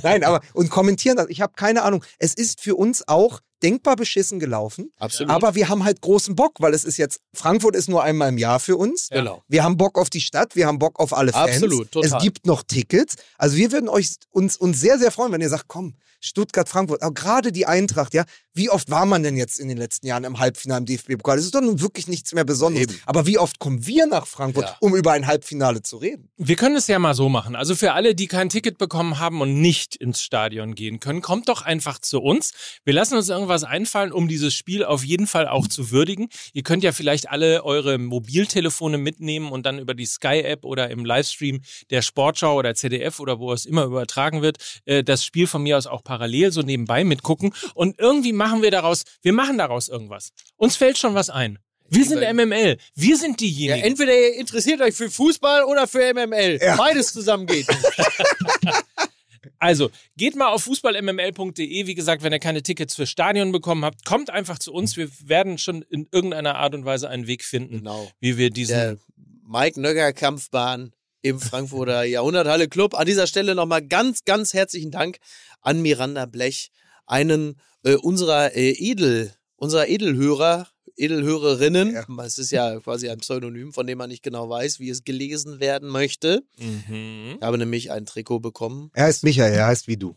[0.03, 1.27] Nein, aber und kommentieren das.
[1.29, 2.03] Ich habe keine Ahnung.
[2.17, 4.91] Es ist für uns auch denkbar beschissen gelaufen.
[4.97, 5.31] Absolut.
[5.31, 8.37] Aber wir haben halt großen Bock, weil es ist jetzt, Frankfurt ist nur einmal im
[8.37, 9.09] Jahr für uns.
[9.09, 9.43] Genau.
[9.47, 11.51] Wir haben Bock auf die Stadt, wir haben Bock auf alle Fans.
[11.51, 12.17] Absolut, total.
[12.17, 13.15] Es gibt noch Tickets.
[13.37, 17.03] Also wir würden euch uns, uns sehr, sehr freuen, wenn ihr sagt, komm, Stuttgart, Frankfurt,
[17.03, 18.25] aber gerade die Eintracht, ja.
[18.57, 21.35] Wie oft war man denn jetzt in den letzten Jahren im Halbfinale im DFB-Pokal?
[21.35, 22.87] Das ist doch nun wirklich nichts mehr Besonderes.
[22.87, 23.01] Eben.
[23.05, 24.77] Aber wie oft kommen wir nach Frankfurt, Ja.
[24.79, 26.29] um über ein Halbfinale zu reden?
[26.37, 27.57] Wir können es ja mal so machen.
[27.57, 31.49] Also für alle, die kein Ticket bekommen haben und nicht ins Stadion gehen können, kommt
[31.49, 32.53] doch einfach zu uns.
[32.85, 36.29] Wir lassen uns irgendwas einfallen, um dieses Spiel auf jeden Fall auch zu würdigen.
[36.53, 41.05] Ihr könnt ja vielleicht alle eure Mobiltelefone mitnehmen und dann über die Sky-App oder im
[41.05, 45.63] Livestream der Sportschau oder ZDF oder wo es immer übertragen wird, äh, das Spiel von
[45.63, 47.53] mir aus auch parallel so nebenbei mitgucken.
[47.75, 50.31] Und irgendwie machen wir daraus, wir machen daraus irgendwas.
[50.57, 51.59] Uns fällt schon was ein.
[51.87, 52.77] Wir sind MML.
[52.95, 53.83] Wir sind Ja, diejenigen.
[53.85, 56.57] entweder ihr interessiert euch für Fußball oder für MML.
[56.59, 56.75] Ja.
[56.77, 57.67] Beides zusammen geht.
[59.59, 61.87] Also, geht mal auf fußballmml.de.
[61.87, 64.97] Wie gesagt, wenn ihr keine Tickets für Stadion bekommen habt, kommt einfach zu uns.
[64.97, 68.09] Wir werden schon in irgendeiner Art und Weise einen Weg finden, genau.
[68.19, 68.75] wie wir diesen.
[68.75, 68.97] Der
[69.47, 72.93] Mike Nöcker Kampfbahn im Frankfurter Jahrhunderthalle Club.
[72.93, 75.17] An dieser Stelle nochmal ganz, ganz herzlichen Dank
[75.61, 76.71] an Miranda Blech,
[77.05, 80.67] einen äh, unserer äh, Edel, unserer Edelhörer,
[80.97, 81.93] Edelhörerinnen.
[81.93, 82.05] Ja.
[82.23, 85.59] Es ist ja quasi ein Pseudonym, von dem man nicht genau weiß, wie es gelesen
[85.59, 86.43] werden möchte.
[86.57, 87.35] Mhm.
[87.37, 88.91] Ich habe nämlich ein Trikot bekommen.
[88.93, 90.15] Er heißt Michael, er heißt wie du.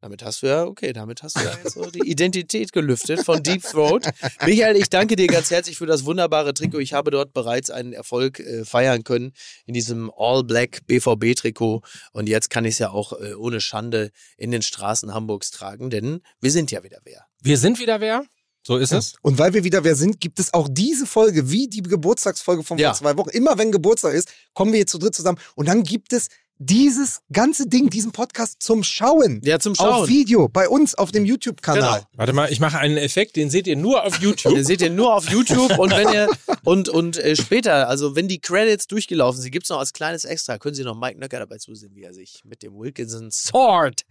[0.00, 3.62] Damit hast du ja, okay, damit hast du ja so die Identität gelüftet von Deep
[3.62, 4.08] Throat.
[4.46, 6.78] Michael, ich danke dir ganz herzlich für das wunderbare Trikot.
[6.78, 9.32] Ich habe dort bereits einen Erfolg äh, feiern können
[9.66, 11.82] in diesem All-Black BVB-Trikot.
[12.12, 15.90] Und jetzt kann ich es ja auch äh, ohne Schande in den Straßen Hamburgs tragen,
[15.90, 17.26] denn wir sind ja wieder wer.
[17.42, 18.24] Wir sind wieder wer?
[18.68, 19.14] So ist es.
[19.22, 22.76] Und weil wir wieder wer sind, gibt es auch diese Folge, wie die Geburtstagsfolge von
[22.76, 22.90] Ja.
[22.92, 23.30] vor zwei Wochen.
[23.30, 25.38] Immer wenn Geburtstag ist, kommen wir hier zu dritt zusammen.
[25.54, 26.28] Und dann gibt es
[26.58, 29.40] dieses ganze Ding, diesen Podcast zum Schauen.
[29.42, 30.08] Ja, zum Auf Schauen.
[30.10, 32.00] Video, bei uns auf dem YouTube-Kanal.
[32.00, 32.10] Genau.
[32.16, 34.52] Warte mal, ich mache einen Effekt, den seht ihr nur auf YouTube.
[34.52, 36.28] Den seht ihr nur auf YouTube und wenn ihr
[36.64, 40.26] und, und äh, später, also wenn die Credits durchgelaufen sind, gibt es noch als kleines
[40.26, 44.02] Extra, können Sie noch Mike Nöcker dabei zusehen, wie er sich mit dem Wilkinson Sword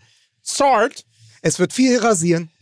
[0.43, 1.03] Sword.
[1.47, 2.49] Es wird viel rasieren.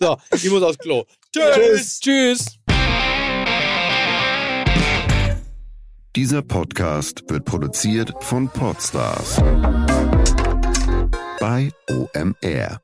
[0.00, 1.04] So, ich muss aufs Klo.
[1.32, 2.00] Tschüss.
[2.00, 2.58] Tschüss.
[6.16, 9.36] Dieser Podcast wird produziert von Podstars
[11.38, 12.80] bei OMR.